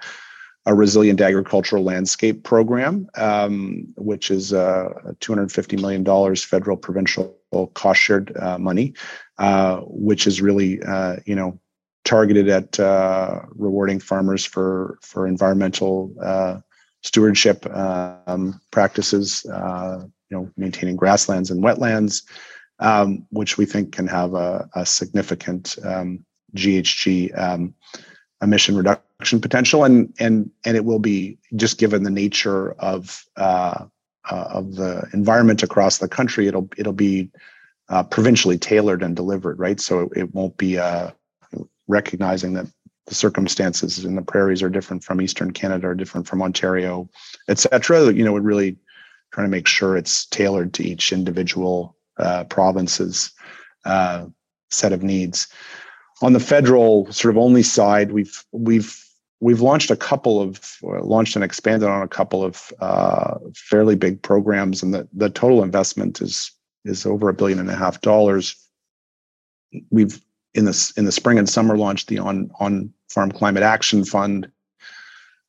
a 0.67 0.73
resilient 0.75 1.21
agricultural 1.21 1.81
landscape 1.81 2.43
program, 2.43 3.07
um, 3.15 3.87
which 3.95 4.29
is 4.29 4.51
uh, 4.51 4.89
$250 5.21 5.79
million 5.79 6.35
federal 6.35 6.75
provincial 6.75 7.39
cost 7.73 8.01
shared 8.01 8.35
uh, 8.35 8.57
money, 8.57 8.93
uh, 9.37 9.77
which 9.85 10.27
is 10.27 10.41
really, 10.41 10.83
uh, 10.83 11.15
you 11.25 11.35
know, 11.35 11.57
targeted 12.03 12.49
at 12.49 12.77
uh, 12.81 13.39
rewarding 13.51 13.99
farmers 13.99 14.45
for 14.45 14.97
for 15.01 15.25
environmental 15.25 16.13
uh, 16.21 16.57
stewardship 17.01 17.65
um, 17.73 18.59
practices, 18.71 19.45
you 19.45 20.37
know, 20.37 20.51
maintaining 20.57 20.97
grasslands 20.97 21.49
and 21.49 21.63
wetlands, 21.63 22.23
um, 22.79 23.25
which 23.29 23.57
we 23.57 23.65
think 23.65 23.93
can 23.93 24.07
have 24.07 24.33
a, 24.33 24.67
a 24.75 24.85
significant 24.85 25.77
GHG 26.55 27.37
um, 27.39 27.73
emission 28.41 28.75
reduction 28.75 29.41
potential, 29.41 29.83
and 29.83 30.13
and 30.19 30.51
and 30.65 30.77
it 30.77 30.85
will 30.85 30.99
be 30.99 31.37
just 31.55 31.77
given 31.77 32.03
the 32.03 32.11
nature 32.11 32.71
of 32.73 33.25
uh, 33.35 33.85
uh, 34.29 34.47
of 34.51 34.75
the 34.75 35.07
environment 35.13 35.63
across 35.63 35.97
the 35.97 36.07
country. 36.07 36.47
It'll 36.47 36.69
it'll 36.77 36.93
be 36.93 37.31
uh, 37.89 38.03
provincially 38.03 38.57
tailored 38.57 39.03
and 39.03 39.15
delivered, 39.15 39.59
right? 39.59 39.79
So 39.79 40.09
it 40.15 40.33
won't 40.33 40.57
be 40.57 40.77
uh, 40.77 41.11
recognizing 41.87 42.53
that 42.53 42.67
the 43.05 43.15
circumstances 43.15 44.03
in 44.03 44.15
the 44.15 44.21
prairies 44.21 44.61
are 44.61 44.69
different 44.69 45.03
from 45.03 45.21
Eastern 45.21 45.51
Canada, 45.51 45.87
or 45.87 45.95
different 45.95 46.27
from 46.27 46.41
Ontario, 46.41 47.09
et 47.47 47.57
cetera. 47.57 48.11
You 48.11 48.23
know, 48.23 48.33
we're 48.33 48.41
really 48.41 48.77
trying 49.31 49.47
to 49.47 49.51
make 49.51 49.67
sure 49.67 49.97
it's 49.97 50.25
tailored 50.25 50.73
to 50.73 50.83
each 50.83 51.11
individual 51.11 51.95
uh, 52.17 52.43
province's 52.45 53.31
uh, 53.85 54.25
set 54.69 54.93
of 54.93 55.03
needs 55.03 55.47
on 56.21 56.33
the 56.33 56.39
federal 56.39 57.11
sort 57.11 57.33
of 57.33 57.37
only 57.37 57.63
side, 57.63 58.11
we've 58.11 58.43
we've 58.51 59.03
we've 59.39 59.61
launched 59.61 59.91
a 59.91 59.95
couple 59.95 60.41
of 60.41 60.77
launched 60.81 61.35
and 61.35 61.43
expanded 61.43 61.87
on 61.87 62.01
a 62.01 62.07
couple 62.07 62.43
of 62.43 62.71
uh, 62.79 63.37
fairly 63.55 63.95
big 63.95 64.21
programs, 64.21 64.81
and 64.81 64.93
the 64.93 65.07
the 65.13 65.29
total 65.29 65.63
investment 65.63 66.21
is 66.21 66.51
is 66.85 67.05
over 67.05 67.29
a 67.29 67.33
billion 67.33 67.59
and 67.59 67.69
a 67.69 67.75
half 67.75 68.01
dollars. 68.01 68.55
We've 69.89 70.19
in 70.53 70.65
this 70.65 70.91
in 70.91 71.05
the 71.05 71.11
spring 71.11 71.37
and 71.37 71.49
summer 71.49 71.77
launched 71.77 72.07
the 72.07 72.19
on 72.19 72.49
on 72.59 72.91
farm 73.09 73.31
climate 73.31 73.63
action 73.63 74.03
fund, 74.03 74.49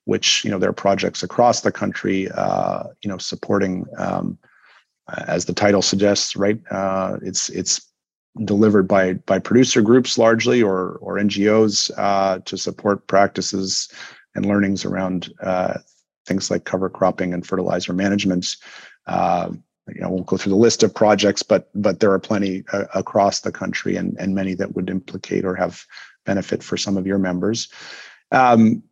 which 0.04 0.44
you 0.44 0.50
know 0.50 0.58
there 0.58 0.70
are 0.70 0.74
projects 0.74 1.22
across 1.22 1.62
the 1.62 1.72
country, 1.72 2.28
uh, 2.30 2.84
you 3.02 3.08
know 3.08 3.18
supporting. 3.18 3.86
Um, 3.96 4.38
as 5.26 5.46
the 5.46 5.54
title 5.54 5.80
suggests, 5.80 6.36
right? 6.36 6.60
Uh, 6.70 7.16
it's 7.22 7.48
it's 7.48 7.87
delivered 8.44 8.88
by 8.88 9.14
by 9.14 9.38
producer 9.38 9.82
groups 9.82 10.18
largely 10.18 10.62
or 10.62 10.98
or 11.00 11.16
NGOs 11.16 11.90
uh, 11.96 12.38
to 12.44 12.56
support 12.56 13.06
practices 13.06 13.90
and 14.34 14.46
learnings 14.46 14.84
around 14.84 15.32
uh, 15.42 15.78
things 16.26 16.50
like 16.50 16.64
cover 16.64 16.88
cropping 16.88 17.32
and 17.32 17.46
fertilizer 17.46 17.92
management. 17.92 18.56
Uh, 19.06 19.50
you 19.88 20.00
know, 20.00 20.08
I 20.08 20.10
won't 20.10 20.26
go 20.26 20.36
through 20.36 20.50
the 20.50 20.56
list 20.56 20.82
of 20.82 20.94
projects, 20.94 21.42
but 21.42 21.70
but 21.74 22.00
there 22.00 22.12
are 22.12 22.18
plenty 22.18 22.64
uh, 22.72 22.84
across 22.94 23.40
the 23.40 23.52
country 23.52 23.96
and 23.96 24.16
and 24.18 24.34
many 24.34 24.54
that 24.54 24.74
would 24.74 24.90
implicate 24.90 25.44
or 25.44 25.54
have 25.54 25.84
benefit 26.24 26.62
for 26.62 26.76
some 26.76 26.96
of 26.96 27.06
your 27.06 27.18
members. 27.18 27.68
Um, 28.32 28.82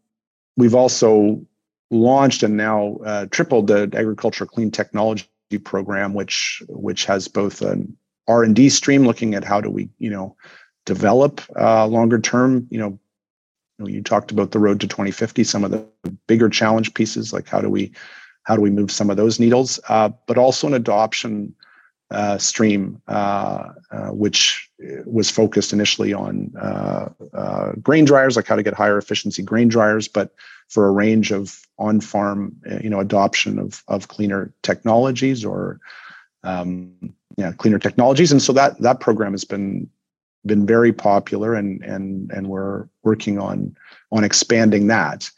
we've 0.56 0.74
also 0.74 1.44
launched 1.90 2.42
and 2.42 2.56
now 2.56 2.96
uh, 3.04 3.26
tripled 3.26 3.66
the 3.68 3.90
agriculture 3.94 4.46
clean 4.46 4.70
technology 4.70 5.28
program, 5.64 6.14
which 6.14 6.62
which 6.68 7.04
has 7.04 7.28
both 7.28 7.60
an 7.62 7.96
r&d 8.28 8.68
stream 8.68 9.04
looking 9.04 9.34
at 9.34 9.44
how 9.44 9.60
do 9.60 9.70
we 9.70 9.88
you 9.98 10.10
know 10.10 10.36
develop 10.84 11.40
uh, 11.58 11.86
longer 11.86 12.18
term 12.18 12.66
you 12.70 12.78
know 12.78 12.98
you 13.84 14.02
talked 14.02 14.30
about 14.30 14.52
the 14.52 14.58
road 14.58 14.80
to 14.80 14.86
2050 14.86 15.44
some 15.44 15.64
of 15.64 15.70
the 15.70 15.86
bigger 16.26 16.48
challenge 16.48 16.94
pieces 16.94 17.32
like 17.32 17.48
how 17.48 17.60
do 17.60 17.68
we 17.68 17.92
how 18.44 18.54
do 18.54 18.62
we 18.62 18.70
move 18.70 18.90
some 18.90 19.10
of 19.10 19.16
those 19.16 19.38
needles 19.38 19.78
uh, 19.88 20.08
but 20.26 20.38
also 20.38 20.66
an 20.66 20.74
adoption 20.74 21.54
uh, 22.12 22.38
stream 22.38 23.02
uh, 23.08 23.72
uh, 23.90 24.08
which 24.08 24.70
was 25.04 25.28
focused 25.28 25.72
initially 25.72 26.12
on 26.12 26.52
uh, 26.56 27.72
grain 27.82 28.04
dryers 28.04 28.36
like 28.36 28.46
how 28.46 28.54
to 28.54 28.62
get 28.62 28.74
higher 28.74 28.96
efficiency 28.96 29.42
grain 29.42 29.68
dryers 29.68 30.06
but 30.06 30.32
for 30.68 30.86
a 30.86 30.92
range 30.92 31.32
of 31.32 31.60
on-farm 31.78 32.54
you 32.80 32.88
know 32.88 33.00
adoption 33.00 33.58
of, 33.58 33.82
of 33.88 34.08
cleaner 34.08 34.52
technologies 34.62 35.44
or 35.44 35.80
um, 36.44 37.15
yeah, 37.36 37.52
cleaner 37.52 37.78
technologies. 37.78 38.32
And 38.32 38.42
so 38.42 38.52
that 38.54 38.80
that 38.80 39.00
program 39.00 39.32
has 39.32 39.44
been 39.44 39.88
been 40.44 40.66
very 40.66 40.92
popular, 40.92 41.54
and 41.54 41.82
and 41.84 42.30
and 42.32 42.48
we're 42.48 42.88
working 43.02 43.38
on 43.38 43.76
on 44.12 44.24
expanding 44.24 44.86
that. 44.86 45.30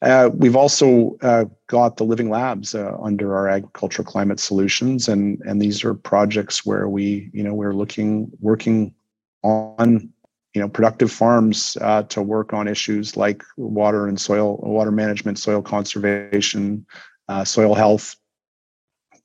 Uh, 0.00 0.30
we've 0.32 0.54
also 0.54 1.16
uh, 1.22 1.44
got 1.66 1.96
the 1.96 2.04
living 2.04 2.30
labs 2.30 2.72
uh, 2.74 2.96
under 3.02 3.36
our 3.36 3.48
agricultural 3.48 4.06
climate 4.06 4.38
solutions, 4.38 5.08
and 5.08 5.40
and 5.44 5.60
these 5.60 5.82
are 5.82 5.94
projects 5.94 6.64
where 6.64 6.88
we, 6.88 7.30
you 7.32 7.42
know, 7.42 7.54
we're 7.54 7.74
looking 7.74 8.30
working 8.40 8.94
on, 9.42 10.08
you 10.54 10.60
know, 10.60 10.68
productive 10.68 11.10
farms 11.10 11.76
uh, 11.80 12.04
to 12.04 12.22
work 12.22 12.52
on 12.52 12.68
issues 12.68 13.16
like 13.16 13.42
water 13.56 14.06
and 14.06 14.20
soil, 14.20 14.58
water 14.58 14.92
management, 14.92 15.38
soil 15.38 15.62
conservation, 15.62 16.86
uh, 17.28 17.44
soil 17.44 17.74
health, 17.74 18.14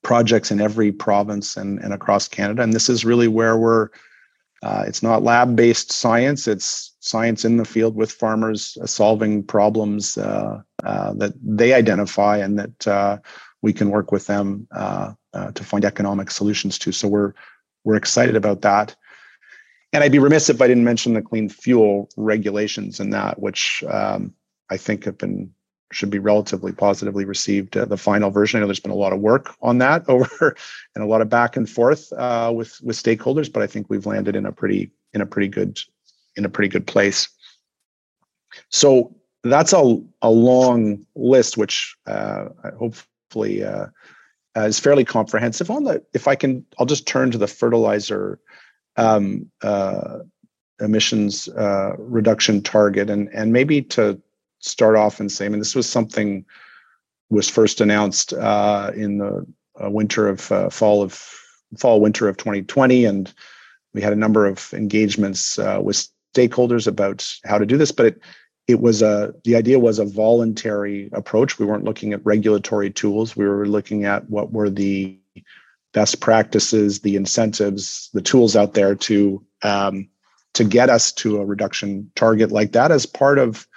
projects 0.03 0.51
in 0.51 0.61
every 0.61 0.91
province 0.91 1.57
and, 1.57 1.79
and 1.79 1.93
across 1.93 2.27
Canada. 2.27 2.61
And 2.61 2.73
this 2.73 2.89
is 2.89 3.05
really 3.05 3.27
where 3.27 3.57
we're, 3.57 3.89
uh, 4.61 4.83
it's 4.87 5.01
not 5.01 5.23
lab 5.23 5.55
based 5.55 5.91
science, 5.91 6.47
it's 6.47 6.95
science 6.99 7.43
in 7.43 7.57
the 7.57 7.65
field 7.65 7.95
with 7.95 8.11
farmers 8.11 8.77
uh, 8.81 8.85
solving 8.85 9.43
problems 9.43 10.17
uh, 10.17 10.61
uh 10.83 11.13
that 11.13 11.33
they 11.41 11.73
identify 11.73 12.37
and 12.37 12.59
that 12.59 12.87
uh, 12.87 13.17
we 13.61 13.73
can 13.73 13.89
work 13.89 14.11
with 14.11 14.27
them 14.27 14.67
uh, 14.71 15.13
to 15.55 15.63
find 15.63 15.83
economic 15.85 16.29
solutions 16.29 16.77
to. 16.77 16.91
So 16.91 17.07
we're, 17.07 17.33
we're 17.83 17.95
excited 17.95 18.35
about 18.35 18.61
that. 18.61 18.95
And 19.93 20.03
I'd 20.03 20.11
be 20.11 20.19
remiss 20.19 20.49
if 20.49 20.61
I 20.61 20.67
didn't 20.67 20.83
mention 20.83 21.13
the 21.13 21.21
clean 21.21 21.49
fuel 21.49 22.09
regulations 22.17 22.99
and 22.99 23.13
that, 23.13 23.39
which 23.39 23.83
um, 23.89 24.33
I 24.69 24.77
think 24.77 25.05
have 25.05 25.17
been 25.17 25.51
should 25.93 26.09
be 26.09 26.19
relatively 26.19 26.71
positively 26.71 27.25
received. 27.25 27.77
Uh, 27.77 27.85
the 27.85 27.97
final 27.97 28.29
version, 28.29 28.57
I 28.57 28.61
know 28.61 28.67
there's 28.67 28.79
been 28.79 28.91
a 28.91 28.95
lot 28.95 29.13
of 29.13 29.19
work 29.19 29.55
on 29.61 29.77
that 29.79 30.03
over 30.09 30.55
and 30.95 31.03
a 31.03 31.07
lot 31.07 31.21
of 31.21 31.29
back 31.29 31.55
and 31.57 31.69
forth 31.69 32.11
uh, 32.13 32.51
with 32.55 32.79
with 32.81 33.01
stakeholders, 33.01 33.51
but 33.51 33.63
I 33.63 33.67
think 33.67 33.89
we've 33.89 34.05
landed 34.05 34.35
in 34.35 34.45
a 34.45 34.51
pretty 34.51 34.91
in 35.13 35.21
a 35.21 35.25
pretty 35.25 35.47
good 35.47 35.79
in 36.35 36.45
a 36.45 36.49
pretty 36.49 36.69
good 36.69 36.87
place. 36.87 37.29
So 38.69 39.15
that's 39.43 39.73
a 39.73 40.01
a 40.21 40.29
long 40.29 41.05
list, 41.15 41.57
which 41.57 41.95
uh, 42.07 42.49
hopefully 42.77 43.63
uh, 43.63 43.87
is 44.55 44.79
fairly 44.79 45.05
comprehensive. 45.05 45.69
On 45.69 45.83
the, 45.83 46.03
if 46.13 46.27
I 46.27 46.35
can, 46.35 46.65
I'll 46.79 46.85
just 46.85 47.07
turn 47.07 47.31
to 47.31 47.37
the 47.37 47.47
fertilizer 47.47 48.39
um, 48.95 49.51
uh, 49.61 50.19
emissions 50.79 51.49
uh, 51.49 51.93
reduction 51.97 52.61
target, 52.61 53.09
and 53.09 53.29
and 53.33 53.53
maybe 53.53 53.81
to 53.81 54.21
start 54.63 54.95
off 54.95 55.19
and 55.19 55.31
say, 55.31 55.45
I 55.45 55.49
mean, 55.49 55.59
this 55.59 55.75
was 55.75 55.89
something 55.89 56.45
was 57.29 57.49
first 57.49 57.81
announced 57.81 58.33
uh, 58.33 58.91
in 58.95 59.17
the 59.17 59.45
uh, 59.83 59.89
winter 59.89 60.27
of 60.27 60.51
uh, 60.51 60.69
fall 60.69 61.01
of 61.01 61.13
fall 61.77 61.99
winter 61.99 62.27
of 62.27 62.37
2020, 62.37 63.05
and 63.05 63.33
we 63.93 64.01
had 64.01 64.13
a 64.13 64.17
number 64.17 64.45
of 64.45 64.73
engagements 64.73 65.57
uh, 65.59 65.79
with 65.81 66.07
stakeholders 66.35 66.87
about 66.87 67.27
how 67.45 67.57
to 67.57 67.65
do 67.65 67.77
this. 67.77 67.91
But 67.91 68.05
it 68.07 68.21
it 68.67 68.79
was 68.79 69.01
a 69.01 69.33
the 69.43 69.55
idea 69.55 69.79
was 69.79 69.99
a 69.99 70.05
voluntary 70.05 71.09
approach. 71.13 71.59
We 71.59 71.65
weren't 71.65 71.83
looking 71.83 72.13
at 72.13 72.25
regulatory 72.25 72.91
tools. 72.91 73.35
We 73.35 73.47
were 73.47 73.67
looking 73.67 74.05
at 74.05 74.29
what 74.29 74.51
were 74.51 74.69
the 74.69 75.19
best 75.93 76.19
practices, 76.21 77.01
the 77.01 77.15
incentives, 77.15 78.09
the 78.13 78.21
tools 78.21 78.55
out 78.55 78.73
there 78.73 78.95
to 78.95 79.43
um, 79.63 80.07
to 80.53 80.63
get 80.63 80.89
us 80.89 81.11
to 81.11 81.37
a 81.37 81.45
reduction 81.45 82.11
target 82.15 82.51
like 82.51 82.71
that 82.73 82.91
as 82.91 83.05
part 83.05 83.39
of 83.39 83.67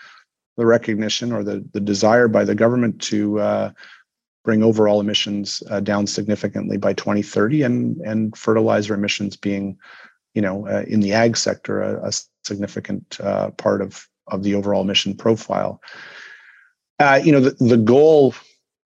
the 0.57 0.66
recognition 0.66 1.33
or 1.33 1.42
the, 1.42 1.64
the 1.73 1.81
desire 1.81 2.29
by 2.29 2.45
the 2.45 2.55
government 2.55 3.01
to 3.03 3.38
uh, 3.40 3.71
bring 4.45 4.62
overall 4.62 5.01
emissions 5.01 5.62
uh, 5.71 5.81
down 5.81 6.07
significantly 6.07 6.77
by 6.77 6.92
2030 6.95 7.62
and 7.62 7.97
and 8.03 8.37
fertilizer 8.37 8.95
emissions 8.95 9.37
being 9.37 9.77
you 10.35 10.42
know 10.42 10.66
uh, 10.69 10.85
in 10.87 11.01
the 11.01 11.12
ag 11.12 11.37
sector 11.37 11.83
a, 11.83 12.09
a 12.09 12.12
significant 12.45 13.19
uh, 13.21 13.51
part 13.53 13.83
of 13.83 14.07
of 14.29 14.42
the 14.42 14.55
overall 14.55 14.83
emission 14.83 15.14
profile. 15.14 15.81
Uh, 16.99 17.21
you 17.23 17.33
know 17.33 17.40
the, 17.40 17.64
the 17.64 17.77
goal 17.77 18.35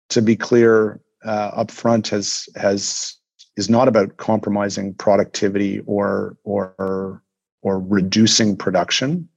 to 0.10 0.22
be 0.22 0.36
clear 0.36 1.02
uh, 1.26 1.52
up 1.54 1.72
front 1.72 2.08
has 2.08 2.48
has 2.56 3.16
is 3.58 3.70
not 3.70 3.88
about 3.88 4.18
compromising 4.18 4.94
productivity 4.94 5.82
or 5.86 6.38
or 6.44 7.24
or 7.64 7.80
reducing 7.80 8.56
production 8.56 9.28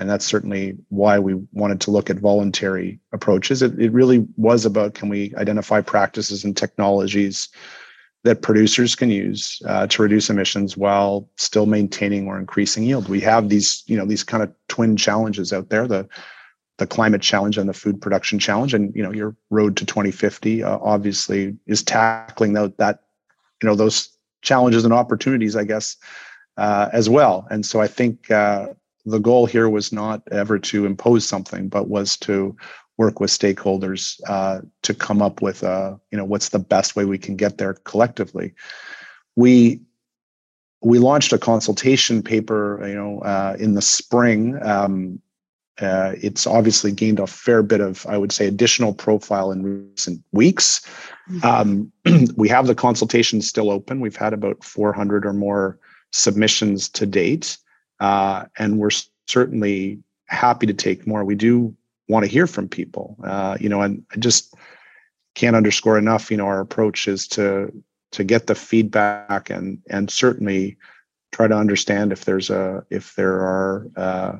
and 0.00 0.08
that's 0.08 0.24
certainly 0.24 0.78
why 0.88 1.18
we 1.18 1.34
wanted 1.52 1.78
to 1.82 1.90
look 1.90 2.08
at 2.08 2.16
voluntary 2.16 2.98
approaches. 3.12 3.60
It, 3.60 3.78
it 3.78 3.92
really 3.92 4.26
was 4.38 4.64
about 4.64 4.94
can 4.94 5.10
we 5.10 5.34
identify 5.36 5.82
practices 5.82 6.42
and 6.42 6.56
technologies 6.56 7.50
that 8.24 8.40
producers 8.40 8.94
can 8.94 9.10
use 9.10 9.60
uh, 9.66 9.86
to 9.88 10.02
reduce 10.02 10.30
emissions 10.30 10.74
while 10.74 11.28
still 11.36 11.66
maintaining 11.66 12.26
or 12.26 12.38
increasing 12.38 12.82
yield? 12.82 13.10
We 13.10 13.20
have 13.20 13.50
these 13.50 13.84
you 13.86 13.96
know 13.96 14.06
these 14.06 14.24
kind 14.24 14.42
of 14.42 14.50
twin 14.68 14.96
challenges 14.96 15.52
out 15.52 15.68
there 15.68 15.86
the 15.86 16.08
the 16.78 16.86
climate 16.86 17.20
challenge 17.20 17.58
and 17.58 17.68
the 17.68 17.74
food 17.74 18.00
production 18.00 18.38
challenge. 18.38 18.72
And 18.72 18.96
you 18.96 19.02
know 19.02 19.12
your 19.12 19.36
road 19.50 19.76
to 19.76 19.84
2050 19.84 20.62
uh, 20.62 20.78
obviously 20.80 21.54
is 21.66 21.82
tackling 21.82 22.54
that, 22.54 22.78
that 22.78 23.00
you 23.62 23.68
know 23.68 23.74
those 23.74 24.08
challenges 24.40 24.86
and 24.86 24.94
opportunities 24.94 25.54
i 25.54 25.64
guess 25.64 25.98
uh, 26.56 26.88
as 26.90 27.10
well. 27.10 27.46
And 27.50 27.66
so 27.66 27.82
i 27.82 27.86
think 27.86 28.30
uh, 28.30 28.68
the 29.04 29.18
goal 29.18 29.46
here 29.46 29.68
was 29.68 29.92
not 29.92 30.22
ever 30.30 30.58
to 30.58 30.86
impose 30.86 31.26
something 31.26 31.68
but 31.68 31.88
was 31.88 32.16
to 32.16 32.56
work 32.98 33.20
with 33.20 33.30
stakeholders 33.30 34.20
uh, 34.28 34.60
to 34.82 34.92
come 34.92 35.22
up 35.22 35.40
with 35.40 35.64
uh, 35.64 35.96
you 36.10 36.18
know 36.18 36.24
what's 36.24 36.50
the 36.50 36.58
best 36.58 36.96
way 36.96 37.04
we 37.04 37.18
can 37.18 37.36
get 37.36 37.58
there 37.58 37.74
collectively 37.84 38.54
we 39.36 39.80
we 40.82 40.98
launched 40.98 41.32
a 41.32 41.38
consultation 41.38 42.22
paper 42.22 42.80
you 42.86 42.94
know 42.94 43.20
uh, 43.20 43.56
in 43.58 43.74
the 43.74 43.82
spring 43.82 44.58
um, 44.62 45.20
uh, 45.80 46.14
it's 46.20 46.46
obviously 46.46 46.92
gained 46.92 47.18
a 47.18 47.26
fair 47.26 47.62
bit 47.62 47.80
of, 47.80 48.06
I 48.06 48.18
would 48.18 48.32
say, 48.32 48.46
additional 48.46 48.92
profile 48.92 49.50
in 49.50 49.62
recent 49.62 50.22
weeks. 50.32 50.82
Mm-hmm. 51.30 51.46
Um, 52.06 52.28
we 52.36 52.48
have 52.48 52.66
the 52.66 52.74
consultation 52.74 53.40
still 53.40 53.70
open. 53.70 54.00
We've 54.00 54.16
had 54.16 54.32
about 54.32 54.62
400 54.62 55.24
or 55.24 55.32
more 55.32 55.78
submissions 56.12 56.88
to 56.90 57.06
date, 57.06 57.56
uh, 58.00 58.46
and 58.58 58.78
we're 58.78 58.90
certainly 59.26 60.02
happy 60.26 60.66
to 60.66 60.74
take 60.74 61.06
more. 61.06 61.24
We 61.24 61.34
do 61.34 61.74
want 62.08 62.24
to 62.24 62.30
hear 62.30 62.46
from 62.46 62.68
people, 62.68 63.16
uh, 63.24 63.56
you 63.60 63.68
know, 63.68 63.82
and 63.82 64.04
I 64.12 64.16
just 64.16 64.54
can't 65.34 65.56
underscore 65.56 65.98
enough. 65.98 66.30
You 66.30 66.36
know, 66.36 66.46
our 66.46 66.60
approach 66.60 67.06
is 67.06 67.28
to 67.28 67.72
to 68.12 68.24
get 68.24 68.46
the 68.46 68.54
feedback 68.54 69.50
and 69.50 69.78
and 69.88 70.10
certainly 70.10 70.76
try 71.32 71.46
to 71.46 71.56
understand 71.56 72.12
if 72.12 72.24
there's 72.24 72.50
a 72.50 72.84
if 72.90 73.14
there 73.14 73.40
are 73.40 73.86
uh, 73.96 74.32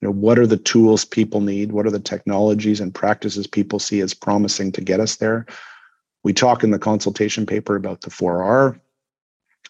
you 0.00 0.08
know 0.08 0.12
what 0.12 0.38
are 0.38 0.46
the 0.46 0.56
tools 0.56 1.04
people 1.04 1.40
need 1.40 1.72
what 1.72 1.86
are 1.86 1.90
the 1.90 1.98
technologies 1.98 2.80
and 2.80 2.94
practices 2.94 3.46
people 3.46 3.78
see 3.78 4.00
as 4.00 4.12
promising 4.12 4.70
to 4.72 4.80
get 4.80 5.00
us 5.00 5.16
there 5.16 5.46
we 6.22 6.32
talk 6.32 6.62
in 6.62 6.70
the 6.70 6.78
consultation 6.78 7.46
paper 7.46 7.76
about 7.76 8.02
the 8.02 8.10
4r 8.10 8.78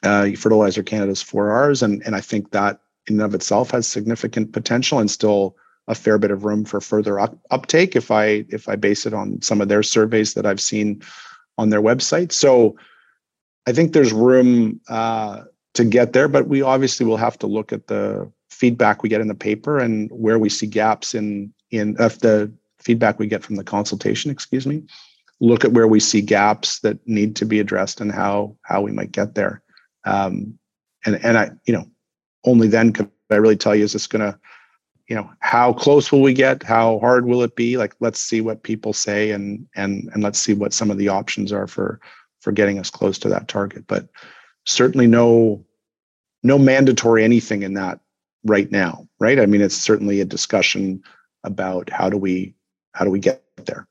uh, 0.03 0.31
fertilizer 0.37 0.83
canada's 0.83 1.23
4rs 1.23 1.83
and, 1.83 2.03
and 2.05 2.17
i 2.17 2.21
think 2.21 2.51
that 2.51 2.81
in 3.09 3.15
and 3.15 3.23
of 3.23 3.35
itself 3.35 3.71
has 3.71 3.87
significant 3.87 4.53
potential 4.53 4.99
and 4.99 5.11
still 5.11 5.57
a 5.89 5.95
fair 5.95 6.19
bit 6.19 6.31
of 6.31 6.45
room 6.45 6.65
for 6.65 6.81
further 6.81 7.21
up, 7.21 7.39
uptake 7.51 7.95
if 7.95 8.11
i 8.11 8.45
if 8.49 8.69
i 8.69 8.75
base 8.75 9.07
it 9.07 9.15
on 9.15 9.41
some 9.41 9.61
of 9.61 9.69
their 9.69 9.83
surveys 9.83 10.35
that 10.35 10.47
i've 10.47 10.61
seen 10.61 11.01
on 11.59 11.71
their 11.71 11.83
website. 11.83 12.33
So 12.33 12.77
i 13.67 13.73
think 13.73 13.93
there's 13.93 14.13
room 14.13 14.81
uh, 14.89 15.43
to 15.75 15.85
get 15.85 16.13
there 16.13 16.29
but 16.29 16.49
we 16.49 16.63
obviously 16.63 17.07
will 17.07 17.17
have 17.17 17.39
to 17.39 17.47
look 17.47 17.73
at 17.73 17.87
the 17.87 18.31
feedback 18.57 19.03
we 19.03 19.09
get 19.09 19.21
in 19.21 19.29
the 19.29 19.35
paper 19.35 19.79
and 19.79 20.11
where 20.11 20.39
we 20.39 20.49
see 20.49 20.67
gaps 20.67 21.15
in 21.15 21.53
in 21.71 21.97
uh, 21.99 22.09
the 22.09 22.51
feedback 22.79 23.19
we 23.19 23.27
get 23.27 23.43
from 23.43 23.57
the 23.57 23.65
consultation 23.65 24.31
excuse 24.31 24.67
me. 24.67 24.83
Look 25.41 25.65
at 25.65 25.73
where 25.73 25.87
we 25.87 26.01
see 26.01 26.23
gaps 26.23 26.81
that 26.81 27.07
need 27.07 27.37
to 27.37 27.45
be 27.45 27.61
addressed 27.61 28.01
and 28.01 28.11
how 28.11 28.57
how 28.63 28.81
we 28.81 28.93
might 28.93 29.13
get 29.13 29.35
there. 29.35 29.63
Um, 30.05 30.59
and 31.05 31.23
and 31.23 31.37
i 31.37 31.51
you 31.67 31.75
know 31.75 31.85
only 32.47 32.69
then 32.69 32.93
could 32.93 33.11
i 33.31 33.37
really 33.37 33.57
tell 33.57 33.75
you 33.75 33.85
is 33.85 33.93
this 33.93 34.07
going 34.07 34.23
to 34.23 34.39
you 35.09 35.15
know 35.15 35.31
how 35.41 35.73
close 35.73 36.11
will 36.11 36.23
we 36.23 36.33
get 36.33 36.63
how 36.63 36.99
hard 37.01 37.27
will 37.27 37.43
it 37.43 37.55
be 37.57 37.77
like 37.77 37.95
let's 38.01 38.21
see 38.21 38.41
what 38.41 38.63
people 38.63 38.93
say 38.93 39.31
and 39.31 39.67
and 39.77 40.11
and 40.15 40.23
let's 40.23 40.39
see 40.39 40.55
what 40.55 40.73
some 40.73 40.91
of 40.91 40.99
the 40.99 41.09
options 41.09 41.53
are 41.53 41.67
for 41.67 42.01
for 42.41 42.53
getting 42.53 42.79
us 42.79 42.91
close 42.91 43.19
to 43.19 43.29
that 43.29 43.49
target 43.49 43.85
but 43.87 44.09
certainly 44.65 45.07
no 45.07 45.65
no 46.43 46.59
mandatory 46.59 47.25
anything 47.25 47.63
in 47.63 47.75
that 47.75 48.01
right 48.45 48.71
now, 48.71 49.07
right? 49.19 49.39
I 49.39 49.47
mean, 49.47 49.61
it's 49.61 49.77
certainly 49.77 50.21
a 50.21 50.25
discussion 50.25 51.03
about 51.45 51.91
how 51.91 52.09
do 52.09 52.17
we 52.17 52.55
how 52.93 53.05
do 53.05 53.11
we 53.11 53.19
get 53.19 53.43
there. 53.67 53.87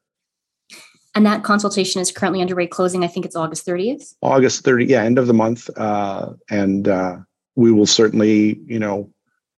And 1.13 1.25
that 1.25 1.43
consultation 1.43 2.01
is 2.01 2.11
currently 2.11 2.41
underway. 2.41 2.67
Closing, 2.67 3.03
I 3.03 3.07
think 3.07 3.25
it's 3.25 3.35
August 3.35 3.65
30th. 3.65 4.15
August 4.21 4.65
30th, 4.65 4.89
yeah, 4.89 5.03
end 5.03 5.17
of 5.17 5.27
the 5.27 5.33
month, 5.33 5.69
uh, 5.77 6.33
and 6.49 6.87
uh, 6.87 7.17
we 7.55 7.71
will 7.71 7.85
certainly, 7.85 8.59
you 8.65 8.79
know, 8.79 9.11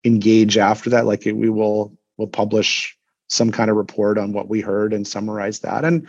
engage 0.04 0.58
after 0.58 0.90
that. 0.92 1.06
Like 1.06 1.24
we 1.26 1.50
will, 1.50 1.98
we'll 2.18 2.28
publish 2.28 2.98
some 3.30 3.52
kind 3.52 3.70
of 3.70 3.76
report 3.76 4.18
on 4.18 4.34
what 4.34 4.48
we 4.48 4.62
heard 4.62 4.94
and 4.94 5.08
summarize 5.08 5.60
that. 5.60 5.84
And 5.84 6.08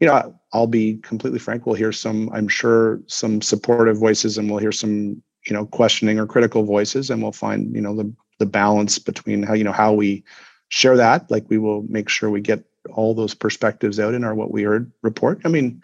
you 0.00 0.06
know, 0.06 0.34
I'll 0.54 0.66
be 0.66 0.96
completely 1.02 1.38
frank. 1.38 1.66
We'll 1.66 1.74
hear 1.74 1.92
some, 1.92 2.30
I'm 2.32 2.48
sure, 2.48 3.02
some 3.06 3.42
supportive 3.42 3.98
voices, 3.98 4.38
and 4.38 4.50
we'll 4.50 4.58
hear 4.58 4.72
some 4.72 5.22
you 5.46 5.54
know 5.54 5.66
questioning 5.66 6.18
or 6.18 6.26
critical 6.26 6.64
voices 6.64 7.10
and 7.10 7.22
we'll 7.22 7.32
find 7.32 7.74
you 7.74 7.80
know 7.80 7.96
the 7.96 8.12
the 8.38 8.46
balance 8.46 8.98
between 8.98 9.42
how 9.42 9.54
you 9.54 9.64
know 9.64 9.72
how 9.72 9.92
we 9.92 10.24
share 10.68 10.96
that 10.96 11.30
like 11.30 11.44
we 11.48 11.58
will 11.58 11.82
make 11.88 12.08
sure 12.08 12.30
we 12.30 12.40
get 12.40 12.64
all 12.90 13.14
those 13.14 13.34
perspectives 13.34 13.98
out 13.98 14.14
in 14.14 14.24
our 14.24 14.34
what 14.34 14.50
we 14.50 14.62
heard 14.62 14.90
report 15.02 15.40
i 15.44 15.48
mean 15.48 15.82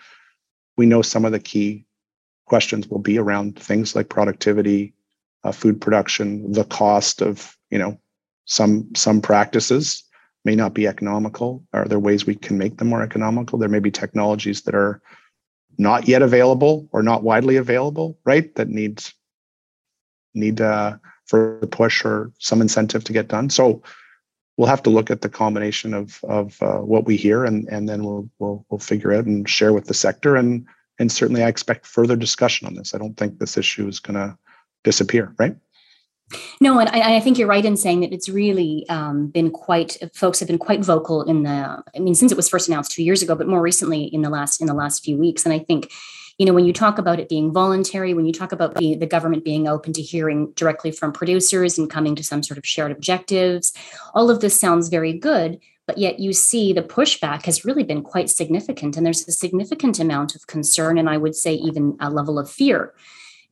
we 0.77 0.87
know 0.87 1.03
some 1.03 1.25
of 1.25 1.33
the 1.33 1.38
key 1.38 1.85
questions 2.46 2.88
will 2.88 2.99
be 2.99 3.18
around 3.18 3.59
things 3.59 3.96
like 3.96 4.09
productivity 4.09 4.94
uh, 5.47 5.53
food 5.53 5.81
production 5.81 6.51
the 6.53 6.65
cost 6.65 7.23
of 7.23 7.57
you 7.71 7.79
know 7.79 7.99
some 8.45 8.89
some 8.95 9.21
practices 9.21 10.03
may 10.45 10.55
not 10.55 10.75
be 10.75 10.87
economical 10.87 11.65
are 11.73 11.87
there 11.87 11.99
ways 11.99 12.27
we 12.27 12.35
can 12.35 12.59
make 12.59 12.77
them 12.79 12.89
more 12.89 13.03
economical 13.03 13.59
there 13.59 13.69
may 13.69 13.81
be 13.81 13.91
technologies 13.91 14.63
that 14.63 14.75
are 14.75 15.01
not 15.79 16.09
yet 16.09 16.23
available 16.23 16.89
or 16.93 17.03
not 17.03 17.23
widely 17.23 17.57
available 17.57 18.19
right 18.25 18.55
that 18.55 18.69
needs 18.69 19.15
need 20.37 20.61
uh, 20.61 20.97
for 21.27 21.59
a 21.59 21.67
push 21.67 22.05
or 22.05 22.31
some 22.39 22.61
incentive 22.61 23.03
to 23.05 23.13
get 23.13 23.29
done. 23.29 23.51
So 23.51 23.83
we'll 24.57 24.69
have 24.69 24.83
to 24.85 24.91
look 24.91 25.11
at 25.11 25.23
the 25.23 25.29
combination 25.29 25.95
of 25.95 26.21
of 26.25 26.63
uh, 26.63 26.79
what 26.79 27.07
we 27.07 27.17
hear, 27.17 27.45
and 27.45 27.67
and 27.69 27.89
then 27.89 28.05
we'll 28.05 28.29
we'll 28.39 28.65
we'll 28.71 28.79
figure 28.79 29.13
out 29.13 29.25
and 29.25 29.49
share 29.49 29.73
with 29.73 29.87
the 29.87 29.95
sector. 29.95 30.37
And 30.37 30.67
and 30.99 31.11
certainly, 31.11 31.43
I 31.43 31.49
expect 31.49 31.87
further 31.87 32.17
discussion 32.17 32.67
on 32.67 32.75
this. 32.75 32.95
I 32.95 32.99
don't 32.99 33.17
think 33.17 33.39
this 33.39 33.57
issue 33.57 33.89
is 33.89 33.99
going 33.99 34.15
to 34.15 34.39
disappear, 34.87 35.35
right? 35.38 35.55
No, 36.61 36.79
and 36.79 36.88
I, 36.88 37.16
I, 37.16 37.20
think 37.20 37.38
you're 37.38 37.49
right 37.49 37.64
in 37.64 37.77
saying 37.77 38.01
that 38.01 38.12
it's 38.12 38.29
really 38.29 38.88
um, 38.88 39.29
been 39.29 39.51
quite. 39.51 39.96
Folks 40.14 40.40
have 40.40 40.49
been 40.49 40.59
quite 40.59 40.85
vocal 40.85 41.22
in 41.22 41.42
the. 41.42 41.83
I 41.94 41.99
mean, 41.99 42.14
since 42.14 42.33
it 42.33 42.37
was 42.37 42.49
first 42.49 42.68
announced 42.68 42.92
two 42.92 43.05
years 43.05 43.22
ago, 43.22 43.35
but 43.35 43.46
more 43.46 43.61
recently 43.61 44.05
in 44.05 44.22
the 44.22 44.31
last 44.31 44.61
in 44.61 44.66
the 44.66 44.75
last 44.75 45.05
few 45.05 45.16
weeks. 45.16 45.44
And 45.44 45.53
I 45.53 45.59
think 45.59 45.92
you 46.38 46.44
know, 46.44 46.53
when 46.53 46.66
you 46.66 46.72
talk 46.72 46.99
about 46.99 47.18
it 47.18 47.29
being 47.29 47.53
voluntary, 47.53 48.12
when 48.12 48.27
you 48.27 48.33
talk 48.33 48.53
about 48.53 48.75
the, 48.75 48.94
the 48.94 49.07
government 49.07 49.44
being 49.44 49.66
open 49.66 49.92
to 49.94 50.03
hearing 50.03 50.53
directly 50.55 50.90
from 50.90 51.12
producers 51.12 51.79
and 51.79 51.88
coming 51.88 52.14
to 52.14 52.22
some 52.22 52.42
sort 52.42 52.59
of 52.59 52.66
shared 52.66 52.92
objectives, 52.92 53.72
all 54.12 54.29
of 54.29 54.40
this 54.40 54.59
sounds 54.59 54.88
very 54.88 55.14
good. 55.14 55.59
But 55.87 55.99
yet 55.99 56.18
you 56.18 56.33
see 56.33 56.72
the 56.72 56.83
pushback 56.83 57.46
has 57.46 57.64
really 57.64 57.85
been 57.85 58.03
quite 58.03 58.29
significant. 58.29 58.96
And 58.96 59.07
there's 59.07 59.27
a 59.27 59.33
significant 59.33 59.99
amount 59.99 60.35
of 60.35 60.46
concern, 60.46 60.99
and 60.99 61.09
I 61.09 61.16
would 61.16 61.37
say 61.37 61.55
even 61.55 61.96
a 62.01 62.11
level 62.11 62.38
of 62.38 62.51
fear 62.51 62.92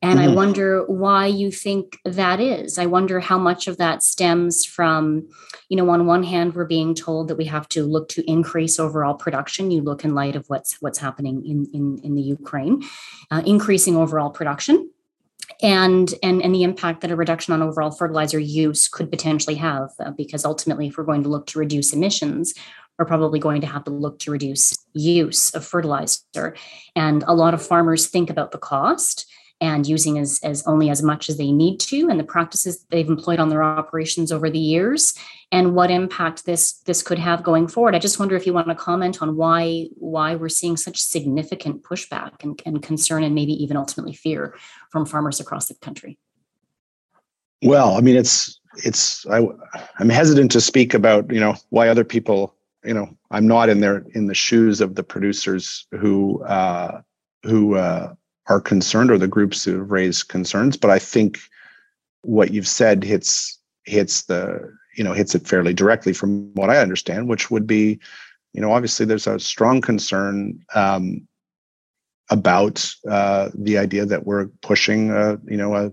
and 0.01 0.19
mm-hmm. 0.19 0.29
I 0.29 0.33
wonder 0.33 0.83
why 0.85 1.27
you 1.27 1.51
think 1.51 1.97
that 2.05 2.39
is. 2.39 2.77
I 2.77 2.85
wonder 2.85 3.19
how 3.19 3.37
much 3.37 3.67
of 3.67 3.77
that 3.77 4.03
stems 4.03 4.65
from, 4.65 5.27
you 5.69 5.77
know, 5.77 5.89
on 5.89 6.05
one 6.05 6.23
hand, 6.23 6.53
we're 6.53 6.65
being 6.65 6.93
told 6.93 7.27
that 7.27 7.37
we 7.37 7.45
have 7.45 7.67
to 7.69 7.83
look 7.83 8.09
to 8.09 8.29
increase 8.29 8.79
overall 8.79 9.15
production. 9.15 9.71
You 9.71 9.81
look 9.81 10.03
in 10.03 10.13
light 10.13 10.35
of 10.35 10.45
what's 10.47 10.81
what's 10.81 10.99
happening 10.99 11.45
in 11.45 11.67
in, 11.73 11.99
in 12.03 12.15
the 12.15 12.21
Ukraine, 12.21 12.83
uh, 13.31 13.41
increasing 13.45 13.95
overall 13.95 14.29
production. 14.29 14.89
and 15.61 16.13
and 16.21 16.41
and 16.41 16.53
the 16.53 16.63
impact 16.63 17.01
that 17.01 17.11
a 17.11 17.15
reduction 17.15 17.53
on 17.53 17.61
overall 17.61 17.91
fertilizer 17.91 18.39
use 18.39 18.87
could 18.87 19.09
potentially 19.09 19.55
have 19.55 19.89
uh, 19.99 20.11
because 20.11 20.43
ultimately 20.45 20.87
if 20.87 20.97
we're 20.97 21.03
going 21.03 21.23
to 21.23 21.29
look 21.29 21.45
to 21.47 21.59
reduce 21.59 21.93
emissions 21.93 22.53
we're 22.97 23.05
probably 23.05 23.39
going 23.39 23.61
to 23.61 23.67
have 23.67 23.83
to 23.83 23.91
look 23.91 24.19
to 24.19 24.31
reduce 24.31 24.77
use 24.93 25.53
of 25.53 25.65
fertilizer 25.65 26.55
and 26.95 27.23
a 27.27 27.33
lot 27.33 27.53
of 27.53 27.65
farmers 27.65 28.07
think 28.07 28.29
about 28.29 28.51
the 28.51 28.57
cost 28.57 29.25
and 29.61 29.87
using 29.87 30.17
as, 30.17 30.39
as 30.43 30.65
only 30.67 30.89
as 30.89 31.01
much 31.01 31.29
as 31.29 31.37
they 31.37 31.51
need 31.51 31.79
to 31.79 32.09
and 32.09 32.19
the 32.19 32.25
practices 32.25 32.85
they've 32.89 33.07
employed 33.07 33.39
on 33.39 33.49
their 33.49 33.63
operations 33.63 34.31
over 34.31 34.49
the 34.49 34.59
years 34.59 35.13
and 35.51 35.73
what 35.75 35.89
impact 35.89 36.45
this 36.45 36.73
this 36.85 37.01
could 37.01 37.19
have 37.19 37.43
going 37.43 37.67
forward. 37.67 37.95
I 37.95 37.99
just 37.99 38.19
wonder 38.19 38.35
if 38.35 38.45
you 38.45 38.53
want 38.53 38.67
to 38.67 38.75
comment 38.75 39.21
on 39.21 39.37
why 39.37 39.87
why 39.95 40.35
we're 40.35 40.49
seeing 40.49 40.75
such 40.75 41.01
significant 41.01 41.83
pushback 41.83 42.43
and, 42.43 42.61
and 42.65 42.83
concern 42.83 43.23
and 43.23 43.33
maybe 43.33 43.53
even 43.53 43.77
ultimately 43.77 44.13
fear 44.13 44.55
from 44.91 45.05
farmers 45.05 45.39
across 45.39 45.67
the 45.67 45.75
country. 45.75 46.17
Well 47.63 47.95
i 47.95 48.01
mean 48.01 48.15
it's 48.17 48.59
it's 48.83 49.25
I, 49.27 49.47
i'm 49.99 50.09
hesitant 50.09 50.51
to 50.51 50.61
speak 50.61 50.93
about 50.93 51.31
you 51.31 51.39
know 51.39 51.55
why 51.69 51.87
other 51.87 52.03
people 52.03 52.53
you 52.83 52.93
know 52.93 53.15
i'm 53.31 53.47
not 53.47 53.69
in 53.69 53.79
there 53.79 54.05
in 54.13 54.27
the 54.27 54.33
shoes 54.33 54.81
of 54.81 54.95
the 54.95 55.03
producers 55.03 55.87
who 55.91 56.43
uh 56.43 57.01
who 57.43 57.75
uh 57.75 58.13
are 58.47 58.61
concerned 58.61 59.11
or 59.11 59.17
the 59.17 59.27
groups 59.27 59.63
who 59.63 59.79
have 59.79 59.91
raised 59.91 60.27
concerns. 60.27 60.77
But 60.77 60.91
I 60.91 60.99
think 60.99 61.39
what 62.21 62.51
you've 62.51 62.67
said 62.67 63.03
hits 63.03 63.59
hits 63.85 64.23
the 64.23 64.73
you 64.95 65.03
know 65.03 65.13
hits 65.13 65.35
it 65.35 65.47
fairly 65.47 65.73
directly 65.73 66.13
from 66.13 66.53
what 66.53 66.69
I 66.69 66.77
understand, 66.77 67.27
which 67.27 67.51
would 67.51 67.67
be, 67.67 67.99
you 68.53 68.61
know, 68.61 68.71
obviously 68.71 69.05
there's 69.05 69.27
a 69.27 69.39
strong 69.39 69.81
concern 69.81 70.59
um, 70.73 71.27
about 72.29 72.93
uh, 73.09 73.49
the 73.53 73.77
idea 73.77 74.05
that 74.05 74.25
we're 74.25 74.47
pushing, 74.61 75.11
a, 75.11 75.37
you 75.45 75.57
know, 75.57 75.75
a 75.75 75.91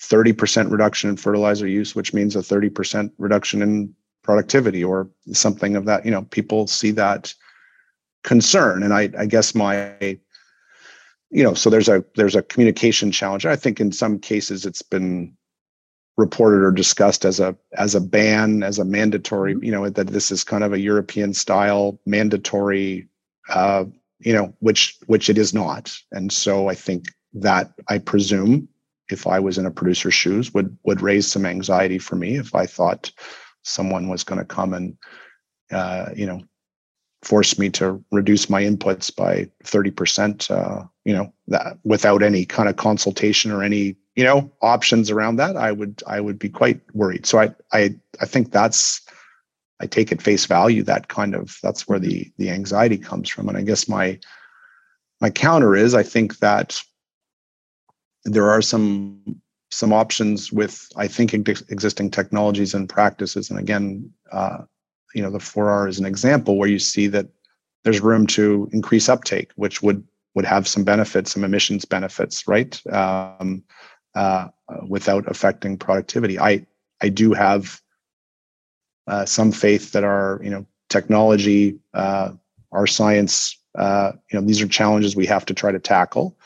30% 0.00 0.70
reduction 0.70 1.10
in 1.10 1.16
fertilizer 1.16 1.66
use, 1.68 1.94
which 1.94 2.12
means 2.12 2.34
a 2.34 2.40
30% 2.40 3.12
reduction 3.18 3.62
in 3.62 3.94
productivity 4.24 4.82
or 4.82 5.08
something 5.32 5.76
of 5.76 5.84
that. 5.84 6.04
You 6.04 6.10
know, 6.10 6.22
people 6.22 6.66
see 6.66 6.90
that 6.92 7.32
concern, 8.24 8.82
and 8.82 8.92
I, 8.92 9.10
I 9.16 9.26
guess 9.26 9.54
my 9.54 10.18
you 11.32 11.42
know 11.42 11.54
so 11.54 11.70
there's 11.70 11.88
a 11.88 12.04
there's 12.14 12.36
a 12.36 12.42
communication 12.42 13.10
challenge 13.10 13.46
i 13.46 13.56
think 13.56 13.80
in 13.80 13.90
some 13.90 14.18
cases 14.18 14.64
it's 14.64 14.82
been 14.82 15.34
reported 16.18 16.62
or 16.62 16.70
discussed 16.70 17.24
as 17.24 17.40
a 17.40 17.56
as 17.72 17.94
a 17.94 18.00
ban 18.00 18.62
as 18.62 18.78
a 18.78 18.84
mandatory 18.84 19.54
mm-hmm. 19.54 19.64
you 19.64 19.72
know 19.72 19.88
that 19.88 20.08
this 20.08 20.30
is 20.30 20.44
kind 20.44 20.62
of 20.62 20.72
a 20.72 20.80
european 20.80 21.32
style 21.32 21.98
mandatory 22.06 23.08
uh 23.48 23.84
you 24.20 24.32
know 24.32 24.54
which 24.60 24.98
which 25.06 25.30
it 25.30 25.38
is 25.38 25.54
not 25.54 25.92
and 26.12 26.30
so 26.30 26.68
i 26.68 26.74
think 26.74 27.06
that 27.32 27.72
i 27.88 27.96
presume 27.98 28.68
if 29.10 29.26
i 29.26 29.40
was 29.40 29.56
in 29.56 29.66
a 29.66 29.70
producer's 29.70 30.14
shoes 30.14 30.52
would 30.52 30.76
would 30.84 31.00
raise 31.00 31.26
some 31.26 31.46
anxiety 31.46 31.98
for 31.98 32.14
me 32.14 32.36
if 32.36 32.54
i 32.54 32.66
thought 32.66 33.10
someone 33.62 34.08
was 34.08 34.22
going 34.22 34.38
to 34.38 34.44
come 34.44 34.74
and 34.74 34.98
uh 35.72 36.10
you 36.14 36.26
know 36.26 36.42
forced 37.22 37.58
me 37.58 37.70
to 37.70 38.04
reduce 38.10 38.50
my 38.50 38.62
inputs 38.62 39.14
by 39.14 39.48
30%, 39.64 40.50
uh, 40.50 40.84
you 41.04 41.14
know, 41.14 41.32
that 41.46 41.78
without 41.84 42.22
any 42.22 42.44
kind 42.44 42.68
of 42.68 42.76
consultation 42.76 43.52
or 43.52 43.62
any, 43.62 43.96
you 44.16 44.24
know, 44.24 44.50
options 44.60 45.10
around 45.10 45.36
that, 45.36 45.56
I 45.56 45.70
would, 45.70 46.02
I 46.06 46.20
would 46.20 46.38
be 46.38 46.48
quite 46.48 46.80
worried. 46.94 47.24
So 47.24 47.38
I, 47.38 47.54
I, 47.72 47.94
I 48.20 48.26
think 48.26 48.50
that's, 48.50 49.00
I 49.80 49.86
take 49.86 50.10
at 50.12 50.22
face 50.22 50.46
value 50.46 50.82
that 50.84 51.08
kind 51.08 51.34
of, 51.34 51.58
that's 51.62 51.88
where 51.88 51.98
the, 51.98 52.30
the 52.38 52.50
anxiety 52.50 52.98
comes 52.98 53.28
from. 53.28 53.48
And 53.48 53.56
I 53.56 53.62
guess 53.62 53.88
my, 53.88 54.18
my 55.20 55.30
counter 55.30 55.76
is, 55.76 55.94
I 55.94 56.02
think 56.02 56.38
that 56.38 56.80
there 58.24 58.50
are 58.50 58.62
some, 58.62 59.40
some 59.70 59.92
options 59.92 60.52
with, 60.52 60.88
I 60.96 61.06
think, 61.06 61.32
existing 61.34 62.10
technologies 62.10 62.74
and 62.74 62.88
practices. 62.88 63.48
And 63.48 63.58
again, 63.58 64.12
uh, 64.30 64.58
you 65.14 65.22
know 65.22 65.30
the 65.30 65.38
4R 65.38 65.88
is 65.88 65.98
an 65.98 66.06
example 66.06 66.56
where 66.56 66.68
you 66.68 66.78
see 66.78 67.06
that 67.08 67.26
there's 67.84 68.00
room 68.00 68.26
to 68.28 68.68
increase 68.72 69.08
uptake, 69.08 69.50
which 69.56 69.82
would 69.82 70.04
would 70.34 70.44
have 70.44 70.66
some 70.66 70.84
benefits, 70.84 71.32
some 71.32 71.44
emissions 71.44 71.84
benefits, 71.84 72.48
right? 72.48 72.80
Um, 72.92 73.62
uh, 74.14 74.48
without 74.88 75.24
affecting 75.30 75.78
productivity. 75.78 76.38
I 76.38 76.66
I 77.00 77.08
do 77.08 77.32
have 77.32 77.80
uh, 79.06 79.24
some 79.24 79.52
faith 79.52 79.92
that 79.92 80.04
our 80.04 80.40
you 80.42 80.50
know 80.50 80.66
technology, 80.88 81.78
uh, 81.94 82.30
our 82.72 82.86
science, 82.86 83.58
uh, 83.76 84.12
you 84.30 84.38
know 84.38 84.46
these 84.46 84.60
are 84.60 84.68
challenges 84.68 85.16
we 85.16 85.26
have 85.26 85.44
to 85.46 85.54
try 85.54 85.72
to 85.72 85.78
tackle, 85.78 86.36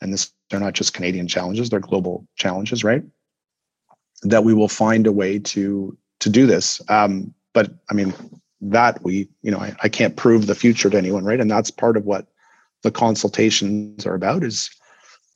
and 0.00 0.12
this 0.12 0.32
they're 0.50 0.60
not 0.60 0.74
just 0.74 0.94
Canadian 0.94 1.28
challenges; 1.28 1.70
they're 1.70 1.80
global 1.80 2.26
challenges, 2.36 2.84
right? 2.84 3.02
That 4.22 4.44
we 4.44 4.54
will 4.54 4.68
find 4.68 5.06
a 5.06 5.12
way 5.12 5.38
to 5.38 5.96
to 6.20 6.30
do 6.30 6.46
this. 6.46 6.80
Um, 6.88 7.34
but 7.54 7.72
I 7.90 7.94
mean, 7.94 8.14
that 8.60 9.02
we, 9.02 9.28
you 9.42 9.50
know, 9.50 9.58
I, 9.58 9.74
I 9.82 9.88
can't 9.88 10.16
prove 10.16 10.46
the 10.46 10.54
future 10.54 10.90
to 10.90 10.98
anyone, 10.98 11.24
right? 11.24 11.40
And 11.40 11.50
that's 11.50 11.70
part 11.70 11.96
of 11.96 12.04
what 12.04 12.26
the 12.82 12.90
consultations 12.90 14.06
are 14.06 14.14
about 14.14 14.42
is 14.42 14.70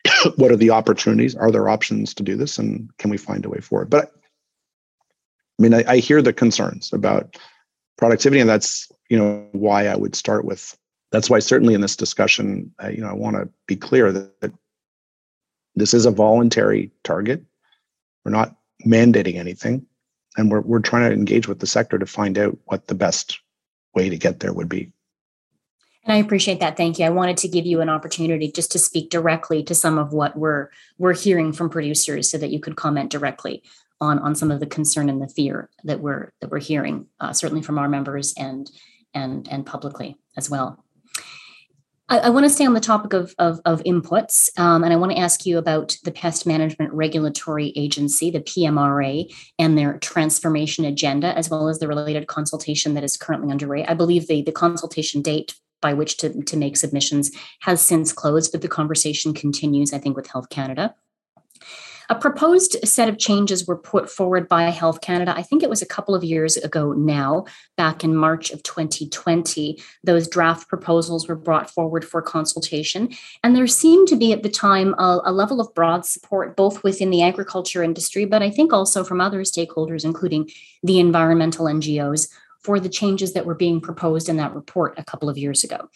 what 0.37 0.51
are 0.51 0.57
the 0.57 0.70
opportunities? 0.70 1.35
Are 1.37 1.51
there 1.51 1.68
options 1.68 2.14
to 2.14 2.22
do 2.22 2.37
this? 2.37 2.59
And 2.59 2.90
can 2.98 3.11
we 3.11 3.16
find 3.16 3.44
a 3.44 3.48
way 3.48 3.61
forward? 3.61 3.90
But 3.90 4.11
I 5.59 5.62
mean, 5.62 5.75
I, 5.75 5.85
I 5.87 5.96
hear 5.98 6.22
the 6.22 6.33
concerns 6.33 6.92
about 6.92 7.37
productivity, 7.98 8.40
and 8.40 8.48
that's, 8.48 8.90
you 9.09 9.18
know, 9.18 9.46
why 9.53 9.87
I 9.87 9.94
would 9.94 10.16
start 10.16 10.44
with 10.44 10.77
that's 11.12 11.29
why 11.29 11.38
certainly 11.40 11.75
in 11.75 11.83
this 11.83 11.94
discussion, 11.94 12.72
uh, 12.83 12.88
you 12.88 13.03
know, 13.03 13.09
I 13.09 13.12
want 13.12 13.37
to 13.37 13.48
be 13.66 13.77
clear 13.77 14.11
that, 14.12 14.40
that 14.40 14.53
this 15.77 15.92
is 15.92 16.07
a 16.07 16.11
voluntary 16.11 16.90
target. 17.05 17.44
We're 18.25 18.33
not 18.33 18.57
mandating 18.85 19.37
anything 19.37 19.87
and 20.36 20.50
we're 20.50 20.60
we're 20.60 20.80
trying 20.80 21.08
to 21.08 21.14
engage 21.14 21.48
with 21.48 21.60
the 21.60 21.66
sector 21.66 21.98
to 21.98 22.06
find 22.06 22.38
out 22.38 22.56
what 22.64 22.86
the 22.86 22.94
best 22.94 23.40
way 23.94 24.08
to 24.08 24.16
get 24.16 24.40
there 24.40 24.52
would 24.52 24.68
be. 24.68 24.92
And 26.04 26.12
I 26.12 26.16
appreciate 26.16 26.60
that. 26.60 26.76
Thank 26.76 26.98
you. 26.98 27.06
I 27.06 27.10
wanted 27.10 27.36
to 27.38 27.48
give 27.48 27.64
you 27.64 27.80
an 27.80 27.88
opportunity 27.88 28.50
just 28.50 28.72
to 28.72 28.78
speak 28.78 29.10
directly 29.10 29.62
to 29.64 29.74
some 29.74 29.98
of 29.98 30.12
what 30.12 30.36
we're 30.36 30.68
we're 30.98 31.14
hearing 31.14 31.52
from 31.52 31.70
producers, 31.70 32.30
so 32.30 32.38
that 32.38 32.50
you 32.50 32.60
could 32.60 32.76
comment 32.76 33.10
directly 33.10 33.62
on 34.00 34.18
on 34.18 34.34
some 34.34 34.50
of 34.50 34.60
the 34.60 34.66
concern 34.66 35.08
and 35.08 35.22
the 35.22 35.28
fear 35.28 35.70
that 35.84 36.00
we're 36.00 36.32
that 36.40 36.50
we're 36.50 36.58
hearing, 36.58 37.06
uh, 37.20 37.32
certainly 37.32 37.62
from 37.62 37.78
our 37.78 37.88
members 37.88 38.34
and 38.36 38.70
and 39.14 39.48
and 39.48 39.64
publicly 39.64 40.16
as 40.36 40.50
well. 40.50 40.81
I, 42.12 42.18
I 42.18 42.29
want 42.29 42.44
to 42.44 42.51
stay 42.51 42.66
on 42.66 42.75
the 42.75 42.81
topic 42.81 43.14
of, 43.14 43.35
of, 43.38 43.59
of 43.64 43.83
inputs, 43.85 44.51
um, 44.59 44.85
and 44.85 44.92
I 44.92 44.96
want 44.96 45.12
to 45.12 45.18
ask 45.18 45.46
you 45.46 45.57
about 45.57 45.96
the 46.05 46.12
Pest 46.12 46.46
Management 46.46 46.92
Regulatory 46.92 47.72
Agency, 47.75 48.31
the 48.31 48.40
PMRA, 48.40 49.35
and 49.59 49.79
their 49.79 49.96
transformation 49.98 50.85
agenda, 50.85 51.35
as 51.38 51.48
well 51.48 51.70
as 51.70 51.79
the 51.79 51.88
related 51.88 52.27
consultation 52.27 52.92
that 52.92 53.03
is 53.03 53.16
currently 53.16 53.51
underway. 53.51 53.87
I 53.87 53.94
believe 53.94 54.29
the, 54.29 54.42
the 54.42 54.53
consultation 54.53 55.22
date 55.22 55.55
by 55.81 55.94
which 55.94 56.18
to, 56.18 56.42
to 56.42 56.57
make 56.59 56.77
submissions 56.77 57.31
has 57.62 57.81
since 57.81 58.12
closed, 58.12 58.53
but 58.53 58.61
the 58.61 58.68
conversation 58.68 59.33
continues, 59.33 59.94
I 59.94 59.98
think, 59.98 60.14
with 60.14 60.27
Health 60.27 60.51
Canada. 60.51 60.94
A 62.12 62.14
proposed 62.14 62.77
set 62.87 63.09
of 63.09 63.16
changes 63.16 63.66
were 63.66 63.75
put 63.75 64.11
forward 64.11 64.46
by 64.46 64.64
Health 64.64 65.01
Canada. 65.01 65.33
I 65.35 65.42
think 65.42 65.62
it 65.62 65.70
was 65.70 65.81
a 65.81 65.87
couple 65.87 66.14
of 66.14 66.22
years 66.22 66.59
ago 66.59 66.92
now, 66.92 67.46
back 67.79 68.05
in 68.05 68.14
March 68.14 68.51
of 68.51 68.62
2020. 68.62 69.83
Those 70.05 70.29
draft 70.29 70.68
proposals 70.68 71.27
were 71.27 71.37
brought 71.37 71.70
forward 71.70 72.05
for 72.05 72.20
consultation. 72.20 73.09
And 73.42 73.57
there 73.57 73.66
seemed 73.66 74.09
to 74.09 74.16
be 74.16 74.31
at 74.31 74.42
the 74.42 74.51
time 74.51 74.94
a, 74.98 75.20
a 75.25 75.33
level 75.33 75.59
of 75.59 75.75
broad 75.75 76.05
support, 76.05 76.55
both 76.55 76.85
within 76.85 77.09
the 77.09 77.22
agriculture 77.22 77.83
industry, 77.83 78.27
but 78.27 78.42
I 78.42 78.51
think 78.51 78.75
also 78.75 79.05
from 79.05 79.22
other 79.22 79.40
stakeholders, 79.40 80.05
including 80.05 80.51
the 80.83 81.01
environmental 81.01 81.64
NGOs, 81.64 82.29
for 82.61 82.79
the 82.79 82.90
changes 82.90 83.33
that 83.33 83.46
were 83.46 83.55
being 83.55 83.81
proposed 83.81 84.29
in 84.29 84.37
that 84.37 84.55
report 84.55 84.98
a 84.98 85.05
couple 85.05 85.31
of 85.31 85.38
years 85.38 85.64
ago 85.64 85.88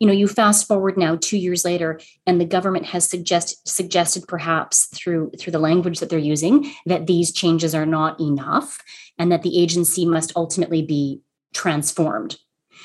you 0.00 0.06
know 0.06 0.12
you 0.12 0.26
fast 0.26 0.66
forward 0.66 0.96
now 0.96 1.16
two 1.20 1.38
years 1.38 1.64
later 1.64 2.00
and 2.26 2.40
the 2.40 2.44
government 2.44 2.86
has 2.86 3.08
suggest, 3.08 3.68
suggested 3.68 4.26
perhaps 4.26 4.86
through 4.86 5.30
through 5.38 5.52
the 5.52 5.58
language 5.58 6.00
that 6.00 6.08
they're 6.08 6.18
using 6.18 6.72
that 6.86 7.06
these 7.06 7.32
changes 7.32 7.74
are 7.74 7.86
not 7.86 8.18
enough 8.18 8.82
and 9.18 9.30
that 9.30 9.42
the 9.42 9.60
agency 9.62 10.04
must 10.04 10.32
ultimately 10.34 10.82
be 10.82 11.20
transformed 11.54 12.38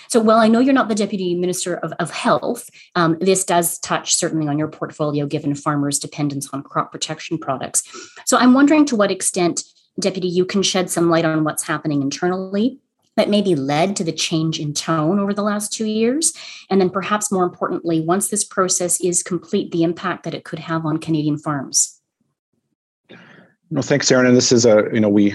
so 0.08 0.20
while 0.20 0.38
I 0.38 0.48
know 0.48 0.60
you're 0.60 0.74
not 0.74 0.90
the 0.90 0.96
Deputy 0.96 1.36
Minister 1.36 1.78
of, 1.78 1.92
of 1.94 2.12
Health, 2.12 2.70
um, 2.96 3.18
this 3.20 3.44
does 3.44 3.80
touch 3.80 4.14
certainly 4.14 4.48
on 4.48 4.60
your 4.60 4.68
portfolio 4.68 5.26
given 5.26 5.56
farmers' 5.56 6.00
dependence 6.00 6.50
on 6.54 6.64
crop 6.64 6.92
protection 6.92 7.38
products. 7.38 7.84
So 8.26 8.38
I'm 8.38 8.54
wondering 8.54 8.86
to 8.86 8.96
what 8.96 9.12
extent, 9.12 9.64
Deputy, 10.00 10.28
you 10.28 10.46
can 10.46 10.62
shed 10.62 10.90
some 10.90 11.10
light 11.10 11.26
on 11.26 11.44
what's 11.44 11.64
happening 11.64 12.02
internally 12.02 12.80
that 13.16 13.30
maybe 13.30 13.56
led 13.56 13.96
to 13.96 14.04
the 14.04 14.12
change 14.12 14.60
in 14.60 14.74
tone 14.74 15.20
over 15.20 15.34
the 15.34 15.44
last 15.44 15.72
two 15.72 15.86
years? 15.86 16.34
And 16.70 16.80
then 16.82 16.90
perhaps 16.90 17.32
more 17.32 17.44
importantly, 17.44 18.02
once 18.02 18.30
this 18.30 18.44
process 18.44 19.00
is 19.02 19.24
complete, 19.24 19.72
the 19.72 19.84
impact 19.84 20.24
that 20.24 20.34
it 20.34 20.44
could 20.44 20.60
have 20.60 20.86
on 20.86 20.98
Canadian 20.98 21.38
farms? 21.38 22.02
No, 23.72 23.82
thanks, 23.82 24.12
Erin. 24.12 24.28
And 24.28 24.38
this 24.38 24.52
is 24.52 24.66
a, 24.66 24.88
you 24.94 25.00
know, 25.00 25.10
we, 25.10 25.34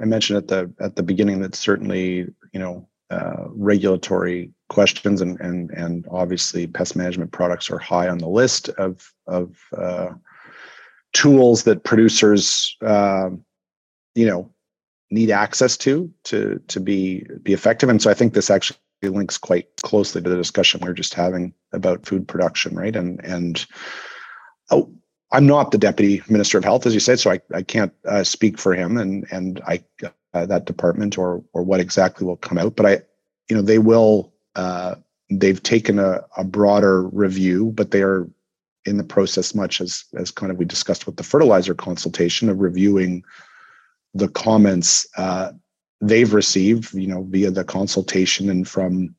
I 0.00 0.04
mentioned 0.04 0.38
at 0.38 0.48
the 0.48 0.72
at 0.80 0.96
the 0.96 1.02
beginning 1.02 1.40
that 1.40 1.54
certainly, 1.54 2.26
you 2.52 2.60
know, 2.60 2.88
uh, 3.10 3.44
regulatory 3.48 4.50
questions 4.70 5.20
and 5.20 5.38
and 5.40 5.70
and 5.72 6.06
obviously 6.10 6.66
pest 6.66 6.96
management 6.96 7.30
products 7.30 7.70
are 7.70 7.78
high 7.78 8.08
on 8.08 8.16
the 8.16 8.28
list 8.28 8.70
of 8.70 9.12
of 9.26 9.54
uh, 9.76 10.08
tools 11.12 11.64
that 11.64 11.84
producers, 11.84 12.74
um, 12.80 13.44
you 14.14 14.26
know, 14.26 14.50
need 15.12 15.30
access 15.30 15.76
to 15.76 16.10
to 16.24 16.60
to 16.68 16.80
be 16.80 17.26
be 17.42 17.52
effective. 17.52 17.88
And 17.88 18.00
so 18.00 18.10
I 18.10 18.14
think 18.14 18.32
this 18.32 18.50
actually 18.50 18.78
links 19.02 19.36
quite 19.36 19.68
closely 19.82 20.22
to 20.22 20.28
the 20.28 20.36
discussion 20.36 20.80
we 20.80 20.88
are 20.88 20.94
just 20.94 21.14
having 21.14 21.52
about 21.72 22.06
food 22.06 22.26
production, 22.26 22.74
right? 22.74 22.96
And 22.96 23.22
and 23.24 23.64
oh, 24.70 24.90
I'm 25.30 25.46
not 25.46 25.70
the 25.70 25.78
deputy 25.78 26.22
minister 26.28 26.58
of 26.58 26.64
health, 26.64 26.86
as 26.86 26.94
you 26.94 27.00
said, 27.00 27.20
so 27.20 27.30
I, 27.30 27.40
I 27.54 27.62
can't 27.62 27.92
uh, 28.06 28.24
speak 28.24 28.58
for 28.58 28.74
him 28.74 28.96
and 28.96 29.26
and 29.30 29.60
I 29.66 29.84
uh, 30.34 30.46
that 30.46 30.64
department 30.64 31.18
or 31.18 31.44
or 31.52 31.62
what 31.62 31.80
exactly 31.80 32.26
will 32.26 32.36
come 32.36 32.58
out. 32.58 32.76
But 32.76 32.86
I, 32.86 33.02
you 33.48 33.56
know, 33.56 33.62
they 33.62 33.78
will. 33.78 34.32
Uh, 34.54 34.96
they've 35.30 35.62
taken 35.62 35.98
a, 35.98 36.22
a 36.36 36.44
broader 36.44 37.04
review, 37.04 37.72
but 37.74 37.90
they 37.90 38.02
are 38.02 38.28
in 38.84 38.98
the 38.98 39.04
process, 39.04 39.54
much 39.54 39.80
as 39.80 40.04
as 40.14 40.30
kind 40.30 40.50
of 40.50 40.58
we 40.58 40.64
discussed 40.64 41.06
with 41.06 41.16
the 41.16 41.22
fertilizer 41.22 41.74
consultation 41.74 42.48
of 42.48 42.60
reviewing 42.60 43.22
the 44.14 44.28
comments 44.28 45.06
uh, 45.16 45.52
they've 46.00 46.34
received, 46.34 46.94
you 46.94 47.06
know, 47.06 47.22
via 47.30 47.50
the 47.50 47.64
consultation 47.64 48.50
and 48.50 48.68
from 48.68 49.14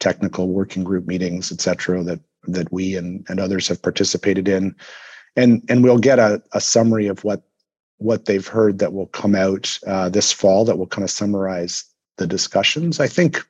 technical 0.00 0.48
working 0.48 0.84
group 0.84 1.06
meetings, 1.06 1.52
et 1.52 1.60
cetera, 1.60 2.02
that 2.02 2.20
that 2.46 2.70
we 2.72 2.96
and, 2.96 3.26
and 3.28 3.40
others 3.40 3.68
have 3.68 3.82
participated 3.82 4.48
in. 4.48 4.74
And 5.36 5.62
and 5.68 5.82
we'll 5.82 5.98
get 5.98 6.18
a, 6.18 6.42
a 6.52 6.60
summary 6.60 7.06
of 7.06 7.24
what 7.24 7.42
what 7.98 8.24
they've 8.26 8.46
heard 8.46 8.78
that 8.78 8.92
will 8.92 9.06
come 9.06 9.34
out 9.34 9.78
uh, 9.86 10.08
this 10.08 10.32
fall 10.32 10.64
that 10.64 10.78
will 10.78 10.86
kind 10.86 11.04
of 11.04 11.10
summarize 11.10 11.84
the 12.18 12.26
discussions. 12.26 13.00
I 13.00 13.08
think 13.08 13.42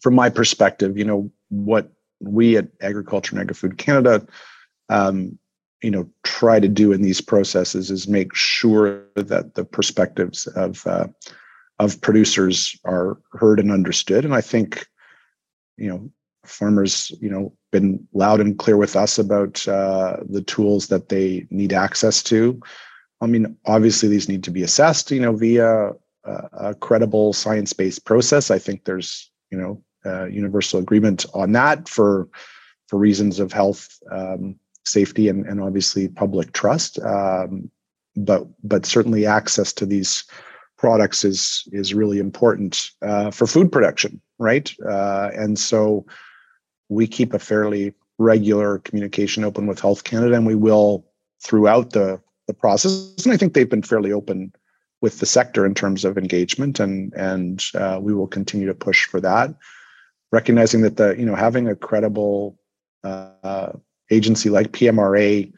from 0.00 0.14
my 0.14 0.30
perspective, 0.30 0.98
you 0.98 1.04
know, 1.04 1.30
what 1.48 1.90
we 2.20 2.56
at 2.56 2.68
Agriculture 2.80 3.34
and 3.34 3.40
Agri-Food 3.40 3.78
Canada 3.78 4.26
um, 4.88 5.38
you 5.82 5.90
know 5.90 6.08
try 6.24 6.60
to 6.60 6.68
do 6.68 6.92
in 6.92 7.02
these 7.02 7.20
processes 7.20 7.90
is 7.90 8.08
make 8.08 8.34
sure 8.34 9.02
that 9.14 9.54
the 9.54 9.64
perspectives 9.64 10.46
of 10.48 10.86
uh, 10.86 11.06
of 11.78 12.00
producers 12.00 12.78
are 12.84 13.18
heard 13.32 13.58
and 13.58 13.70
understood. 13.70 14.24
And 14.24 14.34
i 14.34 14.40
think 14.40 14.86
you 15.76 15.88
know 15.88 16.10
farmers 16.44 17.12
you 17.20 17.30
know 17.30 17.52
been 17.70 18.06
loud 18.12 18.40
and 18.40 18.58
clear 18.58 18.76
with 18.76 18.96
us 18.96 19.18
about 19.18 19.66
uh, 19.68 20.16
the 20.28 20.42
tools 20.42 20.88
that 20.88 21.08
they 21.08 21.46
need 21.50 21.72
access 21.72 22.22
to. 22.24 22.60
I 23.20 23.26
mean 23.26 23.56
obviously 23.66 24.08
these 24.08 24.28
need 24.28 24.44
to 24.44 24.50
be 24.50 24.62
assessed 24.62 25.10
you 25.10 25.20
know 25.20 25.34
via 25.34 25.92
a, 26.24 26.74
credible 26.74 27.32
science-based 27.32 28.04
process. 28.04 28.50
I 28.50 28.58
think 28.58 28.84
there's 28.84 29.30
you 29.50 29.58
know 29.58 29.82
uh, 30.04 30.26
universal 30.26 30.80
agreement 30.80 31.26
on 31.34 31.52
that 31.52 31.88
for 31.88 32.28
for 32.88 32.98
reasons 32.98 33.38
of 33.38 33.52
health 33.52 33.88
um, 34.10 34.56
safety 34.84 35.28
and, 35.28 35.46
and 35.46 35.60
obviously 35.60 36.08
public 36.08 36.52
trust. 36.52 36.98
Um, 37.00 37.70
but 38.16 38.46
but 38.62 38.86
certainly 38.86 39.26
access 39.26 39.72
to 39.74 39.86
these 39.86 40.24
products 40.76 41.24
is 41.24 41.68
is 41.72 41.94
really 41.94 42.18
important 42.18 42.90
uh, 43.02 43.30
for 43.30 43.46
food 43.46 43.70
production, 43.70 44.20
right? 44.38 44.72
Uh, 44.86 45.30
and 45.34 45.58
so 45.58 46.06
we 46.88 47.06
keep 47.06 47.32
a 47.34 47.38
fairly 47.38 47.94
regular 48.18 48.78
communication 48.80 49.44
open 49.44 49.66
with 49.66 49.80
Health 49.80 50.04
Canada, 50.04 50.34
and 50.34 50.46
we 50.46 50.54
will 50.54 51.06
throughout 51.42 51.90
the 51.90 52.20
the 52.46 52.54
process. 52.54 53.24
And 53.24 53.32
I 53.32 53.36
think 53.36 53.54
they've 53.54 53.68
been 53.68 53.82
fairly 53.82 54.12
open 54.12 54.52
with 55.00 55.18
the 55.20 55.26
sector 55.26 55.64
in 55.64 55.74
terms 55.74 56.04
of 56.04 56.18
engagement, 56.18 56.80
and 56.80 57.12
and 57.14 57.64
uh, 57.74 57.98
we 58.00 58.14
will 58.14 58.26
continue 58.28 58.66
to 58.66 58.74
push 58.74 59.06
for 59.06 59.20
that. 59.20 59.54
Recognizing 60.32 60.82
that 60.82 60.96
the 60.96 61.14
you 61.18 61.26
know 61.26 61.34
having 61.36 61.68
a 61.68 61.76
credible 61.76 62.58
uh, 63.04 63.72
agency 64.10 64.50
like 64.50 64.72
PMRA, 64.72 65.52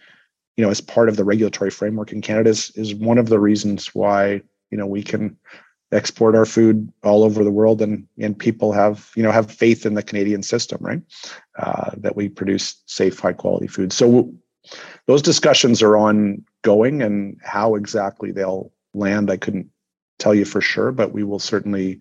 you 0.56 0.64
know, 0.64 0.70
as 0.70 0.80
part 0.80 1.08
of 1.08 1.16
the 1.16 1.24
regulatory 1.24 1.70
framework 1.70 2.12
in 2.12 2.20
Canada 2.20 2.50
is, 2.50 2.70
is 2.74 2.94
one 2.94 3.18
of 3.18 3.28
the 3.28 3.40
reasons 3.40 3.94
why, 3.94 4.42
you 4.70 4.78
know, 4.78 4.86
we 4.86 5.02
can 5.02 5.36
export 5.92 6.34
our 6.34 6.46
food 6.46 6.90
all 7.02 7.22
over 7.22 7.44
the 7.44 7.50
world 7.50 7.82
and 7.82 8.06
and 8.18 8.38
people 8.38 8.72
have 8.72 9.10
you 9.14 9.22
know 9.22 9.30
have 9.30 9.50
faith 9.50 9.84
in 9.84 9.94
the 9.94 10.02
Canadian 10.02 10.42
system 10.42 10.78
right? 10.80 11.02
Uh, 11.58 11.90
that 11.98 12.16
we 12.16 12.28
produce 12.28 12.82
safe 12.86 13.18
high 13.18 13.32
quality 13.32 13.66
food. 13.66 13.92
So 13.92 14.32
those 15.06 15.22
discussions 15.22 15.82
are 15.82 15.96
ongoing 15.96 17.02
and 17.02 17.38
how 17.44 17.74
exactly 17.74 18.32
they'll 18.32 18.72
land 18.94 19.30
I 19.30 19.36
couldn't 19.36 19.68
tell 20.18 20.34
you 20.34 20.44
for 20.44 20.60
sure 20.60 20.92
but 20.92 21.12
we 21.12 21.24
will 21.24 21.38
certainly 21.38 22.00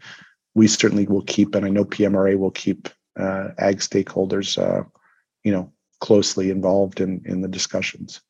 we 0.56 0.68
certainly 0.68 1.06
will 1.06 1.24
keep 1.24 1.54
and 1.54 1.66
I 1.66 1.70
know 1.70 1.86
PMRA 1.86 2.38
will 2.38 2.52
keep 2.52 2.88
uh, 3.20 3.50
ag 3.58 3.80
stakeholders 3.80 4.58
uh, 4.58 4.84
you 5.44 5.52
know 5.52 5.72
closely 6.02 6.50
involved 6.50 7.00
in 7.00 7.22
in 7.26 7.42
the 7.42 7.48
discussions. 7.48 8.22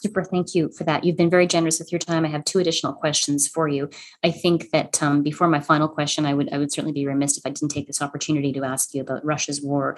Super, 0.00 0.22
thank 0.22 0.54
you 0.54 0.68
for 0.68 0.84
that. 0.84 1.02
You've 1.02 1.16
been 1.16 1.30
very 1.30 1.48
generous 1.48 1.80
with 1.80 1.90
your 1.90 1.98
time. 1.98 2.24
I 2.24 2.28
have 2.28 2.44
two 2.44 2.60
additional 2.60 2.92
questions 2.92 3.48
for 3.48 3.66
you. 3.66 3.90
I 4.22 4.30
think 4.30 4.70
that 4.70 5.02
um, 5.02 5.24
before 5.24 5.48
my 5.48 5.58
final 5.58 5.88
question, 5.88 6.24
I 6.24 6.34
would 6.34 6.52
I 6.52 6.58
would 6.58 6.72
certainly 6.72 6.92
be 6.92 7.04
remiss 7.04 7.36
if 7.36 7.44
I 7.44 7.50
didn't 7.50 7.72
take 7.72 7.88
this 7.88 8.00
opportunity 8.00 8.52
to 8.52 8.64
ask 8.64 8.94
you 8.94 9.00
about 9.00 9.24
Russia's 9.24 9.60
war 9.60 9.96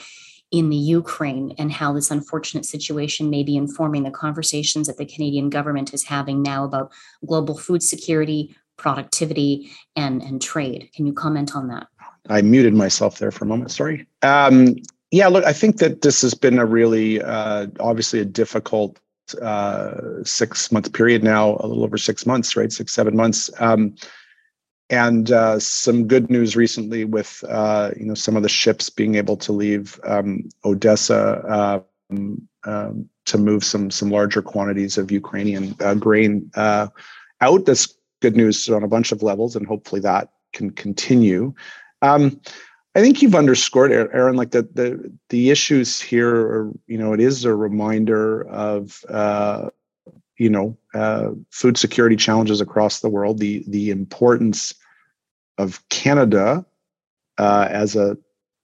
in 0.51 0.71
the 0.71 0.77
Ukraine 0.77 1.55
and 1.59 1.71
how 1.71 1.93
this 1.93 2.11
unfortunate 2.11 2.65
situation 2.65 3.29
may 3.29 3.43
be 3.43 3.57
informing 3.57 4.05
the 4.05 4.11
conversations 4.11 4.87
that 4.87 4.97
the 4.97 5.05
Canadian 5.05 5.51
government 5.51 5.93
is 5.93 6.05
having 6.05 6.43
now 6.43 6.65
about 6.65 6.91
global 7.27 7.57
food 7.57 7.83
security, 7.83 8.57
productivity, 8.79 9.71
and 9.97 10.23
and 10.23 10.41
trade. 10.41 10.89
Can 10.95 11.07
you 11.07 11.13
comment 11.13 11.55
on 11.55 11.69
that? 11.69 11.89
I 12.31 12.41
muted 12.41 12.73
myself 12.73 13.19
there 13.19 13.31
for 13.31 13.45
a 13.45 13.49
moment. 13.49 13.71
Sorry. 13.71 14.07
Um, 14.23 14.77
yeah, 15.11 15.29
look, 15.29 15.45
I 15.45 15.53
think 15.53 15.79
that 15.79 16.03
this 16.03 16.23
has 16.23 16.35
been 16.35 16.59
a 16.59 16.67
really, 16.67 17.21
uh, 17.21 17.67
obviously, 17.81 18.21
a 18.21 18.25
difficult 18.25 18.99
uh, 19.43 20.23
six 20.25 20.71
month 20.71 20.93
period 20.93 21.25
now, 21.25 21.57
a 21.61 21.67
little 21.67 21.85
over 21.85 21.99
six 21.99 22.27
months, 22.27 22.57
right? 22.57 22.73
Six, 22.73 22.93
seven 22.93 23.17
months. 23.17 23.51
Um, 23.59 23.95
and 24.89 25.31
uh, 25.31 25.59
some 25.61 26.09
good 26.09 26.31
news 26.31 26.57
recently 26.57 27.05
with 27.05 27.45
uh, 27.49 27.91
you 27.97 28.05
know 28.05 28.15
some 28.15 28.37
of 28.37 28.43
the 28.43 28.49
ships 28.49 28.91
being 28.91 29.15
able 29.15 29.37
to 29.37 29.53
leave 29.53 30.01
um, 30.05 30.49
Odessa 30.65 31.85
um, 32.11 32.49
um 32.65 33.09
to 33.27 33.39
move 33.39 33.65
some 33.65 33.91
some 33.91 34.11
larger 34.11 34.43
quantities 34.43 34.99
of 34.99 35.13
Ukrainian 35.13 35.77
uh, 35.81 35.95
grain 35.95 36.51
uh, 36.57 36.89
out. 37.41 37.67
That's 37.67 37.95
good 38.21 38.37
news 38.37 38.69
on 38.69 38.83
a 38.83 38.89
bunch 38.89 39.13
of 39.13 39.23
levels, 39.23 39.55
and 39.55 39.67
hopefully 39.67 40.01
that 40.01 40.33
can 40.53 40.71
continue. 40.71 41.55
Um, 42.03 42.41
I 42.95 43.01
think 43.01 43.23
you've 43.23 43.37
underscored, 43.37 43.93
Erin, 43.93 44.37
like 44.37 44.51
the 44.51 44.63
the 44.63 45.13
the 45.29 45.51
issues 45.51 46.01
here. 46.01 46.35
Are, 46.35 46.73
you 46.87 46.99
know, 46.99 47.13
it 47.13 47.21
is 47.21 47.45
a 47.45 47.55
reminder 47.55 48.49
of 48.49 49.05
uh, 49.09 49.71
you 50.39 50.51
know 50.51 50.77
uh, 50.93 51.31
food 51.51 51.79
security 51.79 52.17
challenges 52.17 52.61
across 52.61 53.01
the 53.01 53.09
world. 53.09 53.39
The 53.39 53.65
the 53.69 53.91
importance 53.91 54.75
of 55.57 55.89
Canada 55.89 56.65
uh, 57.39 57.69
as 57.71 57.95
a 57.95 58.17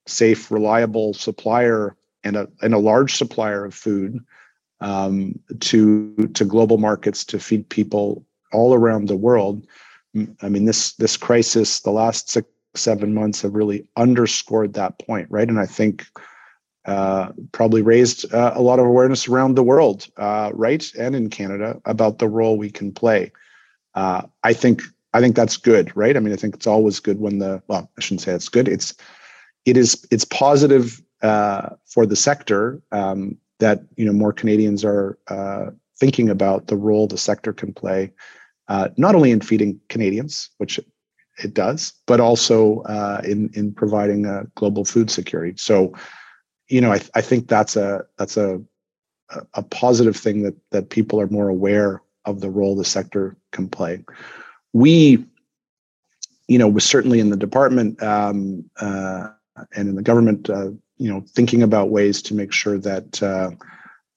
safe, 0.07 0.51
reliable 0.51 1.15
supplier 1.15 1.97
and 2.25 2.37
a 2.37 2.49
and 2.63 2.75
a 2.75 2.79
large 2.79 3.15
supplier 3.15 3.65
of 3.65 3.75
food 3.75 4.19
um, 4.81 5.39
to 5.61 6.15
to 6.35 6.45
global 6.45 6.79
markets 6.79 7.25
to 7.27 7.39
feed 7.39 7.69
people 7.69 8.25
all 8.53 8.75
around 8.75 9.07
the 9.07 9.17
world. 9.17 9.65
I 10.43 10.49
mean, 10.49 10.65
this 10.65 10.95
this 10.95 11.17
crisis, 11.17 11.81
the 11.81 11.91
last 11.91 12.31
six 12.31 12.49
seven 12.77 13.15
months 13.15 13.43
have 13.43 13.55
really 13.55 13.87
underscored 13.97 14.75
that 14.75 14.99
point, 14.99 15.27
right? 15.31 15.49
And 15.49 15.59
I 15.59 15.67
think 15.67 16.07
uh, 16.87 17.33
probably 17.51 17.83
raised 17.83 18.33
uh, 18.33 18.53
a 18.55 18.63
lot 18.63 18.79
of 18.79 18.87
awareness 18.87 19.27
around 19.27 19.57
the 19.57 19.63
world, 19.63 20.07
uh, 20.19 20.53
right, 20.55 20.89
and 20.99 21.17
in 21.17 21.29
Canada 21.29 21.81
about 21.85 22.19
the 22.19 22.29
role 22.29 22.57
we 22.57 22.71
can 22.71 22.93
play. 22.93 23.33
Uh, 23.95 24.23
I 24.45 24.53
think 24.53 24.83
I 25.13 25.21
think 25.21 25.35
that's 25.35 25.57
good, 25.57 25.95
right? 25.97 26.17
I 26.17 26.21
mean, 26.21 26.33
I 26.33 26.37
think 26.37 26.55
it's 26.55 26.67
always 26.67 27.01
good 27.01 27.19
when 27.19 27.39
the 27.39 27.61
well, 27.67 27.91
I 27.99 28.01
shouldn't 28.01 28.21
say 28.21 28.33
it's 28.33 28.49
good. 28.49 28.69
It's 28.69 28.95
it 29.65 29.77
is 29.77 30.07
it's 30.13 30.25
positive 30.25 31.03
uh, 31.23 31.71
for 31.87 32.07
the 32.07 32.17
sector 32.17 32.81
um, 32.93 33.37
that 33.59 33.81
you 33.97 34.05
know 34.05 34.13
more 34.13 34.33
Canadians 34.33 34.85
are 34.85 35.19
uh, 35.27 35.71
thinking 35.99 36.29
about 36.29 36.69
the 36.69 36.77
role 36.77 37.09
the 37.09 37.19
sector 37.19 37.53
can 37.53 37.73
play, 37.73 38.13
not 38.97 39.17
only 39.17 39.33
in 39.33 39.41
feeding 39.41 39.81
Canadians, 39.89 40.51
which 40.59 40.79
it 41.43 41.55
does, 41.55 41.93
but 42.07 42.21
also 42.21 42.81
uh, 42.83 43.21
in 43.25 43.51
in 43.55 43.73
providing 43.73 44.27
uh, 44.27 44.45
global 44.55 44.85
food 44.85 45.11
security. 45.11 45.55
So, 45.57 45.95
you 46.69 46.81
know, 46.81 46.93
I, 46.93 47.01
I 47.15 47.21
think 47.21 47.49
that's 47.49 47.77
a 47.77 48.05
that's 48.19 48.37
a 48.37 48.61
a 49.55 49.63
positive 49.63 50.17
thing 50.17 50.43
that 50.43 50.55
that 50.71 50.91
people 50.91 51.21
are 51.21 51.29
more 51.29 51.49
aware 51.49 52.03
of 52.25 52.41
the 52.41 52.51
role 52.51 52.75
the 52.75 52.85
sector 52.85 53.37
can 53.53 53.69
play. 53.69 54.05
We, 54.73 55.25
you 56.49 56.59
know, 56.59 56.69
was 56.69 56.85
certainly 56.85 57.21
in 57.21 57.31
the 57.31 57.37
department 57.37 58.03
um, 58.03 58.69
uh, 58.81 59.29
and 59.75 59.89
in 59.89 59.95
the 59.95 60.03
government, 60.03 60.51
uh, 60.51 60.71
you 60.99 61.11
know, 61.11 61.25
thinking 61.35 61.63
about 61.63 61.91
ways 61.91 62.23
to 62.23 62.35
make 62.35 62.53
sure 62.53 62.79
that 62.79 63.23
uh, 63.23 63.51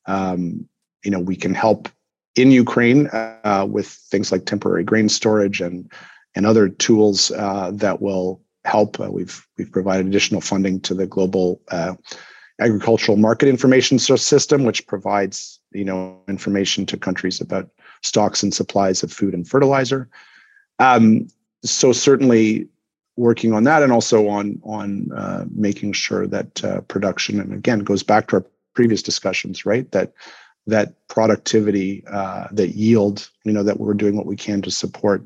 um, 0.05 0.67
you 1.03 1.11
know 1.11 1.19
we 1.19 1.35
can 1.35 1.53
help 1.53 1.89
in 2.35 2.51
Ukraine 2.51 3.07
uh, 3.07 3.67
with 3.69 3.87
things 3.87 4.31
like 4.31 4.45
temporary 4.45 4.83
grain 4.83 5.09
storage 5.09 5.61
and 5.61 5.91
and 6.35 6.45
other 6.45 6.69
tools 6.69 7.31
uh, 7.31 7.71
that 7.73 8.01
will 8.01 8.41
help. 8.65 8.99
Uh, 8.99 9.09
we've 9.11 9.45
we've 9.57 9.71
provided 9.71 10.07
additional 10.07 10.41
funding 10.41 10.79
to 10.81 10.93
the 10.93 11.07
global 11.07 11.61
uh, 11.69 11.95
agricultural 12.59 13.17
market 13.17 13.47
information 13.47 13.99
system, 13.99 14.63
which 14.63 14.85
provides 14.87 15.59
you 15.71 15.85
know 15.85 16.19
information 16.27 16.85
to 16.85 16.97
countries 16.97 17.41
about 17.41 17.69
stocks 18.01 18.43
and 18.43 18.53
supplies 18.53 19.03
of 19.03 19.11
food 19.11 19.33
and 19.33 19.47
fertilizer. 19.47 20.09
Um, 20.79 21.27
so 21.63 21.91
certainly 21.91 22.67
working 23.17 23.51
on 23.53 23.65
that 23.65 23.83
and 23.83 23.91
also 23.91 24.27
on 24.29 24.59
on 24.63 25.11
uh, 25.11 25.45
making 25.53 25.93
sure 25.93 26.25
that 26.25 26.63
uh, 26.63 26.81
production 26.81 27.39
and 27.39 27.53
again 27.53 27.79
goes 27.79 28.01
back 28.01 28.27
to 28.27 28.37
our 28.37 28.45
previous 28.73 29.01
discussions 29.01 29.65
right 29.65 29.91
that 29.91 30.13
that 30.67 30.95
productivity 31.09 32.03
uh, 32.07 32.47
that 32.51 32.69
yield 32.69 33.29
you 33.43 33.51
know 33.51 33.63
that 33.63 33.79
we're 33.79 33.93
doing 33.93 34.15
what 34.15 34.25
we 34.25 34.37
can 34.37 34.61
to 34.61 34.71
support 34.71 35.21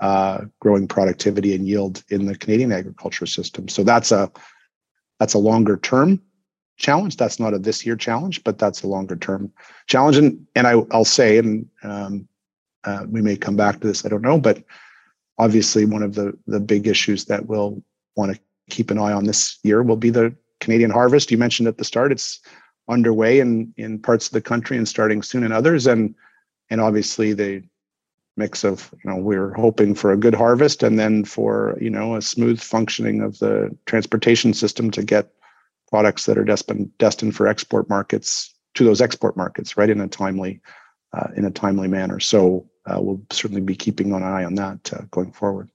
uh, 0.00 0.44
growing 0.60 0.88
productivity 0.88 1.54
and 1.54 1.68
yield 1.68 2.02
in 2.08 2.26
the 2.26 2.36
canadian 2.36 2.72
agriculture 2.72 3.26
system. 3.26 3.68
So 3.68 3.82
that's 3.84 4.12
a 4.12 4.30
that's 5.18 5.34
a 5.34 5.38
longer 5.38 5.76
term 5.76 6.22
challenge. 6.78 7.16
That's 7.16 7.38
not 7.38 7.54
a 7.54 7.58
this 7.58 7.84
year 7.84 7.96
challenge 7.96 8.42
but 8.44 8.58
that's 8.58 8.82
a 8.82 8.88
longer 8.88 9.16
term 9.16 9.52
challenge. 9.86 10.16
And 10.16 10.46
and 10.54 10.66
I, 10.66 10.74
i'll 10.90 11.04
say 11.04 11.38
and 11.38 11.68
um, 11.82 12.28
uh, 12.84 13.04
we 13.08 13.20
may 13.20 13.36
come 13.36 13.56
back 13.56 13.80
to 13.80 13.86
this 13.86 14.06
i 14.06 14.08
don't 14.08 14.22
know 14.22 14.40
but 14.40 14.64
obviously 15.38 15.84
one 15.84 16.02
of 16.02 16.14
the 16.14 16.36
the 16.46 16.60
big 16.60 16.86
issues 16.86 17.24
that 17.26 17.46
we'll 17.46 17.82
want 18.16 18.34
to 18.34 18.40
keep 18.70 18.90
an 18.90 18.98
eye 18.98 19.12
on 19.12 19.24
this 19.24 19.58
year 19.62 19.82
will 19.82 19.96
be 19.96 20.10
the 20.10 20.34
Canadian 20.60 20.90
harvest. 20.90 21.30
You 21.30 21.38
mentioned 21.38 21.68
at 21.68 21.78
the 21.78 21.84
start 21.84 22.12
it's 22.12 22.40
underway 22.88 23.40
in 23.40 23.72
in 23.76 23.98
parts 23.98 24.26
of 24.26 24.32
the 24.32 24.40
country 24.40 24.76
and 24.76 24.88
starting 24.88 25.22
soon 25.22 25.44
in 25.44 25.52
others. 25.52 25.86
And 25.86 26.14
and 26.70 26.80
obviously 26.80 27.32
the 27.32 27.62
mix 28.36 28.64
of 28.64 28.92
you 29.04 29.10
know 29.10 29.16
we're 29.16 29.52
hoping 29.54 29.94
for 29.94 30.12
a 30.12 30.16
good 30.16 30.34
harvest 30.34 30.82
and 30.82 30.98
then 30.98 31.24
for 31.24 31.76
you 31.80 31.90
know 31.90 32.16
a 32.16 32.22
smooth 32.22 32.60
functioning 32.60 33.20
of 33.20 33.38
the 33.38 33.76
transportation 33.86 34.54
system 34.54 34.90
to 34.90 35.02
get 35.02 35.30
products 35.88 36.26
that 36.26 36.38
are 36.38 36.44
destined 36.44 36.90
destined 36.98 37.34
for 37.34 37.46
export 37.46 37.88
markets 37.88 38.54
to 38.74 38.84
those 38.84 39.00
export 39.00 39.36
markets 39.36 39.76
right 39.76 39.90
in 39.90 40.00
a 40.00 40.08
timely 40.08 40.60
uh, 41.12 41.28
in 41.36 41.44
a 41.44 41.50
timely 41.50 41.88
manner 41.88 42.20
so 42.20 42.70
uh, 42.86 43.00
we'll 43.00 43.22
certainly 43.30 43.60
be 43.60 43.74
keeping 43.74 44.12
an 44.12 44.22
eye 44.22 44.44
on 44.44 44.54
that 44.54 44.92
uh, 44.92 45.02
going 45.10 45.32
forward. 45.32 45.70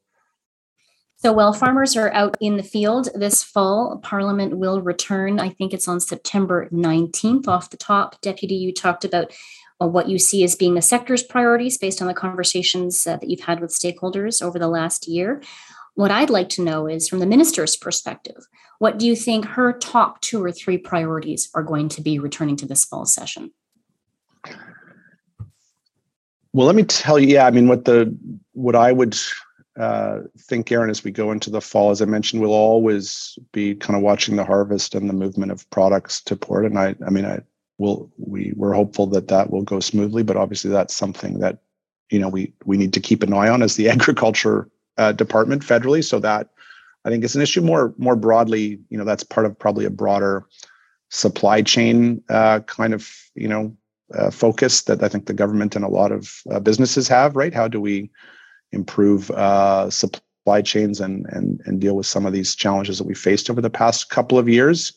So 1.17 1.31
while 1.31 1.53
farmers 1.53 1.95
are 1.95 2.11
out 2.13 2.37
in 2.41 2.57
the 2.57 2.63
field 2.63 3.09
this 3.15 3.41
fall, 3.41 3.99
Parliament 4.03 4.57
will 4.57 4.81
return. 4.81 5.39
I 5.39 5.49
think 5.49 5.73
it's 5.73 5.87
on 5.87 5.99
September 5.99 6.67
19th. 6.71 7.47
Off 7.47 7.69
the 7.69 7.77
top, 7.77 8.19
Deputy, 8.21 8.55
you 8.55 8.73
talked 8.73 9.05
about 9.05 9.33
uh, 9.81 9.87
what 9.87 10.09
you 10.09 10.17
see 10.17 10.43
as 10.43 10.55
being 10.55 10.75
the 10.75 10.81
sector's 10.81 11.23
priorities 11.23 11.77
based 11.77 12.01
on 12.01 12.07
the 12.07 12.13
conversations 12.13 13.05
uh, 13.05 13.17
that 13.17 13.29
you've 13.29 13.41
had 13.41 13.59
with 13.59 13.71
stakeholders 13.71 14.41
over 14.41 14.57
the 14.59 14.67
last 14.67 15.07
year. 15.07 15.41
What 15.95 16.11
I'd 16.11 16.29
like 16.29 16.49
to 16.49 16.63
know 16.63 16.87
is 16.87 17.07
from 17.07 17.19
the 17.19 17.25
minister's 17.25 17.75
perspective, 17.75 18.47
what 18.79 18.99
do 18.99 19.07
you 19.07 19.15
think 19.15 19.45
her 19.45 19.71
top 19.71 20.21
two 20.21 20.43
or 20.43 20.51
three 20.51 20.77
priorities 20.77 21.49
are 21.55 21.63
going 21.63 21.89
to 21.89 22.01
be 22.01 22.19
returning 22.19 22.57
to 22.57 22.65
this 22.65 22.83
fall 22.83 23.05
session? 23.05 23.51
Well, 26.51 26.67
let 26.67 26.75
me 26.75 26.83
tell 26.83 27.19
you. 27.19 27.27
Yeah, 27.27 27.47
I 27.47 27.51
mean, 27.51 27.67
what 27.67 27.83
the 27.83 28.15
what 28.53 28.75
I 28.75 28.91
would 28.93 29.17
uh, 29.77 30.21
think, 30.39 30.71
Erin, 30.71 30.89
as 30.89 31.03
we 31.03 31.11
go 31.11 31.31
into 31.31 31.49
the 31.49 31.59
fall, 31.59 31.91
as 31.91 32.01
I 32.01 32.05
mentioned, 32.05 32.41
we'll 32.41 32.53
always 32.53 33.37
be 33.51 33.75
kind 33.75 33.97
of 33.97 34.03
watching 34.03 34.37
the 34.37 34.45
harvest 34.45 34.95
and 34.95 35.09
the 35.09 35.13
movement 35.13 35.51
of 35.51 35.69
products 35.69 36.21
to 36.21 36.35
port. 36.37 36.65
And 36.65 36.79
I, 36.79 36.95
I 37.05 37.09
mean, 37.09 37.25
I 37.25 37.41
will 37.77 38.11
we 38.17 38.53
we're 38.55 38.73
hopeful 38.73 39.07
that 39.07 39.27
that 39.27 39.51
will 39.51 39.63
go 39.63 39.79
smoothly, 39.79 40.23
but 40.23 40.37
obviously 40.37 40.71
that's 40.71 40.93
something 40.93 41.39
that 41.39 41.59
you 42.09 42.19
know 42.19 42.29
we 42.29 42.53
we 42.65 42.77
need 42.77 42.93
to 42.93 42.99
keep 42.99 43.23
an 43.23 43.33
eye 43.33 43.49
on 43.49 43.61
as 43.61 43.75
the 43.75 43.89
agriculture 43.95 44.69
uh, 44.97 45.11
department 45.11 45.61
federally. 45.61 46.03
So 46.03 46.19
that 46.19 46.49
I 47.03 47.09
think 47.09 47.23
it's 47.23 47.35
an 47.35 47.41
issue 47.41 47.61
more 47.61 47.93
more 47.97 48.15
broadly. 48.15 48.79
You 48.89 48.97
know, 48.97 49.05
that's 49.05 49.23
part 49.23 49.45
of 49.45 49.57
probably 49.57 49.85
a 49.85 49.89
broader 49.89 50.45
supply 51.09 51.61
chain 51.61 52.23
uh, 52.29 52.61
kind 52.61 52.93
of 52.93 53.09
you 53.35 53.47
know 53.47 53.75
uh, 54.13 54.31
focus 54.31 54.83
that 54.83 55.03
I 55.03 55.09
think 55.09 55.25
the 55.25 55.33
government 55.33 55.75
and 55.75 55.85
a 55.85 55.89
lot 55.89 56.11
of 56.11 56.41
uh, 56.51 56.59
businesses 56.59 57.07
have. 57.07 57.35
Right? 57.35 57.53
How 57.53 57.67
do 57.67 57.81
we 57.81 58.09
improve 58.71 59.31
uh, 59.31 59.89
supply 59.89 60.61
chains 60.61 61.01
and 61.01 61.25
and 61.29 61.61
and 61.65 61.81
deal 61.81 61.95
with 61.95 62.05
some 62.05 62.25
of 62.25 62.33
these 62.33 62.55
challenges 62.55 62.97
that 62.97 63.07
we 63.07 63.15
faced 63.15 63.49
over 63.49 63.61
the 63.61 63.69
past 63.69 64.09
couple 64.09 64.39
of 64.39 64.47
years? 64.47 64.93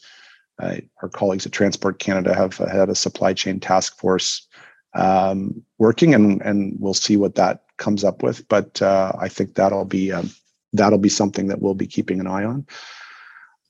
Uh, 0.61 0.77
our 1.03 1.09
colleagues 1.09 1.47
at 1.47 1.53
Transport 1.53 1.99
Canada 1.99 2.35
have 2.35 2.57
had 2.57 2.89
a 2.89 2.95
supply 2.95 3.33
chain 3.33 3.61
task 3.61 3.99
force 3.99 4.47
um, 4.95 5.63
working, 5.79 6.15
and 6.15 6.41
and 6.43 6.77
we'll 6.81 6.95
see 6.95 7.17
what 7.17 7.37
that 7.37 7.65
comes 7.77 8.05
up 8.05 8.23
with. 8.23 8.47
But 8.49 8.81
uh, 8.83 9.13
I 9.19 9.29
think 9.29 9.55
that'll 9.55 9.85
be 9.85 10.13
um, 10.13 10.31
that'll 10.73 10.99
be 10.99 11.09
something 11.09 11.47
that 11.49 11.63
we'll 11.63 11.75
be 11.75 11.87
keeping 11.87 12.21
an 12.21 12.27
eye 12.27 12.45
on 12.45 12.67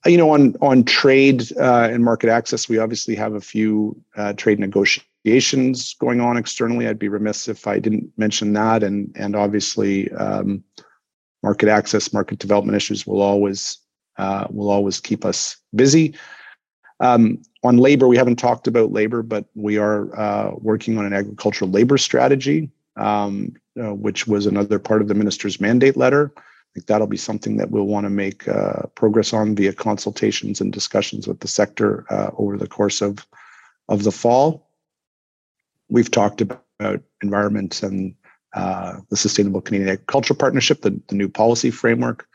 you 0.07 0.17
know 0.17 0.31
on 0.31 0.55
on 0.63 0.85
trade 0.85 1.43
uh, 1.59 1.89
and 1.91 2.05
market 2.05 2.31
access 2.31 2.69
we 2.69 2.79
obviously 2.79 3.17
have 3.17 3.35
a 3.35 3.41
few 3.41 4.01
uh, 4.17 4.33
trade 4.35 4.61
negotiations 4.61 5.05
negotiations 5.29 5.95
going 5.95 6.21
on 6.21 6.37
externally. 6.37 6.89
I'd 6.89 6.99
be 6.99 7.09
remiss 7.09 7.49
if 7.49 7.67
I 7.67 7.79
didn't 7.79 8.11
mention 8.17 8.53
that. 8.55 8.83
And 8.83 9.13
and 9.17 9.37
obviously, 9.37 10.11
um, 10.13 10.65
market 11.43 11.69
access, 11.69 12.13
market 12.13 12.39
development 12.39 12.77
issues 12.77 13.07
will 13.07 13.23
always 13.23 13.79
uh, 14.17 14.47
will 14.51 14.71
always 14.71 15.01
keep 15.01 15.25
us 15.25 15.57
busy. 15.75 16.15
Um, 17.01 17.43
on 17.63 17.77
labor, 17.77 18.09
we 18.09 18.17
haven't 18.17 18.37
talked 18.37 18.67
about 18.67 18.93
labor, 18.93 19.23
but 19.23 19.47
we 19.55 19.79
are 19.79 20.19
uh, 20.19 20.53
working 20.59 20.99
on 20.99 21.05
an 21.05 21.13
agricultural 21.13 21.71
labor 21.71 21.99
strategy, 21.99 22.71
um, 22.97 23.55
uh, 23.81 23.95
which 23.95 24.27
was 24.27 24.47
another 24.47 24.79
part 24.79 25.01
of 25.01 25.09
the 25.09 25.15
minister's 25.15 25.61
mandate 25.61 25.97
letter. 25.97 26.33
I 26.37 26.43
think 26.75 26.87
that'll 26.87 27.07
be 27.07 27.17
something 27.17 27.57
that 27.57 27.71
we'll 27.71 27.87
want 27.87 28.05
to 28.05 28.11
make 28.11 28.47
uh, 28.49 28.83
progress 28.95 29.33
on 29.33 29.55
via 29.55 29.73
consultations 29.73 30.61
and 30.61 30.73
discussions 30.73 31.27
with 31.27 31.41
the 31.41 31.49
sector 31.49 32.05
uh, 32.11 32.31
over 32.37 32.57
the 32.57 32.69
course 32.69 33.01
of 33.01 33.27
of 33.89 34.05
the 34.05 34.13
fall 34.13 34.69
we've 35.89 36.11
talked 36.11 36.41
about 36.41 36.63
environment 37.23 37.83
and 37.83 38.15
uh, 38.55 38.99
the 39.11 39.17
Sustainable 39.17 39.61
Canadian 39.61 39.91
Agriculture 39.91 40.35
Partnership, 40.35 40.83
the, 40.83 41.01
the 41.09 41.15
new 41.15 41.29
policy 41.29 41.71
framework. 41.71 42.27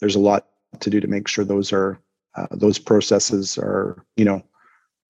There's 0.00 0.14
a 0.14 0.20
lot 0.20 0.46
to 0.80 0.90
do 0.90 1.00
to 1.00 1.08
make 1.08 1.28
sure 1.28 1.44
those 1.44 1.72
are 1.72 1.98
uh, 2.36 2.46
those 2.52 2.78
processes 2.78 3.58
are 3.58 4.04
you 4.16 4.24
know 4.24 4.42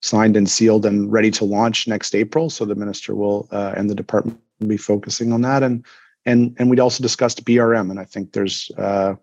signed 0.02 0.36
and 0.36 0.48
sealed 0.48 0.86
and 0.86 1.12
ready 1.12 1.30
to 1.30 1.44
launch 1.44 1.86
next 1.86 2.14
April. 2.14 2.48
So 2.48 2.64
the 2.64 2.74
minister 2.74 3.14
will 3.14 3.48
uh, 3.50 3.74
and 3.76 3.90
the 3.90 3.94
department 3.94 4.40
will 4.58 4.68
be 4.68 4.76
focusing 4.76 5.32
on 5.32 5.42
that. 5.42 5.62
And 5.62 5.84
and 6.26 6.54
and 6.58 6.70
we'd 6.70 6.80
also 6.80 7.02
discussed 7.02 7.44
BRM, 7.44 7.90
and 7.90 7.98
I 7.98 8.04
think 8.04 8.32
there's 8.32 8.70
uh, 8.76 9.14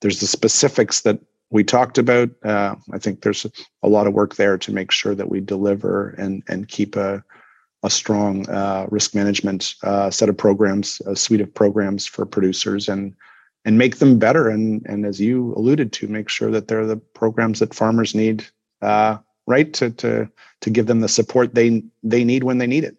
there's 0.00 0.20
the 0.20 0.26
specifics 0.26 1.02
that 1.02 1.18
we 1.50 1.64
talked 1.64 1.98
about. 1.98 2.30
Uh, 2.44 2.74
I 2.92 2.98
think 2.98 3.22
there's 3.22 3.46
a 3.82 3.88
lot 3.88 4.06
of 4.06 4.14
work 4.14 4.36
there 4.36 4.58
to 4.58 4.72
make 4.72 4.90
sure 4.90 5.14
that 5.14 5.28
we 5.28 5.40
deliver 5.40 6.10
and 6.10 6.42
and 6.48 6.68
keep 6.68 6.96
a 6.96 7.22
a 7.84 7.90
strong 7.90 8.48
uh, 8.48 8.86
risk 8.90 9.14
management 9.14 9.74
uh, 9.84 10.10
set 10.10 10.28
of 10.28 10.36
programs, 10.36 11.00
a 11.06 11.14
suite 11.14 11.40
of 11.40 11.54
programs 11.54 12.06
for 12.06 12.26
producers, 12.26 12.88
and 12.88 13.14
and 13.68 13.76
make 13.76 13.98
them 13.98 14.18
better. 14.18 14.48
And 14.48 14.82
and 14.86 15.04
as 15.04 15.20
you 15.20 15.52
alluded 15.54 15.92
to, 15.92 16.08
make 16.08 16.30
sure 16.30 16.50
that 16.50 16.68
they're 16.68 16.86
the 16.86 16.96
programs 16.96 17.58
that 17.58 17.74
farmers 17.74 18.14
need, 18.14 18.46
uh, 18.80 19.18
right, 19.46 19.70
to 19.74 19.90
to 19.90 20.30
to 20.62 20.70
give 20.70 20.86
them 20.86 21.00
the 21.00 21.08
support 21.08 21.54
they 21.54 21.82
they 22.02 22.24
need 22.24 22.44
when 22.44 22.56
they 22.56 22.66
need 22.66 22.84
it 22.84 22.96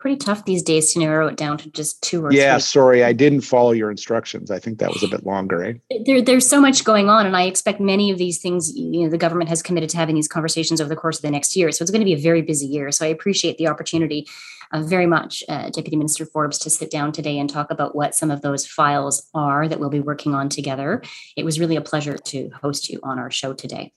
pretty 0.00 0.16
tough 0.16 0.46
these 0.46 0.62
days 0.62 0.92
to 0.92 0.98
narrow 0.98 1.28
it 1.28 1.36
down 1.36 1.58
to 1.58 1.70
just 1.70 2.02
two 2.02 2.24
or 2.24 2.32
yeah 2.32 2.54
three. 2.54 2.62
sorry 2.62 3.04
i 3.04 3.12
didn't 3.12 3.42
follow 3.42 3.72
your 3.72 3.90
instructions. 3.90 4.50
I 4.50 4.58
think 4.58 4.78
that 4.78 4.92
was 4.92 5.02
a 5.02 5.08
bit 5.08 5.24
longer 5.26 5.62
eh? 5.62 5.98
there, 6.06 6.22
there's 6.22 6.46
so 6.46 6.60
much 6.60 6.84
going 6.84 7.08
on 7.08 7.26
and 7.26 7.36
i 7.36 7.42
expect 7.42 7.80
many 7.80 8.10
of 8.10 8.18
these 8.18 8.38
things 8.38 8.74
you 8.74 9.04
know 9.04 9.10
the 9.10 9.18
government 9.18 9.50
has 9.50 9.62
committed 9.62 9.90
to 9.90 9.96
having 9.96 10.14
these 10.14 10.28
conversations 10.28 10.80
over 10.80 10.88
the 10.88 10.96
course 10.96 11.18
of 11.18 11.22
the 11.22 11.30
next 11.30 11.54
year. 11.54 11.70
So 11.70 11.82
it's 11.82 11.90
going 11.90 12.00
to 12.00 12.06
be 12.06 12.14
a 12.14 12.18
very 12.18 12.42
busy 12.42 12.66
year. 12.66 12.90
So 12.90 13.04
i 13.04 13.08
appreciate 13.08 13.58
the 13.58 13.68
opportunity 13.68 14.26
uh, 14.72 14.82
very 14.82 15.06
much 15.06 15.42
uh, 15.48 15.68
deputy 15.70 15.96
minister 15.96 16.24
forbes 16.24 16.58
to 16.60 16.70
sit 16.70 16.90
down 16.90 17.12
today 17.12 17.38
and 17.38 17.50
talk 17.50 17.70
about 17.70 17.94
what 17.94 18.14
some 18.14 18.30
of 18.30 18.40
those 18.40 18.66
files 18.66 19.28
are 19.34 19.68
that 19.68 19.80
we'll 19.80 19.90
be 19.90 20.00
working 20.00 20.34
on 20.34 20.48
together. 20.48 21.02
It 21.36 21.44
was 21.44 21.58
really 21.58 21.76
a 21.76 21.80
pleasure 21.80 22.16
to 22.16 22.50
host 22.62 22.88
you 22.88 23.00
on 23.02 23.18
our 23.18 23.30
show 23.30 23.52
today. 23.52 23.92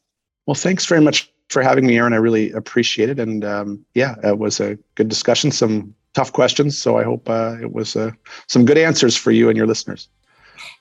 Well 0.46 0.56
thanks 0.56 0.86
very 0.86 1.02
much 1.02 1.33
for 1.50 1.62
having 1.62 1.86
me, 1.86 1.98
Erin. 1.98 2.14
I 2.14 2.18
really 2.18 2.52
appreciate 2.52 3.10
it. 3.10 3.20
And 3.20 3.44
um, 3.46 3.86
yeah, 3.94 4.16
it 4.24 4.38
was 4.38 4.60
a 4.60 4.78
good 4.96 5.10
discussion, 5.10 5.52
some 5.52 5.94
tough 6.14 6.34
questions. 6.34 6.78
So 6.78 6.98
I 6.98 7.04
hope 7.04 7.30
uh, 7.30 7.58
it 7.62 7.74
was 7.74 7.96
uh, 7.96 8.12
some 8.48 8.66
good 8.66 8.78
answers 8.78 9.16
for 9.16 9.32
you 9.32 9.50
and 9.50 9.58
your 9.58 9.68
listeners. 9.68 10.08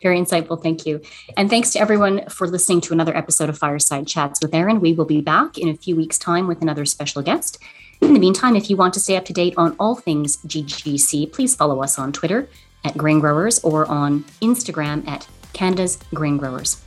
Very 0.03 0.19
insightful. 0.19 0.61
Thank 0.61 0.85
you. 0.85 1.01
And 1.37 1.49
thanks 1.49 1.71
to 1.71 1.81
everyone 1.81 2.29
for 2.29 2.47
listening 2.47 2.81
to 2.83 2.93
another 2.93 3.17
episode 3.17 3.49
of 3.49 3.59
Fireside 3.59 4.07
Chats 4.07 4.41
with 4.43 4.55
Erin. 4.55 4.81
We 4.81 4.93
will 4.93 5.05
be 5.05 5.21
back 5.21 5.59
in 5.59 5.69
a 5.69 5.75
few 5.75 5.97
weeks' 5.97 6.19
time 6.19 6.47
with 6.47 6.61
another 6.61 6.85
special 6.85 7.23
guest. 7.23 7.59
In 8.01 8.15
the 8.15 8.21
meantime, 8.21 8.57
if 8.57 8.69
you 8.69 8.77
want 8.77 8.95
to 8.95 9.01
stay 9.01 9.17
up 9.17 9.25
to 9.27 9.33
date 9.33 9.55
on 9.57 9.77
all 9.79 9.95
things 9.95 10.39
GGC, 10.39 11.33
please 11.33 11.55
follow 11.55 11.83
us 11.83 11.99
on 11.99 12.13
Twitter 12.13 12.49
at 12.85 12.97
Grain 12.97 13.21
Growers 13.21 13.63
or 13.63 13.87
on 13.87 14.25
Instagram 14.43 15.07
at 15.07 15.29
Canada's 15.53 15.99
Grain 16.13 16.37
Growers. 16.37 16.83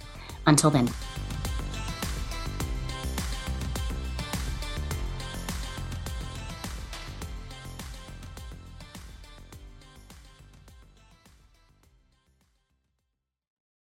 Until 0.46 0.70
then. 0.70 0.90